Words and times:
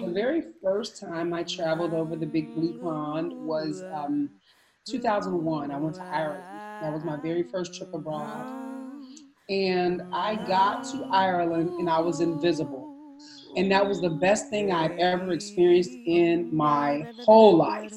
The 0.00 0.12
very 0.12 0.42
first 0.62 1.00
time 1.00 1.32
I 1.32 1.42
traveled 1.44 1.94
over 1.94 2.16
the 2.16 2.26
Big 2.26 2.54
Blue 2.54 2.74
Pond 2.74 3.32
was 3.40 3.84
um, 3.92 4.30
2001. 4.86 5.70
I 5.70 5.76
went 5.78 5.96
to 5.96 6.02
Ireland. 6.12 6.62
That 6.80 6.92
was 6.92 7.04
my 7.04 7.16
very 7.16 7.44
first 7.44 7.74
trip 7.74 7.90
abroad. 7.94 8.46
And 9.48 10.02
I 10.12 10.36
got 10.36 10.84
to 10.92 11.04
Ireland 11.12 11.74
and 11.78 11.88
I 11.90 12.00
was 12.00 12.20
invisible. 12.20 12.90
And 13.56 13.70
that 13.70 13.86
was 13.86 14.00
the 14.00 14.10
best 14.10 14.50
thing 14.50 14.72
I'd 14.72 14.94
ever 14.98 15.32
experienced 15.32 15.98
in 16.06 16.48
my 16.52 17.08
whole 17.16 17.56
life. 17.56 17.96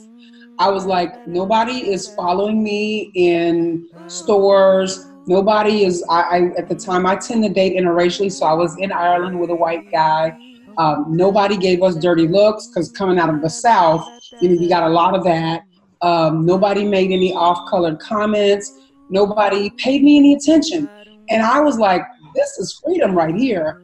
I 0.60 0.70
was 0.70 0.86
like, 0.86 1.26
nobody 1.26 1.92
is 1.92 2.14
following 2.16 2.64
me 2.64 3.12
in 3.16 3.88
stores. 4.08 5.07
Nobody 5.28 5.84
is, 5.84 6.04
I, 6.10 6.22
I 6.22 6.38
at 6.58 6.70
the 6.70 6.76
time, 6.76 7.06
I 7.06 7.18
tend 7.18 7.44
to 7.44 7.50
date 7.50 7.76
interracially. 7.76 8.32
So 8.32 8.46
I 8.46 8.54
was 8.54 8.78
in 8.80 8.92
Ireland 8.92 9.40
with 9.40 9.50
a 9.50 9.56
white 9.56 9.92
guy. 9.92 10.38
Um, 10.78 11.06
nobody 11.10 11.58
gave 11.58 11.84
us 11.84 11.96
dirty 11.96 12.28
looks 12.28 12.68
because 12.68 12.92
coming 12.92 13.20
out 13.20 13.30
of 13.30 13.42
the 13.42 13.50
South, 13.50 14.08
you 14.42 14.50
know, 14.50 14.62
you 14.62 14.70
got 14.70 14.84
a 14.84 14.90
lot 14.90 15.16
of 15.16 15.24
that. 15.26 15.64
Um, 16.02 16.46
nobody 16.46 16.86
made 16.86 17.12
any 17.12 17.34
off 17.34 17.70
colored 17.70 18.00
comments. 18.00 18.72
Nobody 19.10 19.70
paid 19.72 20.04
me 20.04 20.18
any 20.18 20.34
attention. 20.36 20.90
And 21.30 21.42
I 21.44 21.60
was 21.60 21.78
like, 21.78 22.04
this 22.36 22.58
is 22.58 22.80
freedom 22.84 23.16
right 23.16 23.36
here. 23.36 23.84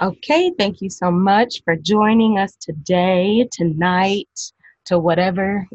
Okay, 0.00 0.52
thank 0.56 0.80
you 0.80 0.90
so 0.90 1.10
much 1.10 1.60
for 1.64 1.74
joining 1.74 2.38
us 2.38 2.54
today, 2.54 3.48
tonight, 3.50 4.28
to 4.84 5.00
whatever. 5.00 5.66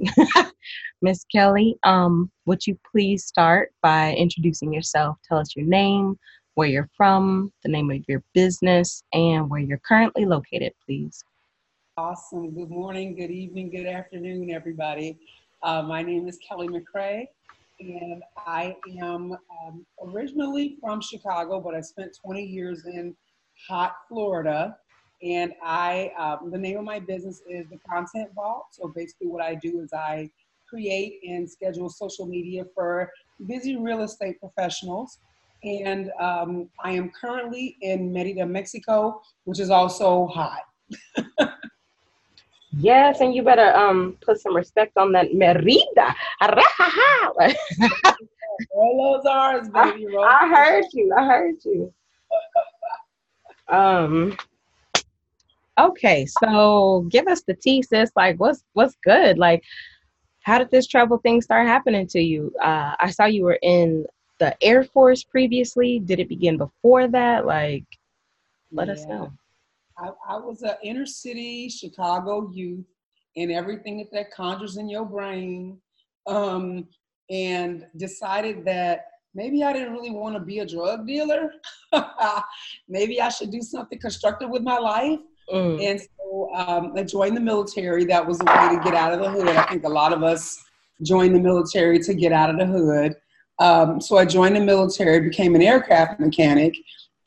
Miss 1.01 1.25
Kelly, 1.25 1.75
um, 1.83 2.31
would 2.45 2.65
you 2.65 2.79
please 2.89 3.25
start 3.25 3.73
by 3.81 4.13
introducing 4.13 4.71
yourself? 4.71 5.17
Tell 5.27 5.39
us 5.39 5.57
your 5.57 5.65
name, 5.65 6.17
where 6.53 6.69
you're 6.69 6.89
from, 6.95 7.51
the 7.63 7.69
name 7.69 7.91
of 7.91 8.01
your 8.07 8.23
business, 8.33 9.03
and 9.11 9.49
where 9.49 9.59
you're 9.59 9.81
currently 9.85 10.25
located, 10.25 10.71
please. 10.85 11.21
Awesome. 11.95 12.49
Good 12.55 12.71
morning, 12.71 13.15
good 13.15 13.29
evening, 13.29 13.69
good 13.69 13.85
afternoon, 13.85 14.49
everybody. 14.49 15.19
Uh, 15.61 15.83
my 15.83 16.01
name 16.01 16.27
is 16.27 16.39
Kelly 16.39 16.67
McCrae, 16.67 17.27
and 17.79 18.23
I 18.35 18.75
am 18.99 19.33
um, 19.33 19.85
originally 20.03 20.75
from 20.81 21.01
Chicago, 21.01 21.61
but 21.61 21.75
I 21.75 21.81
spent 21.81 22.17
20 22.25 22.43
years 22.43 22.87
in 22.87 23.15
hot 23.69 23.93
Florida. 24.09 24.75
And 25.21 25.53
I, 25.63 26.11
um, 26.17 26.49
the 26.49 26.57
name 26.57 26.79
of 26.79 26.83
my 26.83 26.97
business 26.97 27.43
is 27.47 27.67
the 27.69 27.77
Content 27.87 28.31
Vault. 28.33 28.65
So 28.71 28.91
basically, 28.95 29.27
what 29.27 29.43
I 29.43 29.53
do 29.53 29.79
is 29.79 29.93
I 29.93 30.31
create 30.67 31.19
and 31.29 31.47
schedule 31.47 31.91
social 31.91 32.25
media 32.25 32.65
for 32.73 33.11
busy 33.45 33.75
real 33.75 34.01
estate 34.01 34.39
professionals. 34.39 35.19
And 35.63 36.09
um, 36.19 36.71
I 36.83 36.93
am 36.93 37.11
currently 37.11 37.77
in 37.81 38.11
Merida, 38.11 38.47
Mexico, 38.47 39.21
which 39.43 39.59
is 39.59 39.69
also 39.69 40.25
hot. 40.25 40.63
Yes, 42.77 43.21
and 43.21 43.35
you 43.35 43.43
better 43.43 43.75
um 43.75 44.17
put 44.21 44.39
some 44.39 44.55
respect 44.55 44.97
on 44.97 45.11
that 45.11 45.33
Merida. 45.33 46.15
Roll 48.75 49.21
those 49.23 49.25
R's, 49.25 49.69
baby. 49.69 50.07
Roll 50.07 50.25
I, 50.25 50.39
I 50.41 50.47
heard 50.47 50.85
you. 50.93 51.13
I 51.17 51.25
heard 51.25 51.55
you. 51.63 51.93
um. 53.69 54.37
Okay, 55.79 56.27
so 56.27 57.07
give 57.09 57.27
us 57.27 57.41
the 57.41 57.55
tea, 57.55 57.81
sis. 57.81 58.11
Like, 58.15 58.39
what's 58.39 58.63
what's 58.73 58.95
good? 59.03 59.37
Like, 59.37 59.63
how 60.41 60.59
did 60.59 60.69
this 60.69 60.87
travel 60.87 61.17
thing 61.17 61.41
start 61.41 61.67
happening 61.67 62.05
to 62.07 62.19
you? 62.19 62.53
Uh, 62.61 62.93
I 62.99 63.09
saw 63.09 63.25
you 63.25 63.43
were 63.43 63.59
in 63.61 64.05
the 64.39 64.55
Air 64.63 64.83
Force 64.83 65.23
previously. 65.23 65.99
Did 65.99 66.19
it 66.19 66.29
begin 66.29 66.57
before 66.57 67.07
that? 67.07 67.45
Like, 67.45 67.85
let 68.71 68.87
yeah. 68.87 68.93
us 68.93 69.05
know. 69.05 69.31
I, 69.97 70.09
I 70.27 70.37
was 70.37 70.61
an 70.63 70.75
inner 70.83 71.05
city 71.05 71.69
Chicago 71.69 72.49
youth 72.51 72.85
and 73.35 73.51
everything 73.51 73.97
that 73.97 74.11
that 74.11 74.31
conjures 74.31 74.77
in 74.77 74.89
your 74.89 75.05
brain, 75.05 75.79
um, 76.27 76.87
and 77.29 77.85
decided 77.97 78.65
that 78.65 79.05
maybe 79.33 79.63
I 79.63 79.73
didn't 79.73 79.93
really 79.93 80.11
want 80.11 80.35
to 80.35 80.39
be 80.39 80.59
a 80.59 80.65
drug 80.65 81.07
dealer. 81.07 81.51
maybe 82.87 83.21
I 83.21 83.29
should 83.29 83.51
do 83.51 83.61
something 83.61 83.99
constructive 83.99 84.49
with 84.49 84.63
my 84.63 84.77
life. 84.77 85.19
Mm. 85.51 85.83
And 85.83 85.99
so 85.99 86.53
um, 86.53 86.93
I 86.95 87.03
joined 87.03 87.35
the 87.35 87.41
military. 87.41 88.05
That 88.05 88.25
was 88.25 88.39
a 88.41 88.45
way 88.45 88.75
to 88.75 88.81
get 88.83 88.93
out 88.93 89.13
of 89.13 89.19
the 89.19 89.29
hood. 89.29 89.47
I 89.47 89.65
think 89.67 89.83
a 89.83 89.89
lot 89.89 90.13
of 90.13 90.23
us 90.23 90.63
joined 91.01 91.35
the 91.35 91.39
military 91.39 91.99
to 91.99 92.13
get 92.13 92.31
out 92.31 92.49
of 92.49 92.57
the 92.57 92.65
hood. 92.65 93.15
Um, 93.59 94.01
so 94.01 94.17
I 94.17 94.25
joined 94.25 94.55
the 94.55 94.61
military, 94.61 95.19
became 95.19 95.55
an 95.55 95.61
aircraft 95.61 96.19
mechanic, 96.19 96.73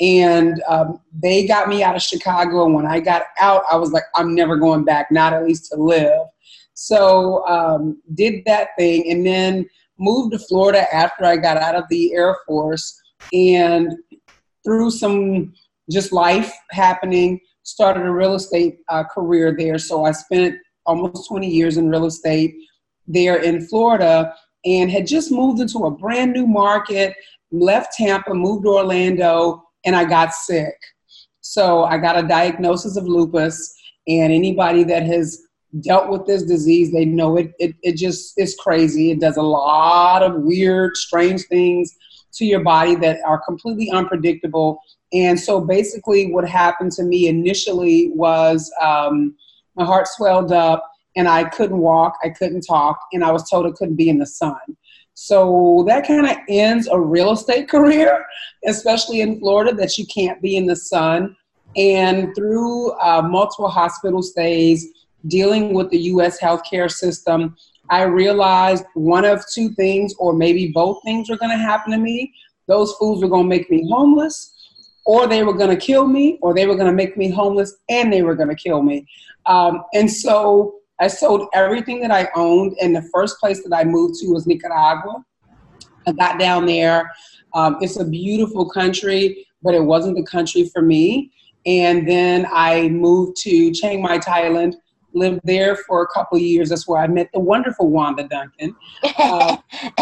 and 0.01 0.63
um, 0.69 1.01
they 1.13 1.47
got 1.47 1.69
me 1.69 1.83
out 1.83 1.97
of 1.97 2.03
Chicago. 2.03 2.67
And 2.67 2.75
when 2.75 2.87
I 2.87 3.01
got 3.01 3.23
out, 3.41 3.63
I 3.71 3.77
was 3.77 3.93
like, 3.93 4.05
I'm 4.15 4.35
never 4.35 4.57
going 4.57 4.85
back, 4.85 5.11
not 5.11 5.33
at 5.33 5.45
least 5.45 5.71
to 5.73 5.77
live. 5.77 6.27
So 6.75 7.47
um, 7.47 8.03
did 8.15 8.45
that 8.45 8.71
thing, 8.79 9.11
and 9.11 9.27
then 9.27 9.67
moved 9.99 10.33
to 10.33 10.39
Florida 10.39 10.93
after 10.95 11.25
I 11.25 11.39
got 11.39 11.57
out 11.57 11.75
of 11.75 11.85
the 11.89 12.13
Air 12.13 12.37
Force, 12.47 13.01
and 13.33 13.95
through 14.65 14.91
some 14.91 15.55
just 15.91 16.13
life 16.13 16.53
happening, 16.71 17.41
started 17.63 18.05
a 18.05 18.11
real 18.11 18.35
estate 18.35 18.79
uh, 18.89 19.05
career 19.05 19.55
there. 19.57 19.79
So 19.79 20.05
I 20.05 20.13
spent 20.13 20.57
almost 20.85 21.29
20 21.29 21.49
years 21.49 21.79
in 21.79 21.89
real 21.89 22.07
estate 22.07 22.55
there 23.07 23.37
in 23.37 23.67
Florida 23.67 24.35
and 24.65 24.91
had 24.91 25.07
just 25.07 25.31
moved 25.31 25.61
into 25.61 25.79
a 25.87 25.91
brand 25.91 26.33
new 26.33 26.47
market, 26.47 27.15
left 27.51 27.95
Tampa, 27.97 28.35
moved 28.35 28.65
to 28.65 28.71
Orlando, 28.71 29.66
and 29.87 29.97
I 29.97 30.05
got 30.05 30.35
sick. 30.35 30.75
So 31.41 31.85
I 31.85 31.97
got 31.97 32.19
a 32.19 32.27
diagnosis 32.27 32.97
of 32.97 33.05
lupus, 33.05 33.73
and 34.09 34.33
anybody 34.33 34.85
that 34.85 35.05
has 35.05 35.41
dealt 35.81 36.11
with 36.11 36.27
this 36.27 36.43
disease, 36.43 36.93
they 36.93 37.05
know 37.05 37.37
it, 37.37 37.53
it, 37.59 37.75
it 37.83 37.97
just 37.97 38.35
is 38.37 38.57
crazy. 38.57 39.11
It 39.11 39.21
does 39.21 39.37
a 39.37 39.43
lot 39.43 40.23
of 40.23 40.43
weird, 40.43 40.97
strange 40.97 41.45
things 41.47 41.95
to 42.35 42.45
your 42.45 42.63
body 42.63 42.95
that 42.97 43.19
are 43.27 43.43
completely 43.47 43.91
unpredictable. 43.91 44.81
And 45.13 45.39
so 45.39 45.61
basically, 45.61 46.33
what 46.33 46.49
happened 46.49 46.93
to 46.93 47.05
me 47.05 47.29
initially 47.29 48.11
was 48.15 48.71
um, 48.81 49.37
my 49.77 49.85
heart 49.85 50.09
swelled 50.09 50.53
up 50.53 50.85
and 51.17 51.29
I 51.29 51.45
couldn't 51.45 51.79
walk, 51.79 52.15
I 52.23 52.29
couldn't 52.29 52.63
talk, 52.63 52.99
and 53.13 53.25
I 53.25 53.31
was 53.31 53.49
told 53.49 53.67
I 53.67 53.71
couldn't 53.71 53.97
be 53.97 54.09
in 54.09 54.19
the 54.19 54.27
sun. 54.27 54.59
So 55.19 55.83
that 55.89 56.07
kind 56.07 56.27
of 56.27 56.37
ends 56.47 56.89
a 56.89 57.01
real 57.01 57.33
estate 57.33 57.69
career, 57.71 58.25
especially 58.67 59.23
in 59.23 59.41
Florida, 59.41 59.75
that 59.77 59.97
you 59.97 60.07
can't 60.07 60.41
be 60.43 60.57
in 60.57 60.67
the 60.67 60.77
sun. 60.77 61.35
And 61.75 62.35
through 62.37 62.93
uh, 63.01 63.23
multiple 63.23 63.69
hospital 63.69 64.23
stays, 64.23 64.87
dealing 65.27 65.73
with 65.73 65.89
the 65.89 65.99
US 66.13 66.39
healthcare 66.39 66.91
system, 66.91 67.57
I 67.89 68.03
realized 68.03 68.85
one 68.95 69.25
of 69.25 69.43
two 69.53 69.71
things, 69.71 70.15
or 70.19 70.35
maybe 70.35 70.69
both 70.69 71.03
things, 71.03 71.31
were 71.31 71.39
going 71.39 71.57
to 71.57 71.65
happen 71.65 71.93
to 71.93 71.99
me. 71.99 72.35
Those 72.69 72.93
foods 72.95 73.23
were 73.23 73.29
going 73.29 73.45
to 73.45 73.49
make 73.49 73.71
me 73.71 73.89
homeless, 73.89 74.53
or 75.07 75.27
they 75.27 75.43
were 75.43 75.55
going 75.55 75.71
to 75.71 75.77
kill 75.77 76.07
me, 76.07 76.39
or 76.43 76.53
they 76.53 76.67
were 76.67 76.75
going 76.75 76.91
to 76.91 76.93
make 76.93 77.17
me 77.17 77.31
homeless 77.31 77.75
and 77.89 78.13
they 78.13 78.21
were 78.21 78.35
going 78.35 78.51
to 78.51 78.55
kill 78.55 78.83
me. 78.83 79.07
Um, 79.47 79.83
and 79.95 80.11
so 80.11 80.75
I 80.99 81.09
sold 81.09 81.49
everything 81.55 82.01
that 82.01 82.11
I 82.11 82.29
owned, 82.35 82.77
and 82.81 82.95
the 82.95 83.03
first 83.13 83.39
place 83.39 83.63
that 83.65 83.77
I 83.77 83.85
moved 83.85 84.15
to 84.21 84.29
was 84.29 84.47
Nicaragua. 84.47 85.25
I 86.07 86.13
got 86.13 86.39
down 86.39 86.67
there. 86.67 87.11
Um, 87.55 87.77
it's 87.81 87.99
a 87.99 88.05
beautiful 88.05 88.69
country, 88.69 89.47
but 89.63 89.75
it 89.75 89.83
wasn't 89.83 90.17
the 90.17 90.25
country 90.25 90.71
for 90.73 90.83
me. 90.83 91.33
And 91.67 92.09
then 92.09 92.47
I 92.53 92.89
moved 92.89 93.37
to 93.39 93.73
Chiang 93.73 94.01
Mai, 94.03 94.19
Thailand, 94.19 94.75
lived 95.13 95.41
there 95.45 95.77
for 95.77 96.03
a 96.03 96.07
couple 96.07 96.39
years. 96.39 96.69
That's 96.69 96.87
where 96.87 97.01
I 97.01 97.09
met 97.09 97.29
the 97.33 97.41
wonderful 97.41 97.91
Wanda 97.91 98.29
Duncan. 98.29 98.77
Uh, 99.19 99.57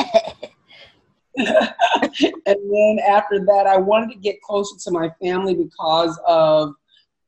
and 1.37 2.37
then 2.47 2.99
after 3.09 3.41
that, 3.41 3.67
I 3.67 3.79
wanted 3.79 4.11
to 4.11 4.19
get 4.19 4.43
closer 4.43 4.77
to 4.85 4.91
my 4.91 5.11
family 5.23 5.55
because 5.55 6.21
of 6.27 6.75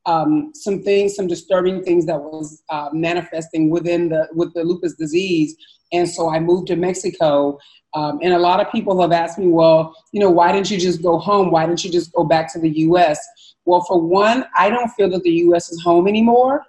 um, 0.06 0.52
some 0.54 0.82
things, 0.82 1.14
some 1.14 1.26
disturbing 1.26 1.82
things 1.82 2.06
that 2.06 2.20
was 2.20 2.62
uh, 2.70 2.88
manifesting 2.92 3.70
within 3.70 4.08
the 4.08 4.28
with 4.32 4.54
the 4.54 4.62
lupus 4.62 4.94
disease, 4.94 5.56
and 5.92 6.08
so 6.08 6.30
I 6.30 6.40
moved 6.40 6.68
to 6.68 6.76
Mexico. 6.76 7.58
Um, 7.94 8.18
and 8.22 8.34
a 8.34 8.38
lot 8.38 8.60
of 8.60 8.70
people 8.70 9.00
have 9.00 9.12
asked 9.12 9.38
me, 9.38 9.46
well, 9.46 9.94
you 10.12 10.20
know, 10.20 10.28
why 10.28 10.52
didn't 10.52 10.70
you 10.70 10.78
just 10.78 11.02
go 11.02 11.18
home? 11.18 11.50
Why 11.50 11.64
didn't 11.64 11.82
you 11.82 11.90
just 11.90 12.12
go 12.12 12.24
back 12.24 12.52
to 12.52 12.58
the 12.58 12.68
U.S.? 12.68 13.18
Well, 13.64 13.80
for 13.82 13.98
one, 14.00 14.44
I 14.54 14.68
don't 14.68 14.88
feel 14.90 15.08
that 15.10 15.22
the 15.22 15.30
U.S. 15.30 15.70
is 15.70 15.82
home 15.82 16.06
anymore. 16.06 16.62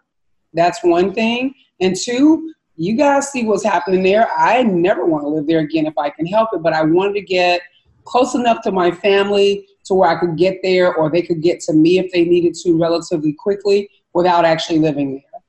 That's 0.54 0.82
one 0.84 1.14
thing. 1.14 1.54
And 1.82 1.96
two, 1.96 2.54
you 2.78 2.96
guys 2.96 3.30
see 3.30 3.44
what's 3.44 3.64
happening 3.64 4.04
there. 4.04 4.30
I 4.38 4.64
never 4.64 5.06
want 5.06 5.24
to 5.24 5.28
live 5.28 5.48
there 5.48 5.60
again 5.60 5.86
if 5.86 5.98
I 5.98 6.10
can 6.10 6.26
help 6.26 6.50
it, 6.54 6.64
but 6.64 6.74
I 6.74 6.84
wanted 6.84 7.14
to 7.16 7.22
get 7.22 7.62
close 8.06 8.34
enough 8.34 8.62
to 8.62 8.72
my 8.72 8.90
family 8.90 9.68
to 9.88 9.94
where 9.94 10.10
I 10.10 10.20
could 10.20 10.38
get 10.38 10.60
there 10.64 10.94
or 10.96 11.10
they 11.10 11.22
could 11.22 11.42
get 11.42 11.60
to 11.62 11.74
me 11.74 12.00
if 12.00 12.12
they 12.12 12.26
needed 12.26 12.54
to 12.64 12.78
relatively 12.78 13.34
quickly 13.34 13.90
without 14.14 14.46
actually 14.46 14.80
living 14.80 15.14
there. 15.14 15.42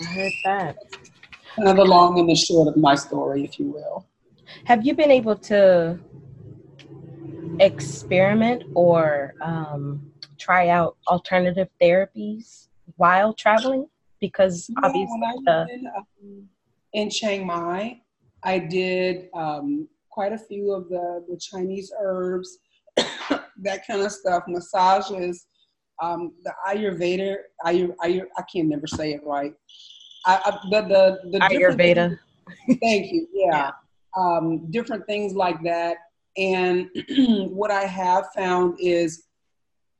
I 0.00 0.04
heard 0.14 0.32
that. 0.44 0.76
Kind 1.56 1.68
of 1.68 1.76
the 1.76 1.84
long 1.84 2.18
and 2.18 2.28
the 2.28 2.34
short 2.34 2.68
of 2.68 2.76
my 2.76 2.94
story, 2.94 3.44
if 3.44 3.58
you 3.58 3.66
will. 3.66 4.06
Have 4.64 4.86
you 4.86 4.94
been 4.94 5.10
able 5.10 5.36
to 5.36 5.98
experiment 7.60 8.62
or 8.74 9.34
um, 9.40 10.10
try 10.38 10.68
out 10.68 10.96
alternative 11.08 11.68
therapies 11.80 12.68
while 12.96 13.32
traveling? 13.32 13.86
Because 14.20 14.70
obviously, 14.82 15.20
the- 15.44 15.66
in, 15.72 15.86
um, 15.96 16.48
in 16.92 17.10
Chiang 17.10 17.46
Mai, 17.46 18.00
I 18.42 18.58
did 18.58 19.28
um, 19.34 19.88
quite 20.10 20.32
a 20.32 20.38
few 20.38 20.72
of 20.72 20.88
the, 20.88 21.24
the 21.28 21.36
Chinese 21.36 21.92
herbs, 22.00 22.58
that 23.62 23.86
kind 23.86 24.02
of 24.02 24.12
stuff, 24.12 24.44
massages, 24.48 25.46
um, 26.02 26.32
the 26.44 26.52
Ayurveda. 26.68 27.36
Ayur, 27.66 27.94
Ayur, 28.04 28.24
I 28.36 28.42
can't 28.52 28.68
never 28.68 28.86
say 28.86 29.12
it 29.12 29.20
right. 29.24 29.52
I, 30.26 30.40
I, 30.44 30.58
the 30.70 31.18
the, 31.22 31.30
the 31.30 31.38
Ayurveda. 31.40 32.18
Thank 32.80 33.12
you. 33.12 33.26
Yeah. 33.32 33.50
yeah. 33.52 33.70
Um, 34.16 34.70
different 34.70 35.06
things 35.06 35.34
like 35.34 35.62
that. 35.64 35.98
And 36.36 36.88
what 37.50 37.70
I 37.70 37.82
have 37.82 38.26
found 38.34 38.78
is 38.80 39.24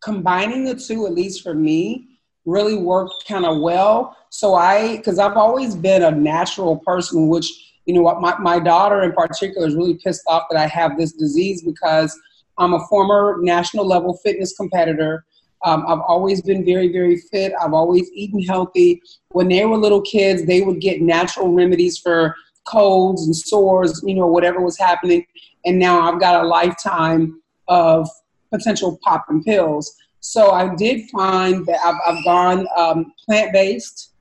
combining 0.02 0.64
the 0.64 0.74
two, 0.74 1.06
at 1.06 1.12
least 1.12 1.42
for 1.42 1.54
me, 1.54 2.18
really 2.44 2.76
worked 2.76 3.26
kind 3.28 3.44
of 3.44 3.60
well. 3.60 4.16
So 4.30 4.54
I, 4.54 4.96
because 4.96 5.18
I've 5.18 5.36
always 5.36 5.74
been 5.74 6.02
a 6.02 6.10
natural 6.10 6.78
person, 6.78 7.28
which 7.28 7.50
you 7.84 7.94
know 7.94 8.02
what, 8.02 8.20
my, 8.20 8.36
my 8.38 8.58
daughter 8.58 9.02
in 9.02 9.12
particular 9.12 9.66
is 9.66 9.74
really 9.74 9.98
pissed 10.04 10.22
off 10.26 10.44
that 10.50 10.58
I 10.58 10.66
have 10.66 10.98
this 10.98 11.12
disease 11.12 11.62
because 11.62 12.18
I'm 12.58 12.74
a 12.74 12.86
former 12.86 13.38
national 13.40 13.86
level 13.86 14.18
fitness 14.24 14.56
competitor. 14.56 15.24
Um, 15.64 15.84
I've 15.88 16.00
always 16.00 16.42
been 16.42 16.64
very, 16.64 16.92
very 16.92 17.16
fit. 17.16 17.52
I've 17.60 17.72
always 17.72 18.10
eaten 18.12 18.42
healthy. 18.42 19.02
When 19.30 19.48
they 19.48 19.64
were 19.64 19.76
little 19.76 20.02
kids, 20.02 20.44
they 20.44 20.62
would 20.62 20.80
get 20.80 21.00
natural 21.00 21.52
remedies 21.52 21.98
for 21.98 22.34
colds 22.64 23.24
and 23.24 23.34
sores, 23.34 24.02
you 24.04 24.14
know, 24.14 24.26
whatever 24.26 24.60
was 24.60 24.78
happening. 24.78 25.26
And 25.64 25.78
now 25.78 26.00
I've 26.00 26.20
got 26.20 26.44
a 26.44 26.46
lifetime 26.46 27.40
of 27.66 28.08
potential 28.52 28.98
popping 29.02 29.42
pills. 29.42 29.94
So 30.20 30.50
I 30.50 30.74
did 30.74 31.08
find 31.10 31.64
that 31.66 31.78
I've, 31.84 31.96
I've 32.06 32.24
gone 32.24 32.66
um, 32.76 33.12
plant 33.24 33.52
based, 33.52 34.12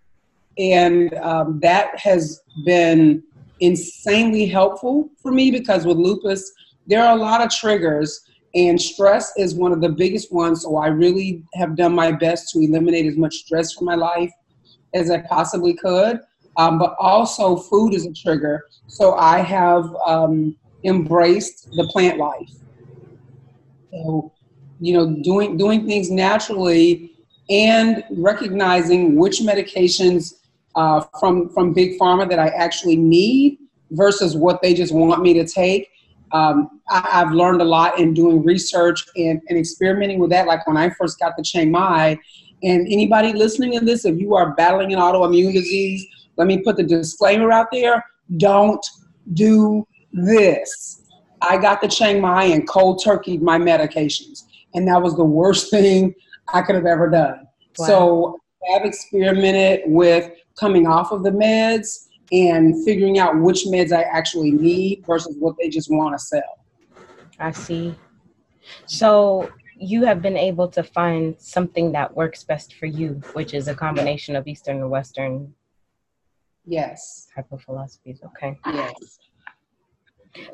and 0.57 1.13
um, 1.15 1.59
that 1.61 1.97
has 1.99 2.41
been 2.65 3.23
insanely 3.59 4.45
helpful 4.45 5.09
for 5.21 5.31
me 5.31 5.51
because 5.51 5.85
with 5.85 5.97
lupus, 5.97 6.51
there 6.87 7.03
are 7.03 7.15
a 7.15 7.19
lot 7.19 7.41
of 7.41 7.51
triggers, 7.51 8.21
and 8.55 8.81
stress 8.81 9.31
is 9.37 9.53
one 9.53 9.71
of 9.71 9.81
the 9.81 9.89
biggest 9.89 10.31
ones. 10.31 10.63
So 10.63 10.77
I 10.77 10.87
really 10.87 11.43
have 11.53 11.75
done 11.75 11.93
my 11.93 12.11
best 12.11 12.51
to 12.53 12.59
eliminate 12.59 13.05
as 13.05 13.17
much 13.17 13.35
stress 13.35 13.73
from 13.73 13.85
my 13.85 13.95
life 13.95 14.31
as 14.93 15.11
I 15.11 15.19
possibly 15.21 15.75
could. 15.75 16.19
Um, 16.57 16.79
but 16.79 16.95
also, 16.99 17.55
food 17.55 17.93
is 17.93 18.05
a 18.05 18.13
trigger. 18.13 18.63
So 18.87 19.13
I 19.15 19.39
have 19.39 19.85
um, 20.05 20.55
embraced 20.83 21.69
the 21.75 21.87
plant 21.91 22.17
life. 22.17 22.51
So, 23.91 24.33
you 24.79 24.93
know, 24.93 25.21
doing 25.21 25.57
doing 25.57 25.85
things 25.85 26.09
naturally 26.09 27.11
and 27.49 28.03
recognizing 28.11 29.15
which 29.15 29.39
medications 29.39 30.33
uh, 30.75 31.01
from 31.19 31.49
from 31.49 31.73
big 31.73 31.99
pharma 31.99 32.27
that 32.29 32.39
I 32.39 32.47
actually 32.49 32.95
need 32.95 33.59
versus 33.91 34.35
what 34.35 34.61
they 34.61 34.73
just 34.73 34.93
want 34.93 35.21
me 35.21 35.33
to 35.33 35.45
take. 35.45 35.89
Um, 36.31 36.81
I, 36.89 37.07
have 37.11 37.31
learned 37.31 37.61
a 37.61 37.65
lot 37.65 37.99
in 37.99 38.13
doing 38.13 38.43
research 38.43 39.05
and, 39.15 39.41
and 39.47 39.57
experimenting 39.57 40.19
with 40.19 40.29
that. 40.31 40.47
Like 40.47 40.65
when 40.67 40.77
I 40.77 40.89
first 40.89 41.19
got 41.19 41.37
the 41.37 41.43
Chiang 41.43 41.71
Mai, 41.71 42.19
and 42.63 42.87
anybody 42.87 43.33
listening 43.33 43.79
to 43.79 43.85
this, 43.85 44.03
if 44.03 44.19
you 44.19 44.35
are 44.35 44.53
battling 44.55 44.93
an 44.93 44.99
autoimmune 44.99 45.53
disease, 45.53 46.05
let 46.37 46.47
me 46.47 46.61
put 46.61 46.75
the 46.75 46.83
disclaimer 46.83 47.51
out 47.51 47.67
there: 47.71 48.03
don't 48.37 48.85
do 49.33 49.87
this. 50.11 51.01
I 51.41 51.57
got 51.57 51.81
the 51.81 51.87
Chiang 51.87 52.19
Mai 52.19 52.45
and 52.45 52.67
cold 52.67 53.01
turkey 53.03 53.37
my 53.37 53.57
medications, 53.57 54.43
and 54.73 54.87
that 54.87 55.01
was 55.01 55.15
the 55.15 55.23
worst 55.23 55.69
thing 55.71 56.13
I 56.53 56.61
could 56.61 56.75
have 56.75 56.85
ever 56.85 57.09
done. 57.09 57.47
Wow. 57.77 57.85
So 57.85 58.39
I've 58.73 58.85
experimented 58.85 59.81
with 59.85 60.31
coming 60.59 60.87
off 60.87 61.11
of 61.11 61.23
the 61.23 61.31
meds 61.31 62.06
and 62.31 62.83
figuring 62.83 63.19
out 63.19 63.39
which 63.39 63.65
meds 63.65 63.91
I 63.91 64.03
actually 64.03 64.51
need 64.51 65.03
versus 65.05 65.35
what 65.39 65.55
they 65.59 65.69
just 65.69 65.89
want 65.89 66.17
to 66.17 66.23
sell. 66.23 66.65
I 67.39 67.51
see. 67.51 67.95
So 68.85 69.49
you 69.79 70.03
have 70.05 70.21
been 70.21 70.37
able 70.37 70.67
to 70.69 70.83
find 70.83 71.35
something 71.39 71.91
that 71.91 72.15
works 72.15 72.43
best 72.43 72.75
for 72.75 72.87
you, 72.87 73.21
which 73.33 73.53
is 73.53 73.67
a 73.67 73.75
combination 73.75 74.35
of 74.35 74.47
Eastern 74.47 74.77
and 74.77 74.89
Western. 74.89 75.53
Yes. 76.65 77.27
Type 77.33 77.51
of 77.51 77.61
philosophies. 77.61 78.19
Okay. 78.25 78.59
Yes. 78.65 79.19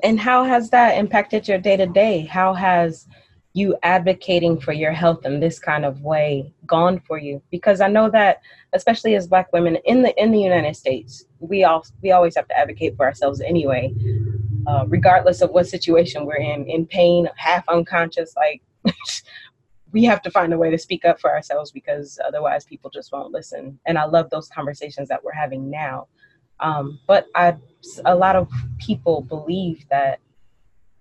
And 0.03 0.19
how 0.19 0.43
has 0.43 0.69
that 0.69 0.97
impacted 0.97 1.47
your 1.47 1.57
day 1.57 1.77
to 1.77 1.85
day? 1.85 2.21
How 2.21 2.53
has 2.53 3.07
you 3.53 3.77
advocating 3.83 4.59
for 4.59 4.73
your 4.73 4.91
health 4.91 5.25
in 5.25 5.39
this 5.39 5.59
kind 5.59 5.85
of 5.85 6.01
way 6.01 6.51
gone 6.65 6.99
for 6.99 7.17
you? 7.17 7.41
Because 7.51 7.81
i 7.81 7.87
know 7.87 8.09
that 8.09 8.41
especially 8.73 9.15
as 9.15 9.27
black 9.27 9.51
women 9.53 9.77
in 9.85 10.01
the 10.01 10.21
in 10.21 10.31
the 10.31 10.39
united 10.39 10.75
states 10.75 11.25
we 11.39 11.63
all 11.63 11.85
we 12.01 12.11
always 12.11 12.35
have 12.35 12.47
to 12.47 12.57
advocate 12.57 12.95
for 12.97 13.05
ourselves 13.05 13.41
anyway 13.41 13.93
uh, 14.65 14.85
regardless 14.87 15.41
of 15.41 15.51
what 15.51 15.67
situation 15.67 16.25
we're 16.25 16.35
in 16.35 16.65
in 16.65 16.85
pain 16.85 17.29
half 17.35 17.63
unconscious 17.69 18.33
like 18.35 18.61
we 19.93 20.03
have 20.03 20.21
to 20.23 20.31
find 20.31 20.51
a 20.51 20.57
way 20.57 20.71
to 20.71 20.77
speak 20.77 21.05
up 21.05 21.21
for 21.21 21.31
ourselves 21.31 21.71
because 21.71 22.19
otherwise 22.25 22.65
people 22.65 22.89
just 22.89 23.11
won't 23.13 23.31
listen. 23.31 23.79
And 23.85 23.97
i 23.97 24.05
love 24.05 24.29
those 24.29 24.49
conversations 24.49 25.07
that 25.07 25.23
we're 25.23 25.31
having 25.31 25.69
now. 25.69 26.07
Um, 26.59 26.99
but 27.07 27.27
I, 27.35 27.55
a 28.05 28.15
lot 28.15 28.35
of 28.35 28.49
people 28.79 29.21
believe 29.21 29.85
that 29.89 30.19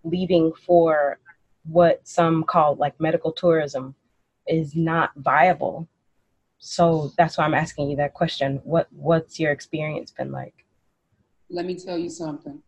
leaving 0.04 0.52
for 0.66 1.18
what 1.64 2.06
some 2.06 2.44
call 2.44 2.74
like 2.76 3.00
medical 3.00 3.32
tourism 3.32 3.94
is 4.48 4.74
not 4.74 5.12
viable. 5.16 5.88
So 6.58 7.12
that's 7.16 7.38
why 7.38 7.44
I'm 7.44 7.54
asking 7.54 7.90
you 7.90 7.96
that 7.96 8.14
question. 8.14 8.60
What 8.64 8.88
what's 8.92 9.38
your 9.38 9.52
experience 9.52 10.10
been 10.10 10.32
like? 10.32 10.64
Let 11.50 11.66
me 11.66 11.74
tell 11.74 11.98
you 11.98 12.10
something. 12.10 12.62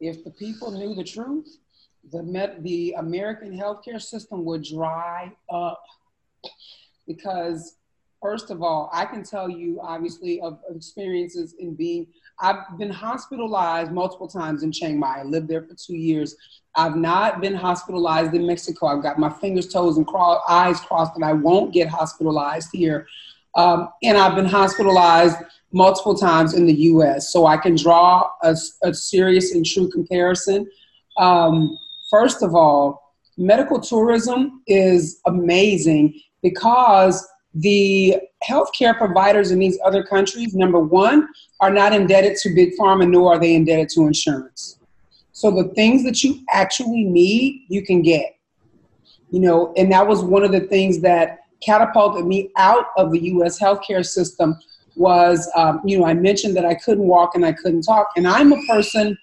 If 0.00 0.24
the 0.24 0.30
people 0.30 0.70
knew 0.70 0.94
the 0.94 1.04
truth, 1.04 1.58
the 2.10 2.22
med- 2.22 2.62
the 2.62 2.94
American 2.98 3.52
healthcare 3.52 4.00
system 4.00 4.44
would 4.44 4.64
dry 4.64 5.32
up 5.50 5.82
because 7.06 7.76
first 8.22 8.50
of 8.50 8.62
all, 8.62 8.90
I 8.92 9.04
can 9.04 9.24
tell 9.24 9.48
you 9.48 9.80
obviously 9.82 10.40
of, 10.40 10.58
experiences 10.74 11.54
in 11.58 11.74
being 11.74 12.06
I've 12.40 12.78
been 12.78 12.90
hospitalized 12.90 13.90
multiple 13.90 14.28
times 14.28 14.62
in 14.62 14.70
Chiang 14.70 14.98
Mai. 14.98 15.20
I 15.20 15.22
lived 15.24 15.48
there 15.48 15.62
for 15.62 15.74
two 15.74 15.96
years. 15.96 16.36
I've 16.76 16.96
not 16.96 17.40
been 17.40 17.54
hospitalized 17.54 18.34
in 18.34 18.46
Mexico. 18.46 18.86
I've 18.86 19.02
got 19.02 19.18
my 19.18 19.30
fingers, 19.30 19.68
toes, 19.68 19.96
and 19.96 20.08
eyes 20.48 20.80
crossed 20.80 21.14
that 21.18 21.24
I 21.24 21.32
won't 21.32 21.72
get 21.72 21.88
hospitalized 21.88 22.68
here. 22.72 23.06
Um, 23.56 23.88
and 24.02 24.16
I've 24.16 24.36
been 24.36 24.46
hospitalized 24.46 25.36
multiple 25.72 26.14
times 26.14 26.54
in 26.54 26.66
the 26.66 26.74
US. 26.74 27.32
So 27.32 27.46
I 27.46 27.56
can 27.56 27.74
draw 27.74 28.30
a, 28.42 28.56
a 28.84 28.94
serious 28.94 29.52
and 29.52 29.66
true 29.66 29.90
comparison. 29.90 30.70
Um, 31.16 31.76
first 32.10 32.42
of 32.42 32.54
all, 32.54 33.14
medical 33.36 33.80
tourism 33.80 34.62
is 34.66 35.20
amazing 35.26 36.20
because 36.42 37.26
the 37.54 38.18
healthcare 38.46 38.96
providers 38.96 39.50
in 39.50 39.58
these 39.58 39.78
other 39.84 40.02
countries, 40.02 40.54
number 40.54 40.78
one, 40.78 41.28
are 41.60 41.70
not 41.70 41.92
indebted 41.92 42.36
to 42.38 42.54
big 42.54 42.76
pharma, 42.78 43.08
nor 43.08 43.34
are 43.34 43.38
they 43.38 43.54
indebted 43.54 43.88
to 43.90 44.06
insurance. 44.06 44.78
So 45.32 45.50
the 45.50 45.68
things 45.74 46.04
that 46.04 46.22
you 46.24 46.40
actually 46.50 47.04
need, 47.04 47.64
you 47.68 47.84
can 47.84 48.02
get. 48.02 48.36
You 49.30 49.40
know, 49.40 49.74
and 49.76 49.92
that 49.92 50.06
was 50.06 50.24
one 50.24 50.42
of 50.42 50.52
the 50.52 50.60
things 50.60 51.00
that 51.00 51.40
catapulted 51.64 52.24
me 52.24 52.50
out 52.56 52.86
of 52.96 53.12
the 53.12 53.20
U.S. 53.24 53.60
healthcare 53.60 54.04
system. 54.04 54.58
Was 54.96 55.48
um, 55.54 55.80
you 55.84 55.96
know 55.96 56.06
I 56.06 56.14
mentioned 56.14 56.56
that 56.56 56.64
I 56.64 56.74
couldn't 56.74 57.06
walk 57.06 57.36
and 57.36 57.46
I 57.46 57.52
couldn't 57.52 57.82
talk, 57.82 58.08
and 58.16 58.26
I'm 58.26 58.52
a 58.52 58.60
person 58.66 59.16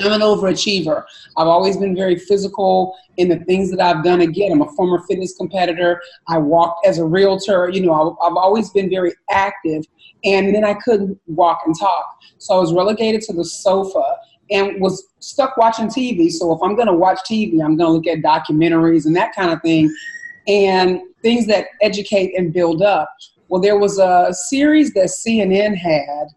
I'm 0.00 0.12
an 0.12 0.20
overachiever. 0.20 1.04
I've 1.36 1.46
always 1.46 1.76
been 1.76 1.94
very 1.94 2.16
physical 2.16 2.96
in 3.16 3.28
the 3.28 3.38
things 3.40 3.70
that 3.70 3.80
I've 3.80 4.02
done. 4.02 4.20
Again, 4.22 4.52
I'm 4.52 4.62
a 4.62 4.70
former 4.72 5.00
fitness 5.06 5.36
competitor. 5.36 6.02
I 6.28 6.38
walked 6.38 6.86
as 6.86 6.98
a 6.98 7.04
realtor. 7.04 7.68
You 7.68 7.86
know, 7.86 8.16
I've 8.22 8.36
always 8.36 8.70
been 8.70 8.90
very 8.90 9.12
active. 9.30 9.84
And 10.24 10.54
then 10.54 10.64
I 10.64 10.74
couldn't 10.74 11.18
walk 11.26 11.60
and 11.66 11.78
talk. 11.78 12.18
So 12.38 12.54
I 12.54 12.58
was 12.58 12.72
relegated 12.72 13.20
to 13.22 13.32
the 13.32 13.44
sofa 13.44 14.02
and 14.50 14.80
was 14.80 15.06
stuck 15.20 15.56
watching 15.56 15.86
TV. 15.86 16.30
So 16.30 16.52
if 16.52 16.60
I'm 16.62 16.74
going 16.74 16.88
to 16.88 16.94
watch 16.94 17.18
TV, 17.28 17.62
I'm 17.62 17.76
going 17.76 17.78
to 17.78 17.88
look 17.88 18.06
at 18.06 18.18
documentaries 18.18 19.06
and 19.06 19.14
that 19.16 19.34
kind 19.34 19.50
of 19.50 19.60
thing 19.62 19.94
and 20.46 21.00
things 21.22 21.46
that 21.46 21.68
educate 21.80 22.36
and 22.36 22.52
build 22.52 22.82
up. 22.82 23.14
Well, 23.48 23.60
there 23.60 23.78
was 23.78 23.98
a 23.98 24.28
series 24.32 24.92
that 24.94 25.06
CNN 25.06 25.76
had 25.76 26.28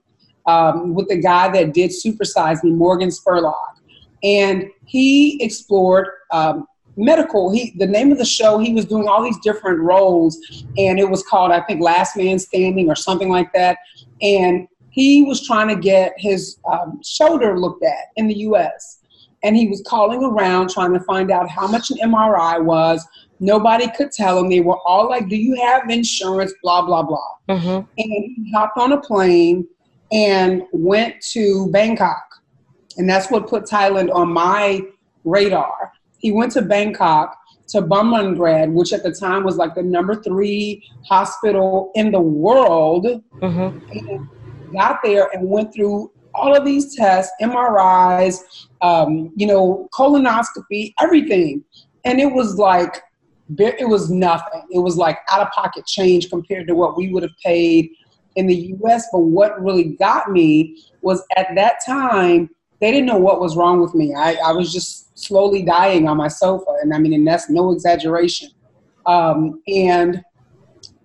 um, 0.47 0.93
with 0.93 1.07
the 1.09 1.17
guy 1.17 1.49
that 1.49 1.73
did 1.73 1.91
Supersize 1.91 2.63
Me, 2.63 2.71
Morgan 2.71 3.09
Spurlock, 3.09 3.75
and 4.23 4.65
he 4.85 5.41
explored 5.43 6.07
um, 6.31 6.65
medical. 6.95 7.51
He 7.51 7.73
the 7.77 7.85
name 7.85 8.11
of 8.11 8.17
the 8.17 8.25
show. 8.25 8.57
He 8.57 8.73
was 8.73 8.85
doing 8.85 9.07
all 9.07 9.23
these 9.23 9.39
different 9.39 9.79
roles, 9.79 10.65
and 10.77 10.99
it 10.99 11.09
was 11.09 11.23
called 11.23 11.51
I 11.51 11.61
think 11.61 11.81
Last 11.81 12.17
Man 12.17 12.39
Standing 12.39 12.89
or 12.89 12.95
something 12.95 13.29
like 13.29 13.53
that. 13.53 13.77
And 14.21 14.67
he 14.89 15.23
was 15.23 15.45
trying 15.45 15.67
to 15.67 15.79
get 15.79 16.13
his 16.17 16.57
um, 16.71 16.99
shoulder 17.03 17.59
looked 17.59 17.83
at 17.83 18.07
in 18.15 18.27
the 18.27 18.37
U.S. 18.39 18.99
And 19.43 19.55
he 19.55 19.67
was 19.67 19.83
calling 19.87 20.23
around 20.23 20.71
trying 20.71 20.93
to 20.93 20.99
find 21.01 21.29
out 21.29 21.47
how 21.47 21.67
much 21.67 21.91
an 21.91 21.97
MRI 21.97 22.63
was. 22.63 23.07
Nobody 23.39 23.87
could 23.95 24.11
tell 24.11 24.39
him. 24.39 24.49
They 24.49 24.61
were 24.61 24.79
all 24.79 25.07
like, 25.07 25.29
"Do 25.29 25.35
you 25.35 25.55
have 25.61 25.89
insurance?" 25.89 26.53
Blah 26.63 26.83
blah 26.83 27.03
blah. 27.03 27.29
Mm-hmm. 27.49 27.67
And 27.67 27.87
he 27.97 28.51
hopped 28.55 28.77
on 28.79 28.93
a 28.93 28.99
plane 28.99 29.67
and 30.11 30.63
went 30.71 31.15
to 31.31 31.69
Bangkok. 31.71 32.23
And 32.97 33.09
that's 33.09 33.29
what 33.29 33.47
put 33.47 33.65
Thailand 33.65 34.13
on 34.13 34.31
my 34.31 34.81
radar. 35.23 35.91
He 36.17 36.31
went 36.31 36.51
to 36.53 36.61
Bangkok 36.61 37.37
to 37.69 37.81
Bumrungrad, 37.81 38.71
which 38.71 38.93
at 38.93 39.03
the 39.03 39.11
time 39.11 39.43
was 39.43 39.57
like 39.57 39.75
the 39.75 39.83
number 39.83 40.15
three 40.15 40.83
hospital 41.05 41.91
in 41.95 42.11
the 42.11 42.21
world. 42.21 43.05
Mm-hmm. 43.41 44.73
got 44.73 44.99
there 45.03 45.29
and 45.33 45.47
went 45.47 45.73
through 45.73 46.11
all 46.33 46.55
of 46.55 46.65
these 46.65 46.95
tests, 46.95 47.31
MRIs, 47.41 48.67
um, 48.81 49.31
you 49.35 49.47
know, 49.47 49.89
colonoscopy, 49.93 50.93
everything. 51.01 51.63
And 52.05 52.19
it 52.19 52.31
was 52.31 52.57
like, 52.57 53.01
it 53.57 53.87
was 53.87 54.09
nothing. 54.09 54.63
It 54.71 54.79
was 54.79 54.97
like 54.97 55.19
out 55.31 55.41
of 55.41 55.49
pocket 55.51 55.85
change 55.85 56.29
compared 56.29 56.67
to 56.67 56.75
what 56.75 56.97
we 56.97 57.11
would 57.11 57.23
have 57.23 57.37
paid 57.43 57.89
in 58.37 58.47
the 58.47 58.75
US. 58.81 59.07
But 59.11 59.19
what 59.19 59.61
really 59.61 59.95
got 59.99 60.31
me 60.31 60.77
was 61.01 61.21
at 61.35 61.47
that 61.55 61.79
time, 61.85 62.49
they 62.79 62.91
didn't 62.91 63.07
know 63.07 63.17
what 63.17 63.41
was 63.41 63.57
wrong 63.57 63.81
with 63.81 63.93
me. 63.95 64.13
I, 64.13 64.35
I 64.35 64.51
was 64.53 64.71
just 64.71 65.17
slowly 65.19 65.63
dying 65.63 66.07
on 66.07 66.15
my 66.15 66.27
sofa. 66.27 66.75
And 66.81 66.93
I 66.93 66.99
mean, 66.99 67.13
and 67.13 67.27
that's 67.27 67.49
no 67.49 67.71
exaggeration. 67.71 68.49
Um, 69.05 69.61
and 69.67 70.23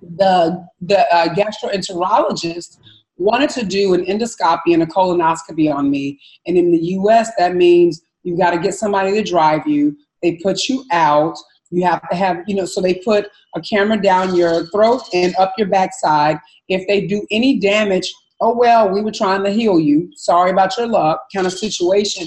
the, 0.03 0.67
the 0.83 1.01
uh, 1.15 1.35
gastroenterologist 1.35 2.79
wanted 3.17 3.51
to 3.51 3.65
do 3.65 3.95
an 3.95 4.05
endoscopy 4.05 4.75
and 4.75 4.83
a 4.83 4.87
colonoscopy 4.87 5.73
on 5.73 5.91
me. 5.91 6.21
And 6.47 6.59
in 6.59 6.71
the 6.71 6.79
US, 6.99 7.31
that 7.39 7.55
means 7.55 8.03
you've 8.23 8.39
got 8.39 8.51
to 8.51 8.59
get 8.59 8.75
somebody 8.75 9.13
to 9.13 9.23
drive 9.23 9.67
you. 9.67 9.97
They 10.23 10.37
put 10.43 10.69
you 10.69 10.85
out. 10.93 11.37
You 11.71 11.87
have 11.87 12.07
to 12.11 12.17
have, 12.17 12.43
you 12.47 12.55
know, 12.55 12.67
so 12.67 12.83
they 12.83 12.95
put 12.95 13.29
a 13.57 13.61
camera 13.61 14.01
down 14.01 14.35
your 14.35 14.67
throat 14.67 15.03
and 15.15 15.35
up 15.37 15.55
your 15.57 15.69
backside. 15.69 16.39
If 16.73 16.87
they 16.87 17.07
do 17.07 17.27
any 17.31 17.59
damage, 17.59 18.13
oh, 18.41 18.55
well, 18.55 18.89
we 18.89 19.03
were 19.03 19.13
trying 19.13 19.45
to 19.45 19.51
heal 19.51 19.79
you. 19.79 20.11
Sorry 20.17 20.51
about 20.51 20.77
your 20.77 20.87
luck 20.87 21.27
kind 21.35 21.47
of 21.47 21.53
situation. 21.53 22.27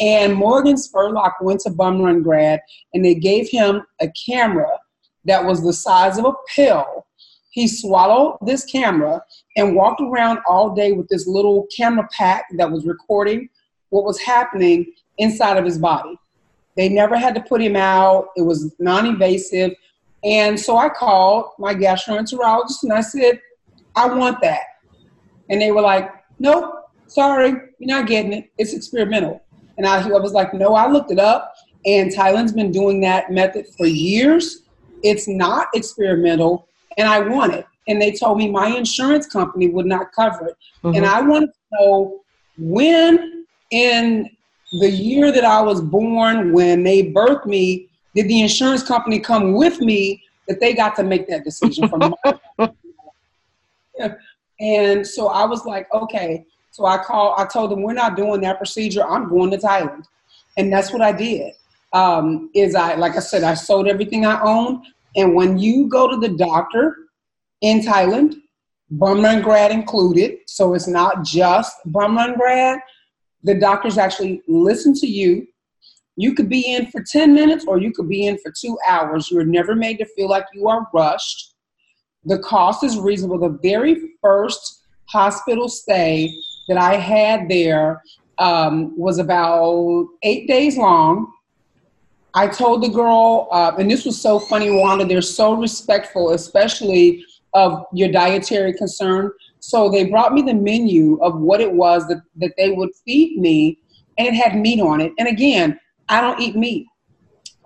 And 0.00 0.34
Morgan 0.34 0.76
Spurlock 0.76 1.32
went 1.42 1.60
to 1.60 1.70
Bumrungrad 1.70 2.58
and 2.94 3.04
they 3.04 3.14
gave 3.14 3.48
him 3.48 3.82
a 4.00 4.08
camera 4.26 4.78
that 5.24 5.44
was 5.44 5.62
the 5.62 5.72
size 5.72 6.18
of 6.18 6.24
a 6.24 6.32
pill. 6.54 7.06
He 7.50 7.68
swallowed 7.68 8.38
this 8.46 8.64
camera 8.64 9.22
and 9.56 9.76
walked 9.76 10.00
around 10.00 10.38
all 10.48 10.74
day 10.74 10.92
with 10.92 11.08
this 11.08 11.26
little 11.26 11.66
camera 11.76 12.08
pack 12.16 12.46
that 12.56 12.70
was 12.70 12.86
recording 12.86 13.48
what 13.90 14.04
was 14.04 14.18
happening 14.20 14.86
inside 15.18 15.58
of 15.58 15.64
his 15.64 15.78
body. 15.78 16.18
They 16.76 16.88
never 16.88 17.16
had 17.18 17.34
to 17.34 17.42
put 17.42 17.60
him 17.60 17.76
out. 17.76 18.28
It 18.36 18.42
was 18.42 18.74
non-invasive. 18.78 19.72
And 20.24 20.58
so 20.58 20.78
I 20.78 20.88
called 20.88 21.50
my 21.58 21.74
gastroenterologist 21.74 22.84
and 22.84 22.92
I 22.92 23.02
said, 23.02 23.38
I 23.96 24.06
want 24.06 24.40
that. 24.42 24.60
And 25.50 25.60
they 25.60 25.72
were 25.72 25.82
like, 25.82 26.10
nope, 26.38 26.72
sorry, 27.06 27.50
you're 27.78 27.98
not 27.98 28.06
getting 28.06 28.32
it. 28.32 28.50
It's 28.58 28.74
experimental. 28.74 29.42
And 29.76 29.86
I, 29.86 30.02
I 30.02 30.18
was 30.18 30.32
like, 30.32 30.54
no, 30.54 30.74
I 30.74 30.90
looked 30.90 31.10
it 31.10 31.18
up. 31.18 31.54
And 31.84 32.10
Thailand's 32.10 32.52
been 32.52 32.70
doing 32.70 33.00
that 33.00 33.30
method 33.30 33.66
for 33.76 33.86
years. 33.86 34.62
It's 35.02 35.26
not 35.26 35.68
experimental. 35.74 36.68
And 36.96 37.08
I 37.08 37.20
want 37.20 37.54
it. 37.54 37.66
And 37.88 38.00
they 38.00 38.12
told 38.12 38.38
me 38.38 38.48
my 38.50 38.68
insurance 38.68 39.26
company 39.26 39.68
would 39.68 39.86
not 39.86 40.12
cover 40.12 40.48
it. 40.48 40.56
Mm-hmm. 40.84 40.96
And 40.96 41.06
I 41.06 41.20
wanted 41.20 41.48
to 41.48 41.52
know 41.72 42.20
when 42.58 43.44
in 43.70 44.30
the 44.80 44.90
year 44.90 45.32
that 45.32 45.44
I 45.44 45.60
was 45.60 45.80
born, 45.80 46.52
when 46.52 46.82
they 46.82 47.10
birthed 47.12 47.46
me, 47.46 47.88
did 48.14 48.28
the 48.28 48.40
insurance 48.40 48.82
company 48.82 49.18
come 49.18 49.54
with 49.54 49.80
me 49.80 50.22
that 50.48 50.60
they 50.60 50.74
got 50.74 50.94
to 50.96 51.02
make 51.02 51.28
that 51.28 51.44
decision 51.44 51.88
from 51.88 52.14
and 54.60 55.06
so 55.06 55.28
I 55.28 55.44
was 55.44 55.64
like, 55.64 55.92
okay. 55.92 56.44
So 56.70 56.86
I 56.86 56.98
called, 56.98 57.34
I 57.38 57.44
told 57.44 57.70
them 57.70 57.82
we're 57.82 57.92
not 57.92 58.16
doing 58.16 58.40
that 58.42 58.58
procedure. 58.58 59.06
I'm 59.06 59.28
going 59.28 59.50
to 59.50 59.58
Thailand. 59.58 60.04
And 60.56 60.72
that's 60.72 60.92
what 60.92 61.02
I 61.02 61.12
did. 61.12 61.52
Um, 61.92 62.50
is 62.54 62.74
I, 62.74 62.94
like 62.94 63.16
I 63.16 63.20
said, 63.20 63.42
I 63.42 63.54
sold 63.54 63.86
everything 63.86 64.24
I 64.24 64.40
owned. 64.40 64.86
And 65.16 65.34
when 65.34 65.58
you 65.58 65.88
go 65.88 66.08
to 66.08 66.16
the 66.16 66.30
doctor 66.30 66.96
in 67.60 67.80
Thailand, 67.80 68.36
Bumrungrad 68.92 69.70
included, 69.70 70.38
so 70.46 70.74
it's 70.74 70.88
not 70.88 71.24
just 71.24 71.74
Bumrungrad, 71.88 72.78
the 73.42 73.54
doctors 73.54 73.98
actually 73.98 74.42
listen 74.46 74.94
to 74.94 75.06
you. 75.06 75.46
You 76.16 76.34
could 76.34 76.48
be 76.48 76.74
in 76.74 76.86
for 76.90 77.02
10 77.02 77.34
minutes 77.34 77.64
or 77.66 77.78
you 77.78 77.92
could 77.92 78.08
be 78.08 78.26
in 78.26 78.38
for 78.38 78.52
two 78.52 78.78
hours. 78.86 79.30
You're 79.30 79.44
never 79.44 79.74
made 79.74 79.98
to 79.98 80.06
feel 80.06 80.28
like 80.28 80.44
you 80.52 80.68
are 80.68 80.86
rushed. 80.94 81.51
The 82.24 82.38
cost 82.38 82.84
is 82.84 82.98
reasonable. 82.98 83.38
The 83.38 83.58
very 83.62 84.12
first 84.20 84.82
hospital 85.06 85.68
stay 85.68 86.32
that 86.68 86.78
I 86.78 86.96
had 86.96 87.48
there 87.48 88.02
um, 88.38 88.96
was 88.98 89.18
about 89.18 90.06
eight 90.22 90.46
days 90.46 90.76
long. 90.76 91.32
I 92.34 92.46
told 92.48 92.82
the 92.82 92.88
girl, 92.88 93.48
uh, 93.52 93.72
and 93.78 93.90
this 93.90 94.06
was 94.06 94.20
so 94.20 94.38
funny, 94.38 94.70
Wanda, 94.70 95.04
they're 95.04 95.20
so 95.20 95.54
respectful, 95.54 96.30
especially 96.30 97.24
of 97.52 97.84
your 97.92 98.10
dietary 98.10 98.72
concern. 98.72 99.30
So 99.60 99.90
they 99.90 100.06
brought 100.06 100.32
me 100.32 100.42
the 100.42 100.54
menu 100.54 101.18
of 101.22 101.38
what 101.38 101.60
it 101.60 101.70
was 101.70 102.08
that, 102.08 102.22
that 102.36 102.54
they 102.56 102.70
would 102.70 102.90
feed 103.04 103.38
me, 103.38 103.78
and 104.16 104.28
it 104.28 104.34
had 104.34 104.56
meat 104.56 104.80
on 104.80 105.00
it. 105.00 105.12
And 105.18 105.28
again, 105.28 105.78
I 106.08 106.20
don't 106.20 106.40
eat 106.40 106.56
meat. 106.56 106.86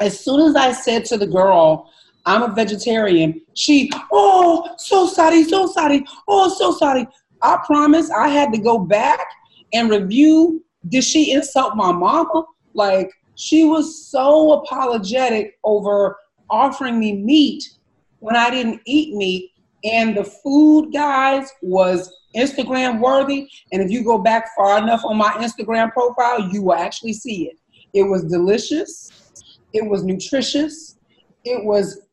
As 0.01 0.19
soon 0.19 0.41
as 0.41 0.57
I 0.57 0.73
said 0.73 1.05
to 1.07 1.17
the 1.17 1.27
girl, 1.27 1.91
I'm 2.27 2.43
a 2.43 2.55
vegetarian, 2.55 3.41
she, 3.55 3.91
oh, 4.13 4.75
so 4.79 5.07
sorry, 5.07 5.45
so 5.45 5.67
sorry, 5.67 6.05
oh, 6.29 6.49
so 6.49 6.73
sorry. 6.73 7.07
I 7.43 7.59
promise 7.65 8.11
I 8.11 8.29
had 8.29 8.53
to 8.53 8.59
go 8.59 8.79
back 8.79 9.27
and 9.73 9.89
review 9.89 10.65
did 10.89 11.05
she 11.05 11.33
insult 11.33 11.77
my 11.77 11.93
mama? 11.93 12.45
Like, 12.75 13.11
she 13.35 13.65
was 13.65 14.09
so 14.09 14.53
apologetic 14.53 15.59
over 15.65 16.17
offering 16.49 16.99
me 16.99 17.13
meat 17.13 17.65
when 18.21 18.37
I 18.37 18.51
didn't 18.51 18.81
eat 18.87 19.15
meat 19.15 19.53
and 19.85 20.17
the 20.17 20.25
food, 20.25 20.93
guys, 20.93 21.51
was 21.63 22.13
Instagram 22.35 23.01
worthy. 23.01 23.49
And 23.73 23.83
if 23.83 23.91
you 23.91 24.05
go 24.05 24.19
back 24.19 24.49
far 24.57 24.79
enough 24.79 25.03
on 25.05 25.17
my 25.17 25.31
Instagram 25.33 25.93
profile, 25.93 26.49
you 26.53 26.63
will 26.63 26.75
actually 26.75 27.13
see 27.13 27.49
it. 27.49 27.57
It 27.93 28.03
was 28.03 28.25
delicious, 28.25 29.11
it 29.73 29.87
was 29.87 30.05
nutritious, 30.05 30.99
it 31.45 31.65
was 31.65 32.06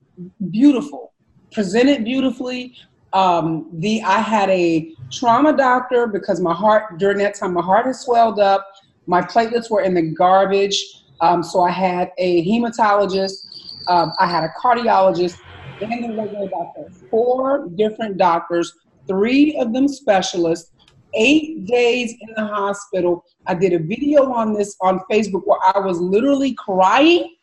beautiful, 0.49 1.13
presented 1.51 2.03
beautifully. 2.03 2.75
Um, 3.13 3.69
the 3.73 4.01
I 4.03 4.19
had 4.19 4.49
a 4.49 4.91
trauma 5.11 5.55
doctor 5.55 6.07
because 6.07 6.41
my 6.41 6.53
heart 6.53 6.97
during 6.97 7.19
that 7.19 7.35
time 7.35 7.53
my 7.53 7.61
heart 7.61 7.85
had 7.85 7.95
swelled 7.95 8.39
up, 8.39 8.67
my 9.05 9.21
platelets 9.21 9.69
were 9.69 9.81
in 9.81 9.93
the 9.93 10.01
garbage. 10.01 10.83
Um, 11.21 11.43
so 11.43 11.61
I 11.61 11.71
had 11.71 12.11
a 12.17 12.45
hematologist, 12.45 13.87
um, 13.87 14.11
I 14.19 14.27
had 14.27 14.43
a 14.43 14.49
cardiologist, 14.61 15.37
and 15.81 16.17
regular 16.17 16.49
doctor. 16.49 16.89
Four 17.09 17.69
different 17.75 18.17
doctors, 18.17 18.73
three 19.07 19.55
of 19.57 19.73
them 19.73 19.87
specialists, 19.87 20.71
eight 21.13 21.65
days 21.65 22.15
in 22.21 22.33
the 22.35 22.45
hospital. 22.45 23.25
I 23.45 23.53
did 23.53 23.73
a 23.73 23.79
video 23.79 24.31
on 24.31 24.53
this 24.53 24.75
on 24.81 24.99
Facebook 25.11 25.43
where 25.45 25.59
I 25.75 25.79
was 25.79 25.99
literally 25.99 26.53
crying 26.55 27.35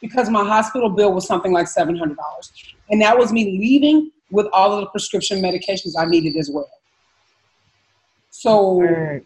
because 0.00 0.30
my 0.30 0.44
hospital 0.44 0.88
bill 0.88 1.12
was 1.12 1.26
something 1.26 1.52
like 1.52 1.66
$700. 1.66 2.16
And 2.90 3.00
that 3.02 3.18
was 3.18 3.32
me 3.32 3.58
leaving 3.58 4.10
with 4.30 4.46
all 4.52 4.72
of 4.72 4.80
the 4.80 4.86
prescription 4.86 5.40
medications 5.42 5.94
I 5.98 6.06
needed 6.06 6.36
as 6.36 6.50
well. 6.50 6.70
So 8.30 9.20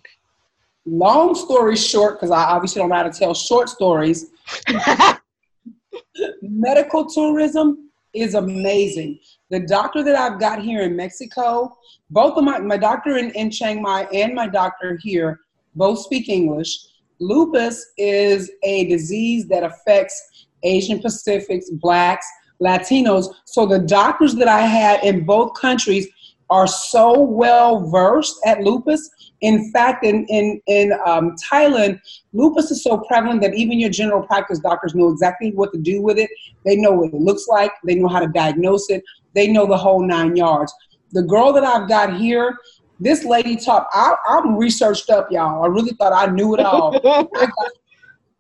long 0.87 1.35
story 1.35 1.77
short, 1.77 2.19
because 2.19 2.31
I 2.31 2.45
obviously 2.45 2.81
don't 2.81 2.89
know 2.89 2.97
how 2.97 3.03
to 3.03 3.11
tell 3.11 3.35
short 3.35 3.69
stories, 3.69 4.31
medical 6.43 7.07
tourism 7.07 7.91
is 8.15 8.35
amazing. 8.35 9.19
The 9.51 9.61
doctor 9.61 10.03
that 10.03 10.17
I've 10.17 10.39
got 10.39 10.63
here 10.63 10.83
in 10.83 10.97
Mexico, 10.97 11.77
both 12.11 12.37
of 12.37 12.45
my, 12.45 12.59
my 12.59 12.77
doctor 12.77 13.17
in, 13.17 13.31
in 13.31 13.51
Chiang 13.51 13.83
Mai 13.83 14.05
and 14.13 14.35
my 14.35 14.49
doctor 14.49 14.99
here, 15.03 15.41
both 15.75 16.01
speak 16.01 16.29
English. 16.29 16.87
Lupus 17.21 17.93
is 17.97 18.51
a 18.65 18.87
disease 18.89 19.47
that 19.49 19.63
affects 19.63 20.47
Asian 20.63 21.01
Pacifics, 21.01 21.71
Blacks, 21.71 22.27
Latinos. 22.63 23.27
So 23.45 23.67
the 23.67 23.81
doctors 23.81 24.35
that 24.37 24.49
I 24.49 24.61
had 24.61 25.03
in 25.05 25.25
both 25.25 25.55
countries 25.61 26.07
are 26.51 26.67
so 26.67 27.19
well 27.19 27.89
versed 27.91 28.39
at 28.45 28.61
lupus. 28.61 29.09
In 29.41 29.73
fact, 29.73 30.05
in 30.05 30.27
in 30.27 30.61
in 30.67 30.93
um, 31.07 31.35
Thailand, 31.51 31.99
lupus 32.33 32.71
is 32.71 32.85
so 32.85 32.99
prevalent 33.09 33.41
that 33.43 33.55
even 33.55 33.81
your 33.81 33.91
general 33.91 34.23
practice 34.23 34.61
doctors 34.61 34.95
know 34.95 35.09
exactly 35.09 35.53
what 35.53 35.73
to 35.73 35.79
do 35.81 36.03
with 36.03 36.19
it. 36.19 36.31
They 36.65 36.77
know 36.77 36.93
what 36.93 37.13
it 37.13 37.21
looks 37.21 37.49
like. 37.49 37.73
They 37.85 37.95
know 37.97 38.09
how 38.09 38.21
to 38.21 38.29
diagnose 38.29 38.91
it. 38.91 39.03
They 39.35 39.49
know 39.49 39.67
the 39.67 39.77
whole 39.77 40.07
nine 40.07 40.37
yards. 40.37 40.73
The 41.13 41.23
girl 41.23 41.53
that 41.55 41.65
I've 41.65 41.89
got 41.89 42.17
here, 42.17 42.57
this 43.01 43.25
lady 43.25 43.57
taught. 43.57 43.87
I, 43.93 44.15
I'm 44.29 44.57
researched 44.57 45.11
up, 45.11 45.29
y'all. 45.31 45.65
I 45.65 45.67
really 45.67 45.93
thought 45.93 46.13
I 46.13 46.31
knew 46.31 46.55
it 46.55 46.61
all. 46.61 47.01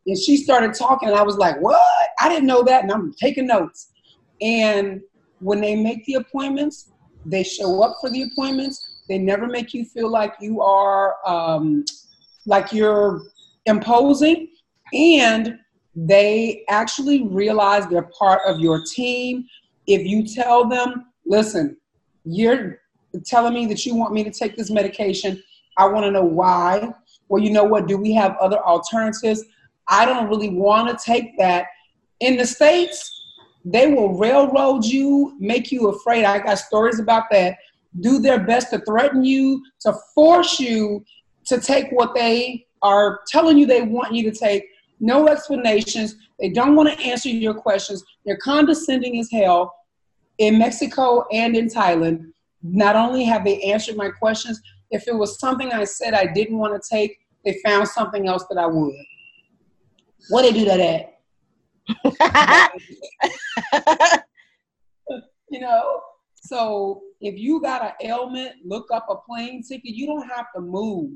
and 0.06 0.18
she 0.18 0.36
started 0.36 0.74
talking, 0.74 1.08
and 1.08 1.18
I 1.18 1.22
was 1.22 1.36
like, 1.36 1.60
"What? 1.60 1.80
I 2.20 2.28
didn't 2.28 2.46
know 2.46 2.62
that." 2.64 2.82
And 2.82 2.92
I'm 2.92 3.12
taking 3.14 3.46
notes. 3.46 3.90
And 4.40 5.00
when 5.40 5.60
they 5.60 5.76
make 5.76 6.04
the 6.06 6.14
appointments, 6.14 6.90
they 7.24 7.42
show 7.42 7.82
up 7.82 7.96
for 8.00 8.10
the 8.10 8.22
appointments. 8.22 9.02
They 9.08 9.18
never 9.18 9.46
make 9.46 9.74
you 9.74 9.84
feel 9.84 10.10
like 10.10 10.34
you 10.40 10.60
are 10.60 11.16
um, 11.26 11.84
like 12.46 12.72
you're 12.72 13.22
imposing, 13.66 14.48
and 14.92 15.58
they 15.94 16.64
actually 16.68 17.24
realize 17.28 17.86
they're 17.86 18.10
part 18.18 18.40
of 18.46 18.60
your 18.60 18.82
team. 18.84 19.46
If 19.86 20.06
you 20.06 20.26
tell 20.26 20.68
them, 20.68 21.06
listen, 21.26 21.76
you're 22.24 22.80
telling 23.24 23.54
me 23.54 23.66
that 23.66 23.84
you 23.84 23.94
want 23.94 24.14
me 24.14 24.24
to 24.24 24.30
take 24.30 24.56
this 24.56 24.70
medication, 24.70 25.42
I 25.76 25.86
want 25.86 26.04
to 26.04 26.10
know 26.10 26.24
why. 26.24 26.92
Well, 27.28 27.42
you 27.42 27.50
know 27.50 27.64
what? 27.64 27.86
Do 27.86 27.96
we 27.96 28.12
have 28.14 28.36
other 28.38 28.58
alternatives? 28.58 29.44
I 29.88 30.04
don't 30.04 30.28
really 30.28 30.50
want 30.50 30.88
to 30.88 31.04
take 31.04 31.36
that. 31.38 31.66
In 32.20 32.36
the 32.36 32.46
States, 32.46 33.10
they 33.64 33.92
will 33.92 34.14
railroad 34.14 34.84
you, 34.84 35.36
make 35.38 35.70
you 35.70 35.88
afraid. 35.88 36.24
I 36.24 36.38
got 36.38 36.58
stories 36.58 36.98
about 36.98 37.24
that. 37.30 37.56
Do 38.00 38.18
their 38.18 38.44
best 38.44 38.70
to 38.70 38.78
threaten 38.80 39.24
you, 39.24 39.62
to 39.80 39.94
force 40.14 40.58
you 40.58 41.04
to 41.46 41.60
take 41.60 41.90
what 41.90 42.14
they 42.14 42.66
are 42.82 43.20
telling 43.28 43.58
you 43.58 43.66
they 43.66 43.82
want 43.82 44.14
you 44.14 44.30
to 44.30 44.36
take. 44.36 44.64
No 45.00 45.28
explanations. 45.28 46.16
They 46.40 46.50
don't 46.50 46.74
want 46.74 46.88
to 46.88 47.04
answer 47.04 47.28
your 47.28 47.54
questions. 47.54 48.04
They're 48.24 48.38
condescending 48.38 49.18
as 49.18 49.30
hell. 49.30 49.74
In 50.38 50.58
Mexico 50.58 51.24
and 51.32 51.56
in 51.56 51.68
Thailand, 51.68 52.32
not 52.62 52.96
only 52.96 53.24
have 53.24 53.44
they 53.44 53.60
answered 53.62 53.96
my 53.96 54.08
questions, 54.08 54.60
if 54.90 55.08
it 55.08 55.14
was 55.14 55.38
something 55.38 55.72
I 55.72 55.84
said 55.84 56.14
I 56.14 56.26
didn't 56.26 56.58
want 56.58 56.80
to 56.80 56.88
take, 56.88 57.18
they 57.44 57.58
found 57.64 57.88
something 57.88 58.28
else 58.28 58.44
that 58.48 58.58
I 58.58 58.66
would. 58.66 58.94
What 60.28 60.42
they 60.42 60.52
do 60.52 60.64
that 60.64 60.80
at? 60.80 61.12
you 65.50 65.60
know? 65.60 66.00
So 66.36 67.02
if 67.20 67.38
you 67.38 67.60
got 67.60 67.82
an 67.82 68.08
ailment, 68.08 68.52
look 68.64 68.88
up 68.92 69.06
a 69.08 69.16
plane 69.16 69.62
ticket. 69.62 69.94
You 69.94 70.06
don't 70.06 70.28
have 70.28 70.46
to 70.54 70.60
move. 70.60 71.12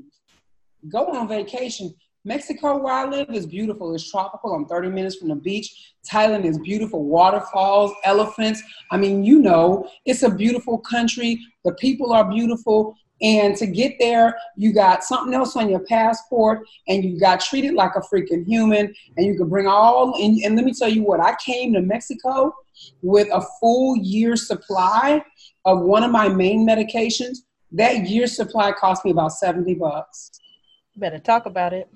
Go 0.89 1.07
on 1.07 1.27
vacation. 1.27 1.93
Mexico, 2.23 2.77
where 2.77 2.93
I 2.93 3.05
live, 3.05 3.29
is 3.29 3.45
beautiful. 3.45 3.95
It's 3.95 4.11
tropical. 4.11 4.53
I'm 4.53 4.65
30 4.65 4.89
minutes 4.89 5.15
from 5.15 5.29
the 5.29 5.35
beach. 5.35 5.93
Thailand 6.11 6.43
is 6.43 6.59
beautiful. 6.59 7.05
Waterfalls, 7.05 7.93
elephants. 8.03 8.61
I 8.91 8.97
mean, 8.97 9.23
you 9.23 9.39
know, 9.39 9.89
it's 10.05 10.23
a 10.23 10.29
beautiful 10.29 10.79
country. 10.79 11.39
The 11.63 11.73
people 11.75 12.11
are 12.11 12.29
beautiful. 12.29 12.95
And 13.21 13.55
to 13.57 13.65
get 13.65 13.95
there, 13.99 14.37
you 14.55 14.73
got 14.73 15.03
something 15.03 15.33
else 15.33 15.55
on 15.55 15.69
your 15.69 15.79
passport 15.79 16.67
and 16.87 17.03
you 17.03 17.19
got 17.19 17.39
treated 17.39 17.73
like 17.73 17.95
a 17.95 18.01
freaking 18.01 18.45
human. 18.45 18.93
And 19.15 19.25
you 19.25 19.35
could 19.37 19.49
bring 19.49 19.67
all, 19.67 20.21
and, 20.21 20.37
and 20.43 20.55
let 20.55 20.65
me 20.65 20.73
tell 20.73 20.89
you 20.89 21.03
what, 21.03 21.19
I 21.19 21.35
came 21.43 21.73
to 21.73 21.81
Mexico 21.81 22.53
with 23.01 23.27
a 23.33 23.43
full 23.59 23.97
year 23.97 24.35
supply 24.35 25.23
of 25.65 25.81
one 25.81 26.03
of 26.03 26.11
my 26.11 26.27
main 26.27 26.67
medications. 26.67 27.39
That 27.71 28.07
year 28.07 28.27
supply 28.27 28.71
cost 28.71 29.03
me 29.03 29.11
about 29.11 29.33
70 29.33 29.73
bucks. 29.75 30.31
Better 30.95 31.19
talk 31.19 31.45
about 31.45 31.73
it. 31.73 31.89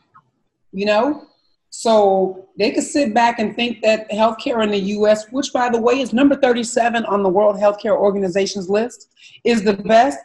You 0.71 0.86
know? 0.86 1.27
So 1.73 2.49
they 2.57 2.71
could 2.71 2.84
sit 2.84 3.13
back 3.13 3.39
and 3.39 3.55
think 3.55 3.81
that 3.81 4.10
healthcare 4.12 4.62
in 4.62 4.71
the 4.71 4.79
US, 4.97 5.31
which 5.31 5.53
by 5.53 5.69
the 5.69 5.79
way 5.79 6.01
is 6.01 6.12
number 6.12 6.36
37 6.36 7.05
on 7.05 7.23
the 7.23 7.29
World 7.29 7.55
Healthcare 7.55 7.95
Organization's 7.95 8.69
list, 8.69 9.10
is 9.45 9.63
the 9.63 9.73
best 9.73 10.19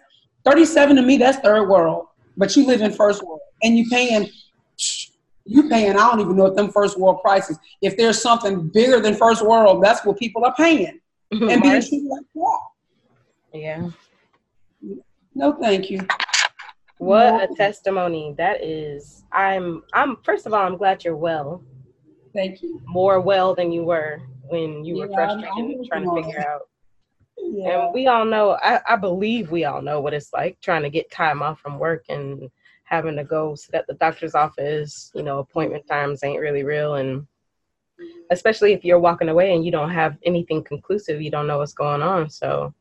37 0.46 0.96
to 0.96 1.02
me, 1.02 1.18
that's 1.18 1.38
third 1.38 1.68
world. 1.68 2.06
But 2.36 2.56
you 2.56 2.66
live 2.66 2.80
in 2.80 2.92
first 2.92 3.22
world 3.22 3.40
and 3.62 3.76
you 3.76 3.88
paying 3.90 4.30
you 5.46 5.68
paying, 5.68 5.92
I 5.92 6.10
don't 6.10 6.20
even 6.20 6.36
know 6.36 6.46
if 6.46 6.56
them 6.56 6.70
first 6.70 6.98
world 6.98 7.20
prices. 7.22 7.58
If 7.80 7.96
there's 7.96 8.20
something 8.20 8.68
bigger 8.68 9.00
than 9.00 9.14
first 9.14 9.46
world, 9.46 9.82
that's 9.82 10.04
what 10.04 10.18
people 10.18 10.44
are 10.44 10.54
paying. 10.54 11.00
Mm-hmm. 11.32 11.50
and 11.50 11.62
being 11.62 11.80
treated 11.80 12.08
like 12.08 12.24
that. 12.34 12.58
Yeah. 13.52 13.90
No, 15.34 15.52
thank 15.60 15.90
you. 15.90 16.06
What 16.98 17.30
no. 17.30 17.44
a 17.44 17.56
testimony 17.56 18.34
that 18.38 18.62
is. 18.62 19.24
I'm 19.32 19.82
I'm 19.92 20.16
first 20.22 20.46
of 20.46 20.54
all, 20.54 20.64
I'm 20.64 20.76
glad 20.76 21.04
you're 21.04 21.16
well. 21.16 21.62
Thank 22.32 22.62
you. 22.62 22.80
More 22.86 23.20
well 23.20 23.54
than 23.54 23.72
you 23.72 23.82
were 23.82 24.20
when 24.48 24.84
you 24.84 24.98
were 24.98 25.08
frustrated 25.08 25.86
trying 25.88 26.04
to 26.04 26.22
figure 26.22 26.46
out 26.48 26.68
yeah. 27.38 27.86
And 27.86 27.94
we 27.94 28.06
all 28.06 28.24
know, 28.24 28.58
I, 28.62 28.80
I 28.88 28.96
believe 28.96 29.50
we 29.50 29.64
all 29.64 29.82
know 29.82 30.00
what 30.00 30.14
it's 30.14 30.32
like 30.32 30.60
trying 30.60 30.82
to 30.82 30.90
get 30.90 31.10
time 31.10 31.42
off 31.42 31.60
from 31.60 31.78
work 31.78 32.04
and 32.08 32.50
having 32.84 33.16
to 33.16 33.24
go 33.24 33.54
sit 33.54 33.74
at 33.74 33.86
the 33.86 33.94
doctor's 33.94 34.34
office. 34.34 35.10
You 35.14 35.22
know, 35.22 35.38
appointment 35.38 35.86
times 35.86 36.24
ain't 36.24 36.40
really 36.40 36.62
real. 36.62 36.94
And 36.94 37.22
mm-hmm. 37.22 38.04
especially 38.30 38.72
if 38.72 38.84
you're 38.84 38.98
walking 38.98 39.28
away 39.28 39.54
and 39.54 39.64
you 39.64 39.70
don't 39.70 39.90
have 39.90 40.16
anything 40.24 40.64
conclusive, 40.64 41.22
you 41.22 41.30
don't 41.30 41.46
know 41.46 41.58
what's 41.58 41.74
going 41.74 42.02
on. 42.02 42.30
So, 42.30 42.74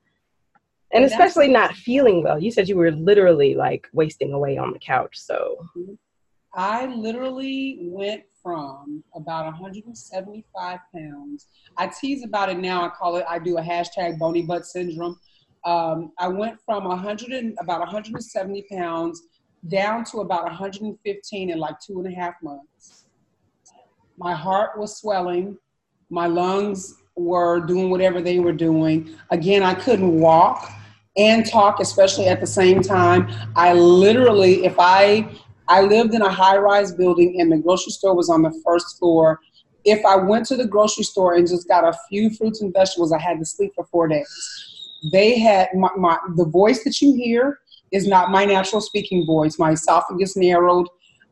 and, 0.92 1.04
especially 1.04 1.50
not 1.50 1.76
feeling 1.76 2.24
well. 2.24 2.40
You 2.40 2.52
said 2.52 2.70
you 2.70 2.78
were 2.78 2.92
literally 2.92 3.56
like 3.56 3.88
wasting 3.92 4.34
away 4.34 4.58
on 4.58 4.72
the 4.72 4.80
couch. 4.80 5.18
So, 5.18 5.68
mm-hmm. 5.76 5.94
I 6.54 6.86
literally 6.86 7.80
went 7.82 8.24
from 8.46 9.04
about 9.16 9.46
175 9.46 10.80
pounds. 10.96 11.48
I 11.78 11.88
tease 11.88 12.24
about 12.24 12.50
it 12.50 12.60
now. 12.60 12.86
I 12.86 12.90
call 12.90 13.16
it, 13.16 13.26
I 13.28 13.40
do 13.40 13.58
a 13.58 13.62
hashtag 13.62 14.20
bony 14.20 14.44
butt 14.44 14.68
syndrome. 14.68 15.20
Um, 15.66 16.12
I 16.20 16.28
went 16.28 16.60
from 16.64 16.84
100 16.84 17.32
and, 17.32 17.58
about 17.60 17.80
170 17.80 18.68
pounds 18.72 19.24
down 19.68 20.04
to 20.06 20.20
about 20.20 20.44
115 20.44 21.50
in 21.50 21.58
like 21.58 21.80
two 21.80 21.98
and 22.00 22.14
a 22.14 22.16
half 22.16 22.36
months. 22.44 23.06
My 24.20 24.36
heart 24.36 24.78
was 24.78 24.96
swelling. 25.00 25.58
My 26.12 26.28
lungs 26.28 27.02
were 27.16 27.62
doing 27.62 27.90
whatever 27.90 28.22
they 28.22 28.38
were 28.38 28.54
doing. 28.54 29.18
Again, 29.32 29.64
I 29.64 29.74
couldn't 29.74 30.20
walk 30.20 30.72
and 31.18 31.48
talk, 31.48 31.80
especially 31.80 32.28
at 32.28 32.42
the 32.42 32.48
same 32.48 32.84
time. 32.84 33.34
I 33.56 33.74
literally, 33.74 34.66
if 34.66 34.76
I 34.78 35.36
I 35.68 35.82
lived 35.82 36.14
in 36.14 36.22
a 36.22 36.30
high 36.30 36.58
rise 36.58 36.94
building 36.94 37.42
and 37.42 37.52
the 37.52 37.58
grocery 37.58 37.92
store 37.92 38.16
was 38.16 38.30
on 38.30 38.42
the 38.42 38.62
first 38.66 39.00
floor. 39.00 39.40
If 39.84 40.04
I 40.06 40.16
went 40.16 40.46
to 40.48 40.56
the 40.56 40.68
grocery 40.68 41.04
store 41.04 41.36
and 41.36 41.48
just 41.48 41.68
got 41.68 41.84
a 41.84 41.98
few 42.10 42.30
fruits 42.32 42.62
and 42.62 42.74
vegetables, 42.74 43.12
I 43.12 43.20
had 43.20 43.40
to 43.40 43.46
sleep 43.46 43.74
for 43.76 43.86
four 43.86 44.08
days. 44.08 44.28
They 45.12 45.40
had 45.40 45.70
my, 45.76 45.90
my 45.98 46.18
the 46.36 46.46
voice 46.46 46.84
that 46.84 47.02
you 47.02 47.16
hear 47.16 47.60
is 47.92 48.08
not 48.08 48.32
my 48.32 48.46
natural 48.46 48.82
speaking 48.82 49.26
voice. 49.26 49.60
My 49.60 49.72
esophagus 49.72 50.36
narrowed. 50.36 50.88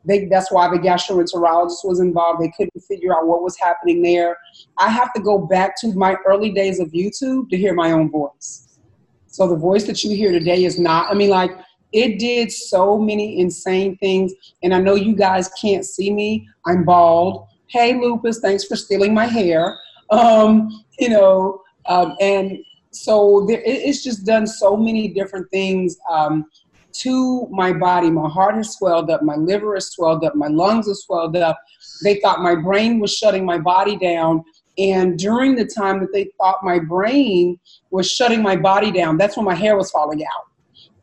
They, 0.06 0.26
that's 0.26 0.52
why 0.52 0.68
the 0.68 0.78
gastroenterologist 0.78 1.84
was 1.84 1.98
involved. 1.98 2.42
They 2.42 2.52
couldn't 2.56 2.78
figure 2.82 3.16
out 3.16 3.26
what 3.26 3.42
was 3.42 3.56
happening 3.58 4.02
there. 4.02 4.36
I 4.78 4.90
have 4.90 5.12
to 5.14 5.20
go 5.20 5.38
back 5.38 5.80
to 5.80 5.94
my 5.94 6.16
early 6.26 6.52
days 6.52 6.78
of 6.78 6.88
YouTube 6.88 7.48
to 7.50 7.56
hear 7.56 7.74
my 7.74 7.92
own 7.92 8.10
voice. 8.10 8.78
So 9.26 9.48
the 9.48 9.56
voice 9.56 9.84
that 9.84 10.04
you 10.04 10.14
hear 10.14 10.30
today 10.30 10.64
is 10.64 10.78
not, 10.78 11.10
I 11.10 11.14
mean, 11.14 11.30
like, 11.30 11.50
it 11.94 12.18
did 12.18 12.50
so 12.50 12.98
many 12.98 13.40
insane 13.40 13.96
things. 13.98 14.34
And 14.64 14.74
I 14.74 14.80
know 14.80 14.96
you 14.96 15.14
guys 15.14 15.48
can't 15.60 15.86
see 15.86 16.12
me. 16.12 16.48
I'm 16.66 16.84
bald. 16.84 17.46
Hey, 17.68 17.94
Lupus, 17.94 18.40
thanks 18.40 18.64
for 18.64 18.74
stealing 18.74 19.14
my 19.14 19.26
hair. 19.26 19.78
Um, 20.10 20.84
you 20.98 21.08
know, 21.08 21.62
um, 21.86 22.16
and 22.20 22.58
so 22.90 23.44
there, 23.46 23.62
it's 23.64 24.02
just 24.02 24.26
done 24.26 24.46
so 24.46 24.76
many 24.76 25.06
different 25.08 25.48
things 25.52 25.96
um, 26.10 26.46
to 26.94 27.46
my 27.50 27.72
body. 27.72 28.10
My 28.10 28.28
heart 28.28 28.56
has 28.56 28.76
swelled 28.76 29.08
up, 29.08 29.22
my 29.22 29.36
liver 29.36 29.74
has 29.74 29.92
swelled 29.92 30.24
up, 30.24 30.34
my 30.34 30.48
lungs 30.48 30.88
have 30.88 30.96
swelled 30.96 31.36
up. 31.36 31.58
They 32.02 32.20
thought 32.20 32.40
my 32.40 32.56
brain 32.56 32.98
was 32.98 33.14
shutting 33.14 33.46
my 33.46 33.58
body 33.58 33.96
down. 33.96 34.42
And 34.78 35.16
during 35.16 35.54
the 35.54 35.64
time 35.64 36.00
that 36.00 36.12
they 36.12 36.30
thought 36.38 36.64
my 36.64 36.80
brain 36.80 37.58
was 37.90 38.10
shutting 38.10 38.42
my 38.42 38.56
body 38.56 38.90
down, 38.90 39.16
that's 39.16 39.36
when 39.36 39.46
my 39.46 39.54
hair 39.54 39.76
was 39.76 39.92
falling 39.92 40.24
out 40.24 40.53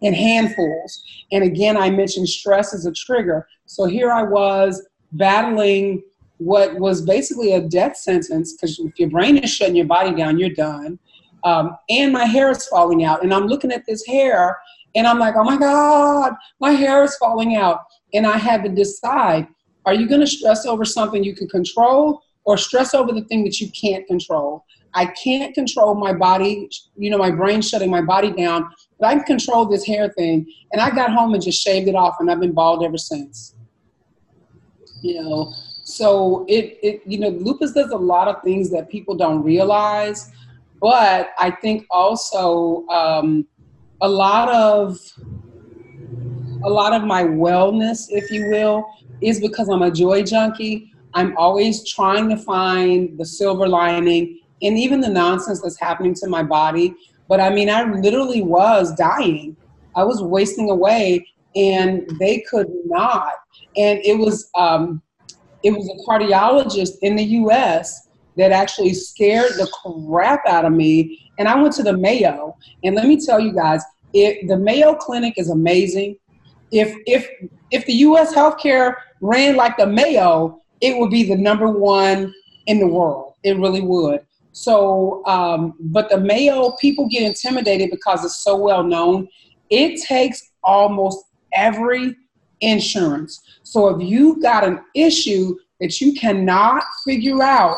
in 0.01 0.13
handfuls. 0.13 1.03
And 1.31 1.43
again, 1.43 1.77
I 1.77 1.89
mentioned 1.89 2.27
stress 2.27 2.73
as 2.73 2.85
a 2.85 2.91
trigger. 2.91 3.47
So 3.65 3.85
here 3.85 4.11
I 4.11 4.23
was 4.23 4.85
battling 5.13 6.03
what 6.37 6.75
was 6.79 7.03
basically 7.03 7.53
a 7.53 7.61
death 7.61 7.95
sentence 7.95 8.53
because 8.53 8.79
if 8.79 8.97
your 8.99 9.09
brain 9.09 9.37
is 9.37 9.53
shutting 9.53 9.75
your 9.75 9.85
body 9.85 10.13
down, 10.15 10.39
you're 10.39 10.49
done. 10.49 10.97
Um, 11.43 11.77
and 11.89 12.11
my 12.11 12.25
hair 12.25 12.49
is 12.49 12.67
falling 12.67 13.03
out. 13.03 13.23
And 13.23 13.33
I'm 13.33 13.45
looking 13.45 13.71
at 13.71 13.85
this 13.85 14.05
hair 14.05 14.57
and 14.95 15.07
I'm 15.07 15.19
like, 15.19 15.35
oh 15.35 15.43
my 15.43 15.57
God, 15.57 16.33
my 16.59 16.71
hair 16.71 17.03
is 17.03 17.15
falling 17.17 17.55
out. 17.55 17.81
And 18.13 18.25
I 18.25 18.37
had 18.37 18.63
to 18.63 18.69
decide 18.69 19.47
are 19.85 19.95
you 19.95 20.07
going 20.07 20.21
to 20.21 20.27
stress 20.27 20.65
over 20.67 20.85
something 20.85 21.23
you 21.23 21.35
can 21.35 21.47
control 21.47 22.21
or 22.43 22.55
stress 22.55 22.93
over 22.93 23.11
the 23.11 23.23
thing 23.23 23.43
that 23.43 23.59
you 23.59 23.69
can't 23.71 24.05
control? 24.05 24.63
I 24.93 25.07
can't 25.07 25.55
control 25.55 25.95
my 25.95 26.13
body, 26.13 26.69
you 26.95 27.09
know, 27.09 27.17
my 27.17 27.31
brain 27.31 27.61
shutting 27.61 27.89
my 27.89 28.01
body 28.01 28.31
down, 28.31 28.69
but 29.01 29.07
I 29.07 29.15
can 29.15 29.23
control 29.23 29.65
this 29.65 29.85
hair 29.85 30.09
thing. 30.09 30.45
And 30.71 30.79
I 30.79 30.91
got 30.91 31.11
home 31.11 31.33
and 31.33 31.43
just 31.43 31.61
shaved 31.61 31.89
it 31.89 31.95
off, 31.95 32.17
and 32.19 32.29
I've 32.29 32.39
been 32.39 32.53
bald 32.53 32.85
ever 32.85 32.99
since. 32.99 33.55
You 35.01 35.23
know, 35.23 35.53
so 35.83 36.45
it, 36.47 36.77
it 36.83 37.01
you 37.05 37.19
know, 37.19 37.29
lupus 37.29 37.71
does 37.71 37.89
a 37.89 37.97
lot 37.97 38.27
of 38.27 38.41
things 38.43 38.69
that 38.69 38.89
people 38.89 39.15
don't 39.15 39.43
realize, 39.43 40.31
but 40.79 41.31
I 41.39 41.49
think 41.49 41.87
also 41.89 42.85
um, 42.87 43.47
a 44.01 44.07
lot 44.07 44.49
of 44.49 44.97
a 46.63 46.69
lot 46.69 46.93
of 46.93 47.03
my 47.03 47.23
wellness, 47.23 48.05
if 48.09 48.29
you 48.29 48.47
will, 48.49 48.85
is 49.21 49.41
because 49.41 49.67
I'm 49.67 49.81
a 49.81 49.89
joy 49.89 50.21
junkie. 50.21 50.91
I'm 51.15 51.35
always 51.35 51.89
trying 51.89 52.29
to 52.29 52.37
find 52.37 53.19
the 53.19 53.25
silver 53.25 53.67
lining 53.67 54.39
and 54.61 54.77
even 54.77 55.01
the 55.01 55.09
nonsense 55.09 55.61
that's 55.61 55.79
happening 55.79 56.13
to 56.13 56.27
my 56.27 56.43
body. 56.43 56.95
But 57.31 57.39
I 57.39 57.49
mean, 57.49 57.69
I 57.69 57.83
literally 57.83 58.41
was 58.41 58.93
dying. 58.95 59.55
I 59.95 60.03
was 60.03 60.21
wasting 60.21 60.69
away, 60.69 61.25
and 61.55 62.05
they 62.19 62.41
could 62.41 62.67
not. 62.83 63.35
And 63.77 64.01
it 64.03 64.17
was 64.17 64.49
um, 64.53 65.01
it 65.63 65.71
was 65.71 65.87
a 65.87 65.95
cardiologist 66.05 66.97
in 67.01 67.15
the 67.15 67.23
U.S. 67.23 68.09
that 68.35 68.51
actually 68.51 68.93
scared 68.93 69.53
the 69.53 69.71
crap 69.81 70.45
out 70.45 70.65
of 70.65 70.73
me. 70.73 71.31
And 71.39 71.47
I 71.47 71.55
went 71.55 71.73
to 71.75 71.83
the 71.83 71.95
Mayo, 71.95 72.57
and 72.83 72.95
let 72.95 73.07
me 73.07 73.17
tell 73.25 73.39
you 73.39 73.53
guys, 73.53 73.81
it, 74.11 74.49
the 74.49 74.57
Mayo 74.57 74.93
Clinic 74.93 75.35
is 75.37 75.49
amazing. 75.49 76.17
If 76.73 76.93
if 77.07 77.29
if 77.71 77.85
the 77.85 77.93
U.S. 77.93 78.35
healthcare 78.35 78.95
ran 79.21 79.55
like 79.55 79.77
the 79.77 79.87
Mayo, 79.87 80.59
it 80.81 80.97
would 80.97 81.11
be 81.11 81.23
the 81.23 81.37
number 81.37 81.69
one 81.69 82.33
in 82.65 82.79
the 82.79 82.87
world. 82.87 83.35
It 83.45 83.57
really 83.57 83.79
would. 83.79 84.19
So, 84.53 85.25
um, 85.25 85.75
but 85.79 86.09
the 86.09 86.19
Mayo, 86.19 86.71
people 86.79 87.07
get 87.07 87.23
intimidated 87.23 87.89
because 87.89 88.25
it's 88.25 88.43
so 88.43 88.57
well 88.57 88.83
known. 88.83 89.27
It 89.69 90.01
takes 90.01 90.51
almost 90.63 91.25
every 91.53 92.15
insurance. 92.59 93.41
So 93.63 93.89
if 93.89 94.07
you 94.07 94.41
got 94.41 94.63
an 94.63 94.81
issue 94.93 95.55
that 95.79 95.99
you 95.99 96.13
cannot 96.13 96.83
figure 97.05 97.41
out, 97.41 97.77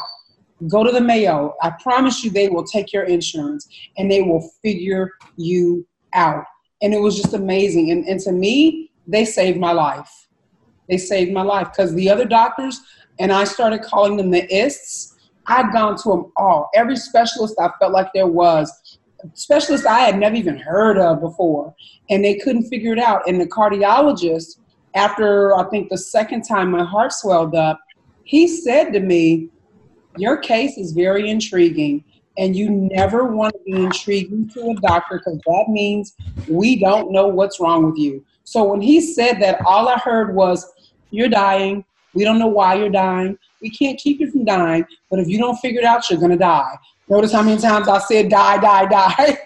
go 0.67 0.83
to 0.83 0.91
the 0.91 1.01
Mayo. 1.01 1.55
I 1.61 1.71
promise 1.81 2.23
you, 2.23 2.31
they 2.31 2.49
will 2.49 2.63
take 2.63 2.91
your 2.91 3.03
insurance 3.03 3.67
and 3.97 4.11
they 4.11 4.21
will 4.21 4.49
figure 4.61 5.11
you 5.37 5.85
out. 6.13 6.45
And 6.81 6.93
it 6.93 6.99
was 6.99 7.15
just 7.15 7.33
amazing. 7.33 7.91
And, 7.91 8.05
and 8.05 8.19
to 8.21 8.31
me, 8.31 8.91
they 9.07 9.25
saved 9.25 9.59
my 9.59 9.71
life. 9.71 10.27
They 10.89 10.97
saved 10.97 11.31
my 11.31 11.43
life 11.43 11.69
because 11.71 11.93
the 11.93 12.09
other 12.09 12.25
doctors, 12.25 12.81
and 13.19 13.31
I 13.31 13.45
started 13.45 13.83
calling 13.83 14.17
them 14.17 14.31
the 14.31 14.53
ists 14.53 15.12
I'd 15.47 15.71
gone 15.73 15.97
to 15.97 16.09
them 16.09 16.31
all. 16.37 16.69
Every 16.73 16.95
specialist 16.95 17.55
I 17.59 17.69
felt 17.79 17.91
like 17.91 18.11
there 18.13 18.27
was, 18.27 18.97
specialist 19.33 19.85
I 19.85 19.99
had 19.99 20.17
never 20.17 20.35
even 20.35 20.57
heard 20.57 20.97
of 20.97 21.21
before, 21.21 21.73
and 22.09 22.23
they 22.23 22.35
couldn't 22.35 22.69
figure 22.69 22.93
it 22.93 22.99
out. 22.99 23.27
And 23.27 23.39
the 23.39 23.47
cardiologist, 23.47 24.59
after 24.95 25.55
I 25.55 25.69
think 25.69 25.89
the 25.89 25.97
second 25.97 26.43
time 26.43 26.71
my 26.71 26.83
heart 26.83 27.11
swelled 27.11 27.55
up, 27.55 27.79
he 28.23 28.47
said 28.47 28.91
to 28.93 28.99
me, 28.99 29.49
Your 30.17 30.37
case 30.37 30.77
is 30.77 30.91
very 30.91 31.29
intriguing, 31.29 32.03
and 32.37 32.55
you 32.55 32.69
never 32.69 33.25
want 33.25 33.53
to 33.53 33.59
be 33.65 33.83
intriguing 33.83 34.49
to 34.49 34.71
a 34.71 34.75
doctor 34.75 35.19
because 35.19 35.39
that 35.45 35.65
means 35.69 36.15
we 36.47 36.79
don't 36.79 37.11
know 37.11 37.27
what's 37.27 37.59
wrong 37.59 37.85
with 37.85 37.97
you. 37.97 38.25
So 38.43 38.63
when 38.63 38.81
he 38.81 39.01
said 39.01 39.39
that, 39.41 39.61
all 39.65 39.87
I 39.87 39.97
heard 39.97 40.35
was, 40.35 40.71
You're 41.11 41.29
dying. 41.29 41.85
We 42.13 42.23
don't 42.23 42.39
know 42.39 42.47
why 42.47 42.75
you're 42.75 42.89
dying. 42.89 43.37
We 43.63 43.69
can't 43.69 43.97
keep 43.97 44.19
you 44.19 44.29
from 44.29 44.43
dying, 44.43 44.85
but 45.09 45.19
if 45.19 45.29
you 45.29 45.39
don't 45.39 45.55
figure 45.55 45.79
it 45.79 45.85
out, 45.85 46.09
you're 46.09 46.19
going 46.19 46.31
to 46.31 46.37
die. 46.37 46.77
Notice 47.07 47.31
how 47.31 47.41
many 47.41 47.59
times 47.59 47.87
I 47.87 47.97
said 47.99 48.29
die, 48.29 48.57
die, 48.57 48.85
die. 48.85 49.37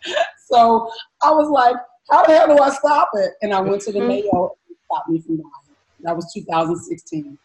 so 0.46 0.90
I 1.22 1.30
was 1.30 1.50
like, 1.50 1.76
how 2.10 2.24
the 2.24 2.32
hell 2.32 2.56
do 2.56 2.62
I 2.62 2.70
stop 2.70 3.10
it? 3.14 3.32
And 3.42 3.52
I 3.52 3.60
went 3.60 3.82
to 3.82 3.92
the 3.92 3.98
mm-hmm. 3.98 4.08
Mayo 4.08 4.56
and 4.68 4.76
stopped 4.86 5.10
me 5.10 5.20
from 5.20 5.36
dying. 5.36 5.76
That 6.00 6.16
was 6.16 6.32
2016. 6.32 7.38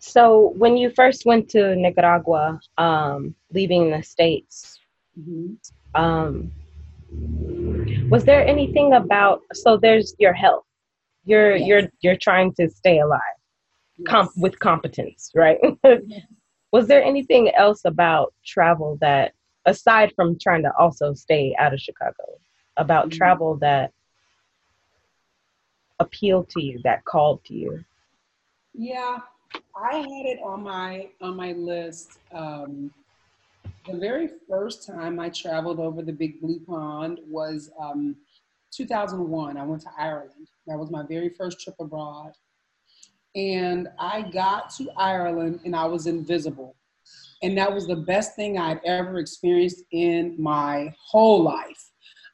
So 0.00 0.52
when 0.56 0.76
you 0.76 0.90
first 0.90 1.26
went 1.26 1.48
to 1.50 1.76
Nicaragua, 1.76 2.58
um, 2.76 3.36
leaving 3.52 3.90
the 3.90 4.02
States, 4.02 4.80
mm-hmm. 5.18 5.54
um, 5.94 6.50
was 8.10 8.24
there 8.24 8.44
anything 8.44 8.94
about, 8.94 9.42
so 9.52 9.76
there's 9.76 10.16
your 10.18 10.32
health, 10.32 10.64
you're, 11.24 11.54
yes. 11.54 11.68
you're, 11.68 11.82
you're 12.00 12.16
trying 12.16 12.52
to 12.54 12.68
stay 12.68 12.98
alive 12.98 13.35
comp- 14.06 14.36
with 14.36 14.58
competence, 14.58 15.30
right? 15.34 15.58
Was 16.72 16.86
there 16.88 17.02
anything 17.02 17.54
else 17.54 17.82
about 17.84 18.34
travel 18.44 18.98
that, 19.00 19.32
aside 19.64 20.12
from 20.14 20.38
trying 20.38 20.62
to 20.62 20.72
also 20.78 21.14
stay 21.14 21.54
out 21.58 21.72
of 21.72 21.80
Chicago, 21.80 22.38
about 22.76 23.08
mm-hmm. 23.08 23.18
travel 23.18 23.56
that 23.58 23.92
appealed 25.98 26.48
to 26.50 26.62
you, 26.62 26.80
that 26.84 27.04
called 27.04 27.44
to 27.44 27.54
you? 27.54 27.84
Yeah, 28.74 29.18
I 29.74 29.96
had 29.96 30.26
it 30.26 30.40
on 30.44 30.62
my 30.62 31.08
on 31.22 31.36
my 31.36 31.52
list. 31.52 32.18
Um, 32.32 32.92
the 33.86 33.96
very 33.96 34.28
first 34.48 34.86
time 34.86 35.18
I 35.20 35.28
traveled 35.28 35.80
over 35.80 36.02
the 36.02 36.12
Big 36.12 36.40
Blue 36.40 36.60
Pond 36.60 37.20
was 37.26 37.70
um, 37.80 38.16
2001. 38.72 39.56
I 39.56 39.64
went 39.64 39.82
to 39.82 39.90
Ireland. 39.96 40.50
That 40.66 40.78
was 40.78 40.90
my 40.90 41.04
very 41.06 41.28
first 41.28 41.60
trip 41.60 41.76
abroad. 41.78 42.32
And 43.36 43.88
I 43.98 44.22
got 44.22 44.70
to 44.76 44.88
Ireland 44.96 45.60
and 45.66 45.76
I 45.76 45.84
was 45.84 46.06
invisible. 46.06 46.74
And 47.42 47.56
that 47.58 47.72
was 47.72 47.86
the 47.86 47.96
best 47.96 48.34
thing 48.34 48.58
I'd 48.58 48.80
ever 48.84 49.18
experienced 49.18 49.84
in 49.92 50.34
my 50.38 50.92
whole 50.98 51.42
life. 51.42 51.90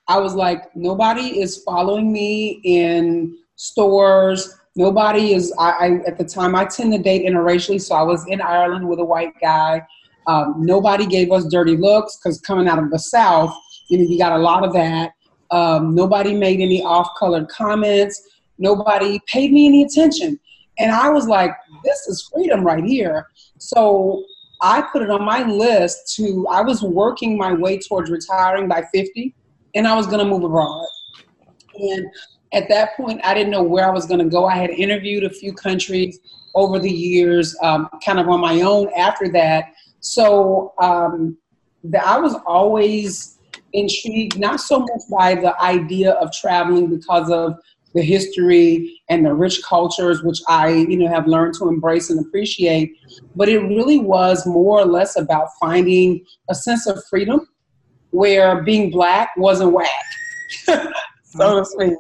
I 0.07 0.19
was 0.19 0.35
like, 0.35 0.75
nobody 0.77 1.41
is 1.41 1.63
following 1.65 2.13
me 2.13 2.61
in 2.63 3.37
stores. 3.57 4.57
Nobody 4.77 5.35
is, 5.35 5.53
I, 5.59 5.71
I 5.71 5.87
at 6.07 6.19
the 6.19 6.25
time, 6.25 6.55
I 6.55 6.67
tend 6.67 6.93
to 6.93 6.99
date 6.99 7.27
interracially. 7.27 7.81
So 7.81 7.97
I 7.97 8.03
was 8.03 8.25
in 8.29 8.41
Ireland 8.41 8.89
with 8.89 9.01
a 9.01 9.05
white 9.05 9.33
guy. 9.41 9.85
Um, 10.29 10.55
nobody 10.59 11.05
gave 11.05 11.33
us 11.33 11.47
dirty 11.47 11.77
looks 11.77 12.17
because 12.17 12.41
coming 12.41 12.69
out 12.69 12.79
of 12.79 12.91
the 12.91 12.99
South, 12.99 13.53
you 13.89 13.99
know, 13.99 14.05
you 14.05 14.19
got 14.19 14.33
a 14.33 14.39
lot 14.39 14.65
of 14.65 14.73
that. 14.75 15.11
Um, 15.51 15.97
nobody 15.97 16.33
made 16.33 16.61
any 16.61 16.81
off 16.81 17.11
colored 17.19 17.49
comments. 17.49 18.23
Nobody 18.59 19.21
paid 19.27 19.53
me 19.53 19.67
any 19.67 19.83
attention. 19.83 20.39
And 20.83 20.91
I 20.91 21.09
was 21.11 21.29
like, 21.29 21.53
this 21.85 22.09
is 22.09 22.29
freedom 22.33 22.65
right 22.65 22.83
here. 22.83 23.29
So 23.59 24.25
I 24.61 24.83
put 24.93 25.03
it 25.03 25.11
on 25.11 25.25
my 25.25 25.45
list 25.45 26.13
to, 26.17 26.45
I 26.51 26.61
was 26.61 26.83
working 26.83 27.39
my 27.39 27.53
way 27.53 27.79
towards 27.79 28.11
retiring 28.11 28.67
by 28.67 28.83
50 28.93 29.33
and 29.77 29.87
I 29.87 29.95
was 29.95 30.09
going 30.09 30.19
to 30.19 30.25
move 30.25 30.43
abroad. 30.43 30.85
And 31.77 32.07
at 32.53 32.69
that 32.69 32.97
point, 32.97 33.21
I 33.23 33.33
didn't 33.33 33.53
know 33.53 33.63
where 33.63 33.87
I 33.87 33.93
was 33.93 34.07
going 34.07 34.19
to 34.19 34.29
go. 34.29 34.47
I 34.47 34.57
had 34.57 34.71
interviewed 34.71 35.23
a 35.23 35.31
few 35.31 35.53
countries 35.53 36.19
over 36.57 36.81
the 36.81 36.91
years, 36.91 37.57
um, 37.63 37.89
kind 38.05 38.19
of 38.19 38.29
on 38.29 38.41
my 38.41 38.61
own 38.63 38.91
after 38.97 39.29
that. 39.29 39.67
So 40.01 40.75
um, 40.81 41.39
the, 41.85 42.05
I 42.05 42.19
was 42.19 42.35
always 42.45 43.39
intrigued, 43.73 44.37
not 44.37 44.61
so 44.61 44.81
much 44.81 45.03
by 45.17 45.37
the 45.37 45.59
idea 45.63 46.15
of 46.15 46.33
traveling 46.33 46.89
because 46.89 47.31
of 47.31 47.55
the 47.95 48.03
history 48.03 49.01
and 49.09 49.25
the 49.25 49.35
rich 49.35 49.63
cultures, 49.63 50.23
which 50.23 50.41
I, 50.49 50.69
you 50.69 50.97
know, 50.97 51.09
have 51.09 51.27
learned 51.27 51.55
to 51.55 51.69
embrace 51.69 52.11
and 52.11 52.25
appreciate. 52.25 52.93
But 53.37 53.49
it 53.49 53.61
really 53.61 53.99
was 53.99 54.47
more 54.47 54.81
or 54.81 54.87
less 54.87 55.17
about 55.17 55.49
finding 55.61 56.25
a 56.49 56.55
sense 56.55 56.87
of 56.87 57.03
freedom 57.11 57.49
where 58.11 58.63
being 58.63 58.91
black 58.91 59.31
wasn't 59.37 59.73
whack, 59.73 59.89
so 61.25 61.61
to 61.61 61.65
speak. 61.65 61.95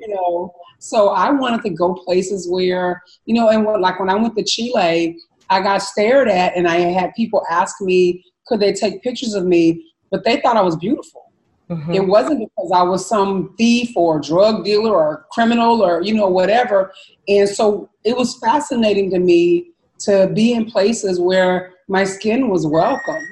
You 0.00 0.14
know, 0.14 0.54
so 0.78 1.08
I 1.10 1.30
wanted 1.30 1.62
to 1.62 1.70
go 1.70 1.94
places 1.94 2.48
where, 2.48 3.02
you 3.24 3.34
know, 3.34 3.48
and 3.48 3.64
what, 3.64 3.80
like 3.80 3.98
when 3.98 4.10
I 4.10 4.14
went 4.14 4.36
to 4.36 4.44
Chile, 4.44 5.16
I 5.50 5.60
got 5.60 5.82
stared 5.82 6.28
at 6.28 6.56
and 6.56 6.68
I 6.68 6.76
had 6.76 7.14
people 7.14 7.42
ask 7.50 7.80
me, 7.80 8.24
could 8.46 8.60
they 8.60 8.72
take 8.72 9.02
pictures 9.02 9.34
of 9.34 9.44
me? 9.44 9.84
But 10.10 10.24
they 10.24 10.40
thought 10.40 10.56
I 10.56 10.62
was 10.62 10.76
beautiful 10.76 11.27
Mm-hmm. 11.70 11.92
It 11.92 12.06
wasn't 12.06 12.40
because 12.40 12.72
I 12.74 12.82
was 12.82 13.06
some 13.06 13.54
thief 13.58 13.94
or 13.94 14.20
drug 14.20 14.64
dealer 14.64 14.94
or 14.94 15.26
criminal 15.30 15.82
or, 15.82 16.02
you 16.02 16.14
know, 16.14 16.28
whatever. 16.28 16.92
And 17.26 17.48
so 17.48 17.90
it 18.04 18.16
was 18.16 18.38
fascinating 18.38 19.10
to 19.10 19.18
me 19.18 19.72
to 20.00 20.30
be 20.34 20.54
in 20.54 20.70
places 20.70 21.20
where 21.20 21.74
my 21.88 22.04
skin 22.04 22.48
was 22.48 22.66
welcome. 22.66 23.22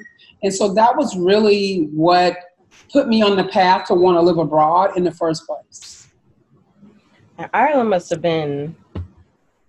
And 0.43 0.53
so 0.53 0.73
that 0.73 0.95
was 0.95 1.17
really 1.17 1.89
what 1.93 2.37
put 2.91 3.07
me 3.07 3.21
on 3.21 3.35
the 3.35 3.45
path 3.45 3.87
to 3.87 3.95
want 3.95 4.17
to 4.17 4.21
live 4.21 4.37
abroad 4.37 4.95
in 4.97 5.03
the 5.03 5.11
first 5.11 5.47
place. 5.47 6.07
And 7.37 7.49
Ireland 7.53 7.89
must 7.89 8.09
have 8.09 8.21
been. 8.21 8.75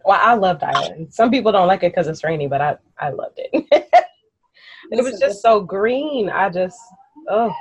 Well, 0.04 0.18
I 0.20 0.34
loved 0.34 0.62
Ireland. 0.62 1.12
Some 1.12 1.30
people 1.30 1.52
don't 1.52 1.66
like 1.66 1.82
it 1.82 1.92
because 1.92 2.06
it's 2.06 2.24
rainy, 2.24 2.48
but 2.48 2.60
I 2.60 2.76
I 2.98 3.10
loved 3.10 3.38
it. 3.38 3.50
it 4.90 5.02
was 5.04 5.18
just 5.20 5.42
so 5.42 5.60
green. 5.60 6.30
I 6.30 6.48
just 6.48 6.78
oh, 7.28 7.52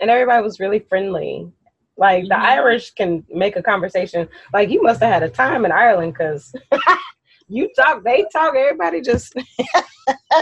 and 0.00 0.10
everybody 0.10 0.42
was 0.42 0.60
really 0.60 0.80
friendly. 0.80 1.50
Like 1.96 2.28
the 2.28 2.38
Irish 2.38 2.92
can 2.92 3.24
make 3.28 3.56
a 3.56 3.62
conversation. 3.62 4.28
Like 4.52 4.70
you 4.70 4.82
must 4.82 5.00
have 5.00 5.12
had 5.12 5.22
a 5.22 5.28
time 5.28 5.64
in 5.64 5.72
Ireland 5.72 6.14
because 6.14 6.52
you 7.48 7.70
talk, 7.76 8.02
they 8.02 8.24
talk. 8.32 8.54
Everybody 8.56 9.02
just 9.02 9.34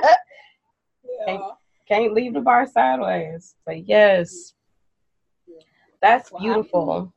can't, 1.26 1.42
can't 1.88 2.14
leave 2.14 2.34
the 2.34 2.40
bar 2.40 2.66
sideways. 2.66 3.56
But 3.66 3.88
yes, 3.88 4.54
that's 6.00 6.30
well, 6.30 6.42
beautiful. 6.42 7.12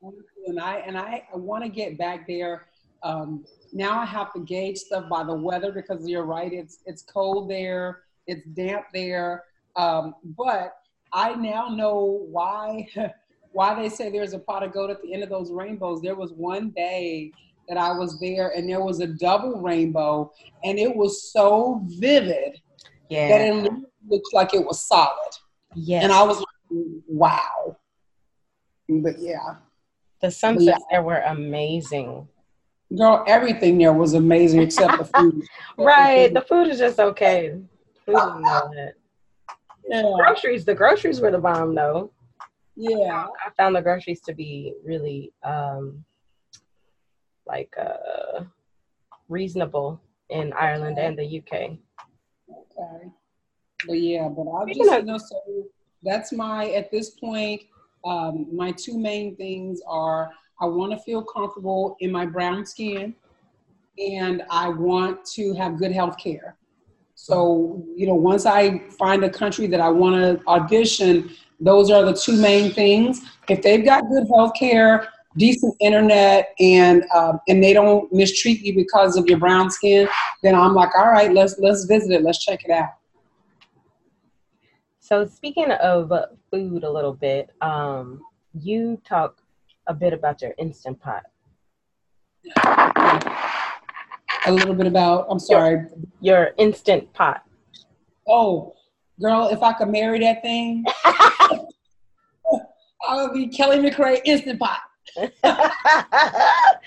And 0.47 0.59
I 0.59 0.77
and 0.77 0.97
I, 0.97 1.27
I 1.31 1.37
want 1.37 1.63
to 1.63 1.69
get 1.69 1.99
back 1.99 2.25
there. 2.27 2.67
Um, 3.03 3.45
now 3.73 3.99
I 3.99 4.05
have 4.05 4.33
to 4.33 4.39
gauge 4.39 4.77
stuff 4.77 5.07
by 5.07 5.23
the 5.23 5.33
weather 5.33 5.71
because 5.71 6.07
you're 6.07 6.25
right. 6.25 6.51
It's 6.51 6.79
it's 6.87 7.03
cold 7.03 7.49
there. 7.49 8.01
It's 8.25 8.45
damp 8.47 8.85
there. 8.91 9.43
Um, 9.75 10.15
but 10.35 10.73
I 11.13 11.35
now 11.35 11.67
know 11.69 12.25
why 12.29 12.87
why 13.51 13.75
they 13.75 13.89
say 13.89 14.09
there's 14.09 14.33
a 14.33 14.39
pot 14.39 14.63
of 14.63 14.71
gold 14.71 14.91
at 14.91 15.01
the 15.01 15.13
end 15.13 15.23
of 15.23 15.29
those 15.29 15.51
rainbows. 15.51 16.01
There 16.01 16.15
was 16.15 16.31
one 16.31 16.69
day 16.69 17.31
that 17.67 17.77
I 17.77 17.91
was 17.91 18.19
there 18.19 18.49
and 18.55 18.67
there 18.67 18.81
was 18.81 19.01
a 19.01 19.07
double 19.07 19.61
rainbow 19.61 20.31
and 20.63 20.79
it 20.79 20.95
was 20.95 21.31
so 21.31 21.81
vivid 21.85 22.59
yeah. 23.09 23.27
that 23.27 23.41
it 23.41 23.73
looked 24.07 24.33
like 24.33 24.53
it 24.53 24.65
was 24.65 24.81
solid. 24.81 25.31
Yeah. 25.75 26.01
And 26.01 26.11
I 26.11 26.23
was 26.23 26.37
like, 26.37 26.47
wow. 27.07 27.77
But 28.87 29.19
yeah. 29.19 29.55
The 30.21 30.31
sunsets 30.31 30.65
yeah. 30.65 30.77
there 30.89 31.03
were 31.03 31.19
amazing. 31.19 32.27
Girl, 32.95 33.23
everything 33.27 33.77
there 33.77 33.93
was 33.93 34.13
amazing 34.13 34.61
except 34.61 34.97
the 34.97 35.05
food. 35.05 35.43
right. 35.77 36.33
The 36.33 36.41
food 36.41 36.67
is 36.67 36.77
just 36.77 36.99
okay. 36.99 37.55
Food 38.05 38.15
yeah. 39.87 40.11
Groceries, 40.15 40.65
the 40.65 40.75
groceries 40.75 41.21
were 41.21 41.31
the 41.31 41.39
bomb 41.39 41.75
though. 41.75 42.11
Yeah. 42.75 43.27
I 43.45 43.49
found 43.57 43.75
the 43.75 43.81
groceries 43.81 44.21
to 44.21 44.33
be 44.33 44.73
really 44.83 45.31
um 45.43 46.03
like 47.47 47.73
uh 47.79 48.43
reasonable 49.29 50.01
in 50.29 50.53
Ireland 50.53 50.97
okay. 50.97 51.07
and 51.07 51.17
the 51.17 51.39
UK. 51.39 51.77
Okay. 52.49 53.09
But 53.87 53.99
yeah, 53.99 54.29
but 54.29 54.43
I'll 54.43 54.65
just 54.65 54.79
you 54.79 55.03
know 55.03 55.17
so 55.17 55.41
that's 56.03 56.31
my 56.31 56.69
at 56.69 56.91
this 56.91 57.11
point, 57.11 57.61
um, 58.05 58.47
my 58.51 58.71
two 58.71 58.97
main 58.97 59.35
things 59.35 59.81
are 59.87 60.31
I 60.59 60.65
want 60.65 60.91
to 60.91 60.99
feel 60.99 61.23
comfortable 61.23 61.95
in 61.99 62.11
my 62.11 62.25
brown 62.25 62.65
skin 62.65 63.15
and 63.97 64.43
I 64.49 64.69
want 64.69 65.25
to 65.33 65.53
have 65.53 65.77
good 65.77 65.91
health 65.91 66.17
care. 66.17 66.55
So, 67.23 67.85
you 67.95 68.07
know, 68.07 68.15
once 68.15 68.47
I 68.47 68.79
find 68.97 69.23
a 69.23 69.29
country 69.29 69.67
that 69.67 69.79
I 69.79 69.89
want 69.89 70.15
to 70.15 70.43
audition, 70.47 71.29
those 71.59 71.91
are 71.91 72.03
the 72.03 72.13
two 72.13 72.35
main 72.35 72.73
things. 72.73 73.21
If 73.47 73.61
they've 73.61 73.85
got 73.85 74.09
good 74.09 74.25
health 74.35 74.53
care, 74.57 75.07
decent 75.37 75.75
internet, 75.79 76.55
and 76.59 77.03
um, 77.13 77.39
and 77.47 77.63
they 77.63 77.73
don't 77.73 78.11
mistreat 78.11 78.61
you 78.61 78.73
because 78.73 79.17
of 79.17 79.27
your 79.27 79.37
brown 79.37 79.69
skin, 79.69 80.07
then 80.41 80.55
I'm 80.55 80.73
like, 80.73 80.95
all 80.97 81.11
right, 81.11 81.31
let's 81.31 81.59
let's 81.59 81.85
visit 81.85 82.11
it, 82.11 82.23
let's 82.23 82.43
check 82.43 82.65
it 82.65 82.71
out. 82.71 82.89
So 84.99 85.23
speaking 85.27 85.69
of 85.69 86.11
food 86.49 86.83
a 86.83 86.91
little 86.91 87.13
bit, 87.13 87.51
um, 87.61 88.21
you 88.59 88.99
talk 89.07 89.37
a 89.85 89.93
bit 89.93 90.13
about 90.13 90.41
your 90.41 90.55
instant 90.57 90.99
pot 90.99 91.25
a 94.45 94.51
little 94.51 94.73
bit 94.73 94.87
about, 94.87 95.27
I'm 95.29 95.39
sorry. 95.39 95.85
Your, 96.21 96.45
your 96.45 96.51
instant 96.57 97.11
pot. 97.13 97.43
Oh, 98.27 98.73
girl, 99.19 99.49
if 99.51 99.61
I 99.61 99.73
could 99.73 99.89
marry 99.89 100.19
that 100.19 100.41
thing, 100.41 100.83
I 103.07 103.23
would 103.23 103.33
be 103.33 103.47
Kelly 103.47 103.77
McRae 103.79 104.21
instant 104.25 104.59
pot. 104.59 104.79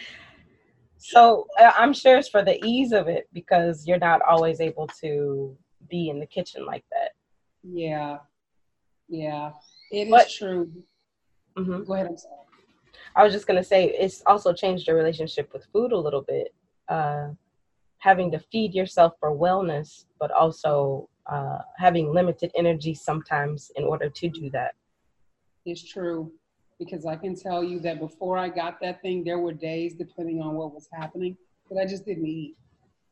so 0.98 1.46
uh, 1.60 1.72
I'm 1.76 1.92
sure 1.92 2.16
it's 2.16 2.28
for 2.28 2.42
the 2.44 2.64
ease 2.64 2.92
of 2.92 3.08
it 3.08 3.28
because 3.32 3.86
you're 3.86 3.98
not 3.98 4.22
always 4.22 4.60
able 4.60 4.86
to 5.00 5.56
be 5.88 6.08
in 6.08 6.20
the 6.20 6.26
kitchen 6.26 6.64
like 6.64 6.84
that. 6.90 7.10
Yeah, 7.62 8.18
yeah, 9.08 9.50
it 9.90 10.08
but, 10.10 10.26
is 10.26 10.34
true. 10.34 10.70
Mm-hmm. 11.58 11.84
Go 11.84 11.94
ahead. 11.94 12.06
I'm 12.06 12.16
sorry. 12.16 12.34
I 13.16 13.22
was 13.22 13.32
just 13.32 13.46
gonna 13.46 13.64
say 13.64 13.86
it's 13.90 14.22
also 14.26 14.52
changed 14.52 14.86
your 14.86 14.96
relationship 14.96 15.52
with 15.52 15.66
food 15.72 15.92
a 15.92 15.98
little 15.98 16.22
bit. 16.22 16.54
Uh, 16.88 17.28
having 18.04 18.30
to 18.30 18.38
feed 18.38 18.74
yourself 18.74 19.14
for 19.18 19.30
wellness, 19.34 20.04
but 20.20 20.30
also 20.30 21.08
uh, 21.24 21.56
having 21.78 22.12
limited 22.12 22.50
energy 22.54 22.94
sometimes 22.94 23.72
in 23.76 23.84
order 23.84 24.10
to 24.10 24.28
do 24.28 24.50
that. 24.50 24.74
It's 25.64 25.82
true 25.82 26.30
because 26.78 27.06
I 27.06 27.16
can 27.16 27.34
tell 27.34 27.64
you 27.64 27.80
that 27.80 28.00
before 28.00 28.36
I 28.36 28.50
got 28.50 28.78
that 28.82 29.00
thing, 29.00 29.24
there 29.24 29.38
were 29.38 29.54
days, 29.54 29.94
depending 29.94 30.42
on 30.42 30.54
what 30.54 30.74
was 30.74 30.86
happening, 30.92 31.34
that 31.70 31.80
I 31.80 31.86
just 31.86 32.04
didn't 32.04 32.26
eat. 32.26 32.56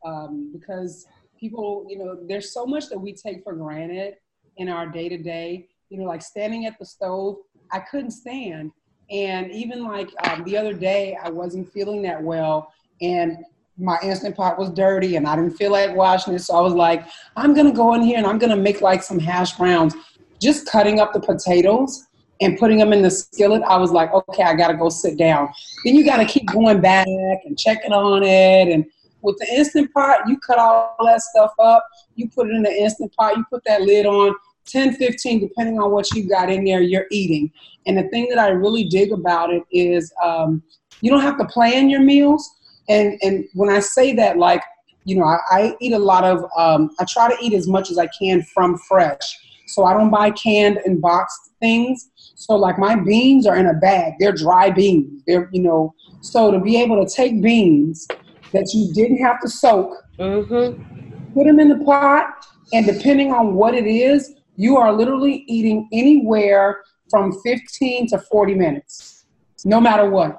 Um, 0.05 0.50
because 0.52 1.07
people, 1.40 1.87
you 1.88 1.96
know, 1.96 2.18
there's 2.28 2.52
so 2.52 2.66
much 2.66 2.90
that 2.90 2.98
we 2.98 3.14
take 3.14 3.42
for 3.44 3.55
granted 3.55 4.16
in 4.59 4.68
our 4.68 4.87
day 4.87 5.09
to 5.09 5.16
day. 5.16 5.68
You 5.88 6.00
know, 6.00 6.05
like 6.05 6.20
standing 6.20 6.66
at 6.66 6.78
the 6.78 6.85
stove, 6.85 7.37
I 7.70 7.81
couldn't 7.81 8.11
stand. 8.11 8.72
And 9.11 9.50
even 9.52 9.85
like 9.85 10.11
um, 10.28 10.44
the 10.44 10.59
other 10.59 10.74
day, 10.74 11.16
I 11.22 11.31
wasn't 11.31 11.72
feeling 11.72 12.02
that 12.02 12.22
well. 12.22 12.74
And 13.00 13.38
my 13.83 13.99
instant 14.03 14.37
pot 14.37 14.59
was 14.59 14.71
dirty 14.71 15.16
and 15.16 15.27
I 15.27 15.35
didn't 15.37 15.57
feel 15.57 15.73
like 15.73 15.95
washing 15.95 16.35
it. 16.35 16.38
So 16.40 16.55
I 16.55 16.61
was 16.61 16.73
like, 16.73 17.05
I'm 17.37 17.53
gonna 17.53 17.73
go 17.73 17.95
in 17.95 18.03
here 18.03 18.16
and 18.16 18.27
I'm 18.27 18.38
gonna 18.38 18.57
make 18.57 18.81
like 18.81 19.03
some 19.03 19.18
hash 19.18 19.53
browns. 19.55 19.95
Just 20.40 20.66
cutting 20.71 21.01
up 21.01 21.12
the 21.12 21.21
potatoes 21.21 22.07
and 22.40 22.59
putting 22.59 22.79
them 22.79 22.92
in 22.92 23.03
the 23.03 23.11
skillet, 23.11 23.62
I 23.62 23.77
was 23.77 23.90
like, 23.90 24.12
okay, 24.12 24.45
I 24.45 24.55
gotta 24.55 24.75
go 24.75 24.88
sit 24.88 25.18
down. 25.18 25.49
Then 25.85 25.97
you 25.97 26.05
gotta 26.05 26.25
keep 26.25 26.47
going 26.47 26.81
back 26.81 27.07
and 27.07 27.59
checking 27.59 27.92
on 27.92 28.23
it. 28.23 28.73
And 28.73 28.85
with 29.21 29.37
the 29.38 29.47
instant 29.53 29.92
pot, 29.92 30.29
you 30.29 30.38
cut 30.38 30.59
all 30.59 30.97
that 31.05 31.21
stuff 31.21 31.53
up, 31.59 31.87
you 32.14 32.29
put 32.29 32.49
it 32.49 32.55
in 32.55 32.62
the 32.62 32.73
instant 32.73 33.12
pot, 33.14 33.37
you 33.37 33.45
put 33.51 33.62
that 33.64 33.83
lid 33.83 34.07
on, 34.07 34.35
10, 34.66 34.95
15, 34.95 35.40
depending 35.40 35.81
on 35.81 35.90
what 35.90 36.11
you 36.12 36.29
got 36.29 36.51
in 36.51 36.64
there, 36.64 36.81
you're 36.81 37.07
eating. 37.11 37.51
And 37.87 37.99
the 37.99 38.09
thing 38.11 38.29
that 38.29 38.38
I 38.38 38.49
really 38.49 38.85
dig 38.85 39.12
about 39.12 39.53
it 39.53 39.64
is 39.73 40.12
um, 40.23 40.62
you 41.01 41.11
don't 41.11 41.21
have 41.21 41.38
to 41.38 41.45
plan 41.47 41.90
your 41.90 42.01
meals 42.01 42.49
and 42.88 43.18
and 43.23 43.45
when 43.55 43.71
I 43.71 43.81
say 43.81 44.14
that, 44.14 44.38
like 44.38 44.62
you 45.05 45.16
know, 45.16 45.25
I, 45.25 45.38
I 45.51 45.77
eat 45.81 45.92
a 45.92 45.99
lot 45.99 46.25
of. 46.25 46.45
Um, 46.57 46.90
I 46.99 47.05
try 47.05 47.29
to 47.29 47.45
eat 47.45 47.53
as 47.53 47.68
much 47.68 47.90
as 47.90 47.99
I 47.99 48.09
can 48.18 48.42
from 48.42 48.79
fresh, 48.79 49.38
so 49.66 49.85
I 49.85 49.95
don't 49.95 50.11
buy 50.11 50.31
canned 50.31 50.79
and 50.85 51.01
boxed 51.01 51.53
things. 51.61 52.11
So 52.35 52.55
like 52.55 52.79
my 52.79 52.97
beans 52.97 53.47
are 53.47 53.57
in 53.57 53.66
a 53.66 53.75
bag; 53.75 54.14
they're 54.18 54.33
dry 54.33 54.71
beans. 54.71 55.23
They're 55.27 55.49
you 55.53 55.62
know, 55.62 55.95
so 56.21 56.51
to 56.51 56.61
be 56.61 56.81
able 56.81 57.05
to 57.05 57.12
take 57.12 57.42
beans 57.42 58.07
that 58.53 58.73
you 58.75 58.92
didn't 58.92 59.18
have 59.18 59.40
to 59.40 59.49
soak, 59.49 59.97
mm-hmm. 60.18 61.33
put 61.35 61.47
them 61.47 61.59
in 61.59 61.68
the 61.68 61.85
pot, 61.85 62.27
and 62.73 62.87
depending 62.87 63.33
on 63.33 63.55
what 63.55 63.75
it 63.75 63.87
is, 63.87 64.35
you 64.57 64.77
are 64.77 64.92
literally 64.92 65.45
eating 65.49 65.88
anywhere 65.92 66.83
from 67.11 67.33
15 67.45 68.09
to 68.09 68.18
40 68.18 68.55
minutes, 68.55 69.25
no 69.64 69.81
matter 69.81 70.09
what. 70.09 70.38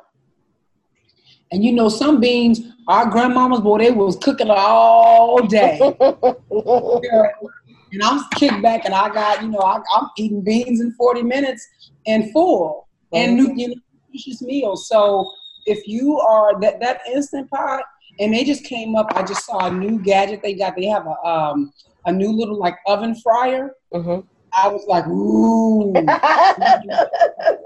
And 1.53 1.63
you 1.63 1.71
know, 1.71 1.87
some 1.87 2.19
beans, 2.19 2.61
our 2.87 3.05
grandmamas, 3.05 3.61
boy, 3.61 3.77
they 3.77 3.91
was 3.91 4.17
cooking 4.17 4.49
all 4.49 5.45
day. 5.45 5.79
and 5.99 8.03
I'm 8.03 8.23
kicked 8.35 8.63
back 8.63 8.85
and 8.85 8.95
I 8.95 9.09
got, 9.09 9.43
you 9.43 9.49
know, 9.49 9.59
I, 9.59 9.75
am 9.95 10.09
eating 10.17 10.41
beans 10.41 10.81
in 10.81 10.93
40 10.93 11.21
minutes 11.21 11.63
and 12.07 12.31
full 12.31 12.87
and 13.13 13.35
new, 13.35 13.53
you 13.55 13.67
know, 13.67 13.75
nutritious 14.07 14.41
meals. 14.41 14.87
So 14.87 15.31
if 15.67 15.87
you 15.87 16.17
are 16.17 16.59
that, 16.61 16.79
that 16.79 17.01
instant 17.13 17.51
pot, 17.51 17.83
and 18.19 18.33
they 18.33 18.43
just 18.43 18.63
came 18.63 18.95
up, 18.95 19.11
I 19.15 19.21
just 19.21 19.45
saw 19.45 19.67
a 19.67 19.71
new 19.71 20.01
gadget 20.01 20.41
they 20.41 20.55
got. 20.55 20.75
They 20.75 20.87
have 20.87 21.05
a, 21.05 21.27
um, 21.27 21.71
a 22.05 22.11
new 22.11 22.31
little 22.31 22.57
like 22.57 22.77
oven 22.87 23.13
fryer. 23.13 23.75
Mm-hmm. 23.93 24.25
I 24.55 24.67
was 24.69 24.85
like, 24.87 25.05
ooh. 25.07 25.93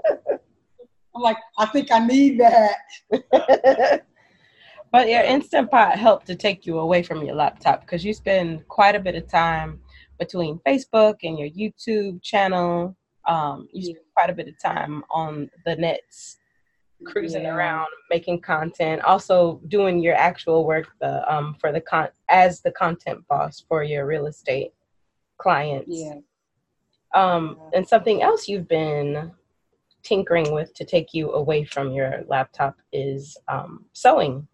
I'm 1.18 1.22
like, 1.22 1.38
I 1.58 1.66
think 1.66 1.90
I 1.90 1.98
need 1.98 2.38
that. 2.38 2.76
but 4.92 5.08
your 5.08 5.22
Instant 5.22 5.68
Pot 5.68 5.98
helped 5.98 6.28
to 6.28 6.36
take 6.36 6.64
you 6.64 6.78
away 6.78 7.02
from 7.02 7.24
your 7.24 7.34
laptop 7.34 7.80
because 7.80 8.04
you 8.04 8.14
spend 8.14 8.68
quite 8.68 8.94
a 8.94 9.00
bit 9.00 9.16
of 9.16 9.26
time 9.26 9.80
between 10.20 10.60
Facebook 10.60 11.16
and 11.24 11.36
your 11.36 11.48
YouTube 11.48 12.22
channel. 12.22 12.96
Um, 13.26 13.68
you 13.72 13.82
spend 13.82 13.98
quite 14.16 14.30
a 14.30 14.32
bit 14.32 14.46
of 14.46 14.62
time 14.62 15.02
on 15.10 15.50
the 15.66 15.74
nets, 15.74 16.38
cruising 17.04 17.42
yeah. 17.42 17.56
around, 17.56 17.88
making 18.10 18.40
content, 18.40 19.02
also 19.02 19.60
doing 19.66 19.98
your 20.00 20.14
actual 20.14 20.64
work 20.64 20.86
the 21.00 21.34
um, 21.34 21.56
for 21.60 21.72
the 21.72 21.80
con 21.80 22.10
as 22.28 22.60
the 22.60 22.70
content 22.70 23.26
boss 23.28 23.64
for 23.68 23.82
your 23.82 24.06
real 24.06 24.26
estate 24.26 24.70
clients. 25.38 25.88
Yeah. 25.90 26.20
Um, 27.12 27.58
and 27.74 27.88
something 27.88 28.22
else 28.22 28.46
you've 28.46 28.68
been 28.68 29.32
tinkering 30.08 30.52
with 30.52 30.72
to 30.74 30.84
take 30.84 31.12
you 31.12 31.32
away 31.32 31.64
from 31.64 31.92
your 31.92 32.24
laptop 32.28 32.76
is 32.92 33.36
um, 33.48 33.84
sewing. 33.92 34.48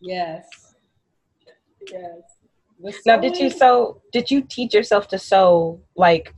Yes. 0.00 0.74
Yes. 1.90 3.02
Now, 3.04 3.18
did 3.18 3.36
you 3.36 3.50
sew? 3.50 4.00
Did 4.12 4.30
you 4.30 4.40
teach 4.42 4.72
yourself 4.72 5.08
to 5.08 5.18
sew 5.18 5.80
like 5.96 6.32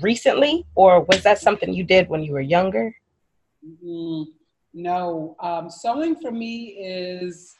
recently, 0.00 0.64
or 0.74 1.02
was 1.02 1.22
that 1.22 1.38
something 1.38 1.72
you 1.72 1.84
did 1.84 2.08
when 2.08 2.22
you 2.22 2.32
were 2.32 2.40
younger? 2.40 2.96
Mm, 3.84 4.26
no, 4.72 5.36
um, 5.40 5.70
sewing 5.70 6.16
for 6.16 6.30
me 6.30 6.76
is 6.80 7.54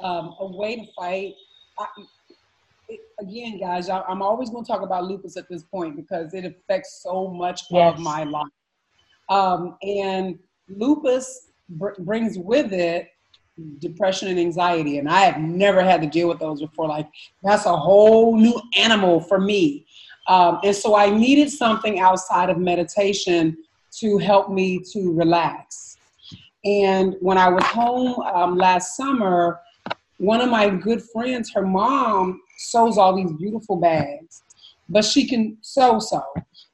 um, 0.00 0.34
a 0.40 0.46
way 0.46 0.76
to 0.76 0.86
fight. 0.96 1.34
I, 1.78 1.86
it, 2.88 3.00
again, 3.20 3.60
guys, 3.60 3.90
I, 3.90 4.02
am 4.10 4.22
always 4.22 4.48
going 4.48 4.64
to 4.64 4.68
talk 4.72 4.82
about 4.82 5.04
lupus 5.04 5.36
at 5.36 5.48
this 5.50 5.62
point 5.62 5.96
because 5.96 6.32
it 6.32 6.46
affects 6.46 7.02
so 7.02 7.28
much 7.28 7.64
yes. 7.70 7.94
of 7.94 8.00
my 8.00 8.24
life. 8.24 8.48
Um, 9.28 9.76
and 9.82 10.38
lupus 10.68 11.48
br- 11.68 12.00
brings 12.00 12.38
with 12.38 12.72
it 12.72 13.08
depression 13.78 14.28
and 14.28 14.38
anxiety, 14.38 14.98
and 14.98 15.08
I 15.08 15.20
have 15.20 15.40
never 15.40 15.82
had 15.82 16.00
to 16.02 16.06
deal 16.06 16.28
with 16.28 16.38
those 16.38 16.60
before. 16.60 16.86
Like 16.88 17.08
that's 17.42 17.66
a 17.66 17.76
whole 17.76 18.36
new 18.36 18.60
animal 18.76 19.20
for 19.20 19.40
me. 19.40 19.86
Um, 20.28 20.60
and 20.62 20.76
so 20.76 20.94
I 20.94 21.10
needed 21.10 21.50
something 21.50 22.00
outside 22.00 22.50
of 22.50 22.58
meditation 22.58 23.56
to 24.00 24.18
help 24.18 24.50
me 24.50 24.80
to 24.92 25.12
relax. 25.12 25.96
And 26.64 27.16
when 27.20 27.38
I 27.38 27.48
was 27.48 27.64
home 27.64 28.20
um, 28.20 28.56
last 28.56 28.96
summer, 28.96 29.60
one 30.18 30.40
of 30.40 30.50
my 30.50 30.68
good 30.68 31.02
friends, 31.02 31.50
her 31.54 31.66
mom 31.66 32.40
sews 32.58 32.98
all 32.98 33.16
these 33.16 33.32
beautiful 33.32 33.76
bags, 33.76 34.42
but 34.88 35.04
she 35.04 35.26
can 35.26 35.56
sew 35.62 35.98
so. 35.98 36.22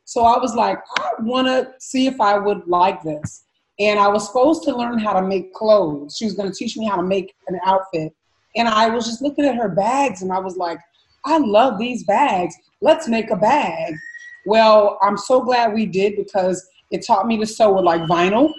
So 0.05 0.25
I 0.25 0.39
was 0.39 0.55
like, 0.55 0.79
I 0.99 1.11
want 1.21 1.47
to 1.47 1.73
see 1.79 2.07
if 2.07 2.21
I 2.21 2.39
would 2.39 2.67
like 2.67 3.03
this. 3.03 3.45
And 3.81 3.99
I 3.99 4.09
was 4.09 4.27
supposed 4.27 4.63
to 4.65 4.77
learn 4.77 4.99
how 4.99 5.19
to 5.19 5.27
make 5.27 5.53
clothes. 5.53 6.17
She 6.17 6.25
was 6.25 6.35
going 6.35 6.51
to 6.51 6.57
teach 6.57 6.77
me 6.77 6.87
how 6.87 6.97
to 6.97 7.03
make 7.03 7.35
an 7.49 7.59
outfit. 7.65 8.15
And 8.57 8.69
I 8.69 8.89
was 8.89 9.07
just 9.07 9.21
looking 9.21 9.45
at 9.45 9.57
her 9.57 9.69
bags 9.69 10.23
and 10.23 10.33
I 10.33 10.39
was 10.39 10.57
like, 10.57 10.79
I 11.25 11.39
love 11.39 11.79
these 11.79 12.05
bags. 12.05 12.55
Let's 12.81 13.09
make 13.09 13.31
a 13.31 13.37
bag. 13.37 13.95
Well, 14.47 14.99
I'm 15.03 15.17
so 15.17 15.41
glad 15.41 15.73
we 15.73 15.87
did 15.87 16.17
because 16.17 16.65
it 16.91 17.05
taught 17.05 17.27
me 17.27 17.39
to 17.39 17.47
sew 17.47 17.75
with 17.75 17.85
like 17.85 18.03
vinyl. 18.03 18.53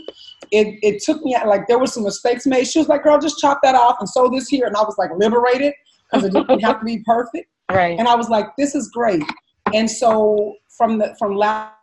It, 0.51 0.79
it 0.81 1.01
took 1.03 1.23
me 1.23 1.37
like 1.45 1.67
there 1.67 1.79
were 1.79 1.87
some 1.87 2.03
mistakes 2.03 2.45
made. 2.45 2.67
She 2.67 2.79
was 2.79 2.89
like, 2.89 3.03
girl, 3.03 3.19
just 3.19 3.39
chop 3.39 3.59
that 3.63 3.75
off 3.75 3.97
and 3.99 4.09
sew 4.09 4.29
this 4.29 4.49
here. 4.49 4.65
And 4.65 4.75
I 4.75 4.81
was 4.81 4.95
like 4.97 5.11
liberated 5.15 5.73
because 6.11 6.25
it 6.25 6.33
didn't 6.33 6.59
have 6.59 6.79
to 6.79 6.85
be 6.85 7.03
perfect. 7.05 7.47
Right. 7.71 7.97
And 7.97 8.07
I 8.07 8.15
was 8.15 8.29
like, 8.29 8.47
this 8.57 8.75
is 8.75 8.89
great. 8.89 9.23
And 9.73 9.89
so 9.89 10.55
from 10.77 10.97
the 10.97 11.15
from 11.17 11.35
last 11.35 11.73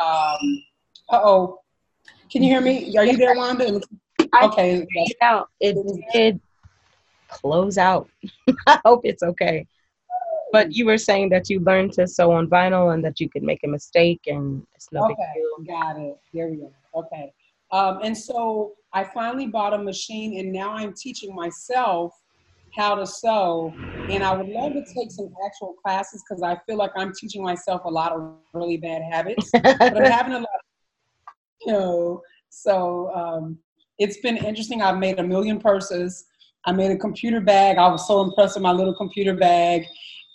um, 0.00 0.62
uh 1.10 1.20
oh. 1.22 1.60
Can 2.30 2.42
you 2.42 2.50
hear 2.50 2.60
me? 2.60 2.94
Are 2.96 3.04
you 3.04 3.16
there, 3.16 3.34
Wanda? 3.34 3.80
Okay. 4.42 4.86
It 5.60 6.02
did 6.12 6.40
close 7.28 7.78
out. 7.78 8.08
I 8.66 8.78
hope 8.84 9.00
it's 9.04 9.22
okay. 9.22 9.66
But 10.52 10.72
you 10.72 10.86
were 10.86 10.98
saying 10.98 11.28
that 11.30 11.50
you 11.50 11.60
learned 11.60 11.92
to 11.94 12.06
sew 12.06 12.32
on 12.32 12.48
vinyl 12.48 12.94
and 12.94 13.04
that 13.04 13.20
you 13.20 13.28
could 13.28 13.42
make 13.42 13.60
a 13.64 13.68
mistake 13.68 14.22
and 14.26 14.66
it's 14.74 14.88
no 14.92 15.04
okay, 15.04 15.14
big 15.14 15.66
deal. 15.66 15.76
Got 15.76 16.00
it. 16.00 16.18
There 16.32 16.48
we 16.48 16.56
go. 16.56 16.72
Okay. 16.94 17.32
Um, 17.70 18.00
and 18.02 18.16
so 18.16 18.72
I 18.92 19.04
finally 19.04 19.46
bought 19.46 19.74
a 19.74 19.78
machine 19.78 20.38
and 20.38 20.52
now 20.52 20.72
I'm 20.72 20.94
teaching 20.94 21.34
myself 21.34 22.14
how 22.76 22.94
to 22.94 23.06
sew. 23.06 23.72
And 24.10 24.22
I 24.22 24.34
would 24.36 24.48
love 24.48 24.72
to 24.72 24.84
take 24.94 25.10
some 25.10 25.30
actual 25.44 25.74
classes 25.84 26.22
because 26.26 26.42
I 26.42 26.56
feel 26.66 26.76
like 26.76 26.92
I'm 26.96 27.12
teaching 27.12 27.42
myself 27.42 27.82
a 27.84 27.90
lot 27.90 28.12
of 28.12 28.36
really 28.52 28.76
bad 28.76 29.02
habits. 29.02 29.50
but 29.62 29.96
I'm 29.96 30.10
having 30.10 30.32
a 30.32 30.38
lot, 30.38 30.44
of, 30.44 30.60
you 31.66 31.72
know, 31.72 32.22
so 32.48 33.10
um, 33.14 33.58
it's 33.98 34.18
been 34.18 34.36
interesting. 34.36 34.80
I've 34.80 34.98
made 34.98 35.18
a 35.18 35.22
million 35.22 35.60
purses. 35.60 36.26
I 36.64 36.72
made 36.72 36.90
a 36.90 36.96
computer 36.96 37.40
bag. 37.40 37.78
I 37.78 37.88
was 37.88 38.06
so 38.06 38.20
impressed 38.22 38.56
with 38.56 38.62
my 38.62 38.72
little 38.72 38.94
computer 38.94 39.34
bag. 39.34 39.84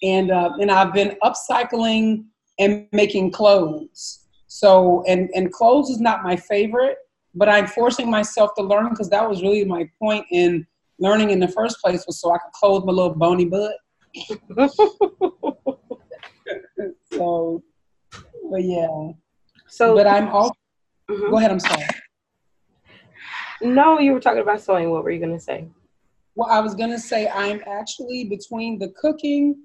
And, 0.03 0.31
uh, 0.31 0.51
and 0.59 0.69
I've 0.69 0.93
been 0.93 1.17
upcycling 1.23 2.25
and 2.59 2.87
making 2.91 3.31
clothes. 3.31 4.27
So, 4.47 5.03
and, 5.07 5.29
and 5.33 5.51
clothes 5.51 5.89
is 5.89 5.99
not 5.99 6.23
my 6.23 6.35
favorite, 6.35 6.97
but 7.33 7.49
I'm 7.49 7.65
forcing 7.65 8.11
myself 8.11 8.51
to 8.57 8.63
learn 8.63 8.89
because 8.89 9.09
that 9.09 9.27
was 9.27 9.41
really 9.41 9.65
my 9.65 9.89
point 9.99 10.25
in 10.31 10.67
learning 10.99 11.31
in 11.31 11.39
the 11.39 11.47
first 11.47 11.81
place 11.81 12.05
was 12.05 12.19
so 12.19 12.31
I 12.31 12.37
could 12.37 12.51
clothe 12.53 12.85
my 12.85 12.91
little 12.91 13.15
bony 13.15 13.45
butt. 13.45 13.73
so, 17.11 17.63
but 18.51 18.63
yeah. 18.63 19.11
So, 19.67 19.95
but 19.95 20.05
I'm 20.05 20.27
all. 20.27 20.55
Mm-hmm. 21.09 21.31
Go 21.31 21.37
ahead. 21.37 21.51
I'm 21.51 21.59
sorry. 21.59 21.87
No, 23.61 23.99
you 23.99 24.13
were 24.13 24.19
talking 24.19 24.41
about 24.41 24.61
sewing. 24.61 24.91
What 24.91 25.03
were 25.03 25.11
you 25.11 25.19
to 25.33 25.39
say? 25.39 25.67
Well, 26.35 26.49
I 26.49 26.59
was 26.59 26.75
to 26.91 26.99
say 26.99 27.27
I'm 27.29 27.61
actually 27.65 28.25
between 28.25 28.77
the 28.77 28.89
cooking 28.89 29.55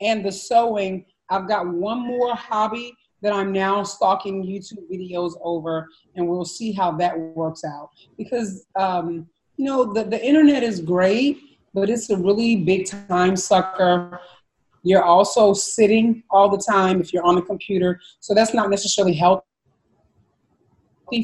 and 0.00 0.24
the 0.24 0.32
sewing. 0.32 1.04
I've 1.30 1.48
got 1.48 1.66
one 1.66 2.06
more 2.06 2.34
hobby 2.34 2.94
that 3.22 3.32
I'm 3.32 3.52
now 3.52 3.82
stalking 3.82 4.44
YouTube 4.44 4.90
videos 4.92 5.32
over, 5.42 5.88
and 6.14 6.28
we'll 6.28 6.44
see 6.44 6.72
how 6.72 6.92
that 6.92 7.18
works 7.18 7.64
out. 7.64 7.90
Because 8.18 8.66
um, 8.78 9.26
you 9.56 9.64
know, 9.64 9.92
the, 9.92 10.04
the 10.04 10.24
internet 10.24 10.62
is 10.62 10.80
great, 10.80 11.38
but 11.72 11.88
it's 11.88 12.10
a 12.10 12.16
really 12.16 12.56
big 12.56 12.86
time 12.86 13.36
sucker. 13.36 14.20
You're 14.82 15.02
also 15.02 15.54
sitting 15.54 16.22
all 16.30 16.48
the 16.48 16.62
time 16.62 17.00
if 17.00 17.12
you're 17.12 17.24
on 17.24 17.36
the 17.36 17.42
computer, 17.42 18.00
so 18.20 18.34
that's 18.34 18.52
not 18.52 18.68
necessarily 18.68 19.14
healthy 19.14 19.44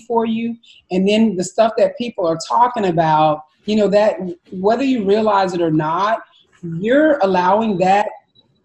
for 0.07 0.25
you. 0.25 0.57
And 0.91 1.07
then 1.07 1.37
the 1.37 1.45
stuff 1.45 1.73
that 1.77 1.99
people 1.99 2.27
are 2.27 2.39
talking 2.49 2.87
about, 2.87 3.43
you 3.67 3.77
know, 3.77 3.89
that 3.89 4.19
whether 4.53 4.85
you 4.85 5.05
realize 5.05 5.53
it 5.53 5.61
or 5.61 5.71
not, 5.71 6.23
you're 6.63 7.19
allowing 7.19 7.77
that 7.79 8.07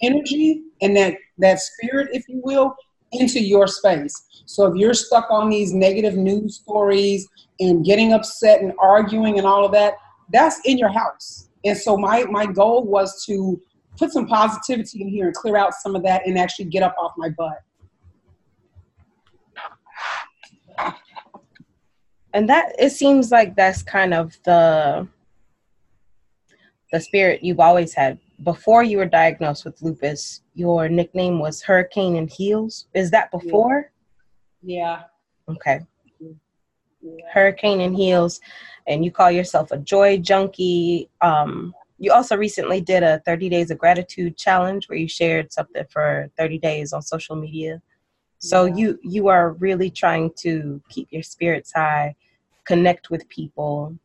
energy 0.02 0.64
and 0.82 0.96
that 0.98 1.16
that 1.38 1.60
spirit, 1.60 2.10
if 2.14 2.28
you 2.28 2.42
will, 2.44 2.76
into 3.12 3.42
your 3.42 3.68
space. 3.68 4.14
So 4.46 4.66
if 4.68 4.76
you're 4.76 4.94
stuck 4.94 5.30
on 5.30 5.50
these 5.50 5.74
negative 5.74 6.16
news 6.16 6.58
stories 6.58 7.28
and 7.60 7.84
getting 7.84 8.14
upset 8.14 8.62
and 8.62 8.74
arguing 8.80 9.38
and 9.38 9.48
all 9.48 9.66
of 9.66 9.72
that, 9.72 9.96
that's 10.32 10.60
in 10.66 10.78
your 10.78 10.92
house. 10.92 11.50
And 11.64 11.78
so 11.78 11.98
my 11.98 12.26
my 12.26 12.46
goal 12.46 12.84
was 12.84 13.26
to 13.26 13.60
put 13.98 14.12
some 14.12 14.28
positivity 14.28 15.02
in 15.02 15.10
here 15.10 15.28
and 15.28 15.36
clear 15.36 15.58
out 15.58 15.74
some 15.74 15.96
of 15.96 16.04
that 16.04 16.26
and 16.28 16.38
actually 16.38 16.66
get 16.66 16.84
up 16.84 16.96
off 17.00 17.14
my 17.18 17.30
butt. 17.30 17.62
And 22.34 22.50
that 22.50 22.76
it 22.78 22.90
seems 22.90 23.32
like 23.32 23.56
that's 23.56 23.82
kind 23.82 24.14
of 24.14 24.38
the 24.44 25.08
the 26.92 27.00
spirit 27.00 27.44
you've 27.44 27.60
always 27.60 27.94
had. 27.94 28.20
Before 28.44 28.84
you 28.84 28.98
were 28.98 29.06
diagnosed 29.06 29.66
with 29.66 29.82
lupus, 29.82 30.42
your 30.54 30.90
nickname 30.90 31.40
was 31.40 31.62
Hurricane 31.62 32.16
in 32.16 32.28
Heels. 32.28 32.88
Is 32.94 33.12
that 33.12 33.32
before? 33.32 33.92
Yeah. 34.62 35.04
Okay. 35.50 35.80
Hurricane 37.32 37.82
in 37.82 37.94
Heels, 37.94 38.42
and 38.88 39.06
you 39.06 39.12
call 39.12 39.32
yourself 39.32 39.72
a 39.72 39.78
joy 39.78 40.18
junkie. 40.18 41.10
Um, 41.22 41.74
you 41.98 42.12
also 42.12 42.36
recently 42.36 42.82
did 42.82 43.04
a 43.04 43.22
30 43.26 43.50
days 43.50 43.72
of 43.72 43.78
gratitude 43.78 44.38
challenge 44.38 44.90
where 44.90 44.98
you 44.98 45.08
shared 45.08 45.54
something 45.54 45.86
for 45.90 46.30
30 46.38 46.58
days 46.60 46.94
on 46.94 47.02
social 47.02 47.36
media. 47.36 47.82
So 48.40 48.66
yeah. 48.66 48.76
you 48.76 49.00
you 49.04 49.28
are 49.28 49.54
really 49.54 49.90
trying 49.90 50.32
to 50.40 50.82
keep 50.90 51.08
your 51.12 51.24
spirits 51.24 51.72
high, 51.74 52.16
connect 52.66 53.10
with 53.10 53.28
people. 53.30 53.98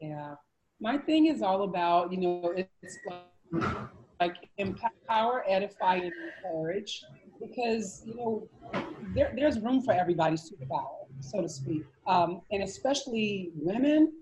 Yeah. 0.00 0.34
My 0.80 0.98
thing 0.98 1.26
is 1.26 1.42
all 1.42 1.62
about, 1.62 2.12
you 2.12 2.18
know, 2.18 2.52
it's 2.56 2.98
like, 3.06 3.74
like 4.20 4.36
empower, 4.58 5.44
edify, 5.46 5.96
and 5.96 6.12
encourage 6.44 7.04
because 7.40 8.02
you 8.06 8.14
know 8.14 8.48
there, 9.14 9.32
there's 9.36 9.58
room 9.60 9.82
for 9.82 9.92
everybody's 9.92 10.50
superpower, 10.50 11.06
so 11.20 11.40
to 11.42 11.48
speak, 11.48 11.84
um, 12.06 12.40
and 12.50 12.62
especially 12.62 13.50
women. 13.54 14.12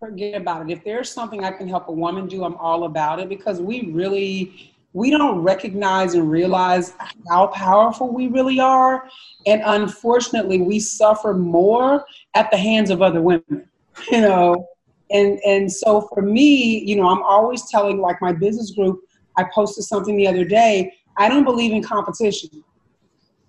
Forget 0.00 0.40
about 0.40 0.68
it. 0.68 0.72
If 0.72 0.82
there's 0.82 1.08
something 1.08 1.44
I 1.44 1.52
can 1.52 1.68
help 1.68 1.86
a 1.86 1.92
woman 1.92 2.26
do, 2.26 2.42
I'm 2.42 2.56
all 2.56 2.84
about 2.84 3.20
it 3.20 3.28
because 3.28 3.60
we 3.60 3.92
really 3.92 4.74
we 4.94 5.10
don't 5.10 5.38
recognize 5.38 6.14
and 6.14 6.28
realize 6.28 6.94
how 7.28 7.46
powerful 7.46 8.12
we 8.12 8.26
really 8.26 8.58
are, 8.58 9.08
and 9.46 9.62
unfortunately, 9.64 10.60
we 10.60 10.80
suffer 10.80 11.34
more 11.34 12.04
at 12.34 12.50
the 12.50 12.56
hands 12.56 12.90
of 12.90 13.00
other 13.02 13.22
women. 13.22 13.68
You 14.10 14.22
know, 14.22 14.66
and 15.12 15.38
and 15.44 15.70
so 15.70 16.08
for 16.12 16.22
me, 16.22 16.78
you 16.84 16.96
know, 16.96 17.08
I'm 17.08 17.22
always 17.22 17.70
telling 17.70 18.00
like 18.00 18.20
my 18.20 18.32
business 18.32 18.70
group. 18.72 19.00
I 19.36 19.44
posted 19.54 19.84
something 19.84 20.16
the 20.16 20.28
other 20.28 20.44
day 20.44 20.92
I 21.16 21.28
don't 21.28 21.44
believe 21.44 21.72
in 21.72 21.82
competition. 21.82 22.64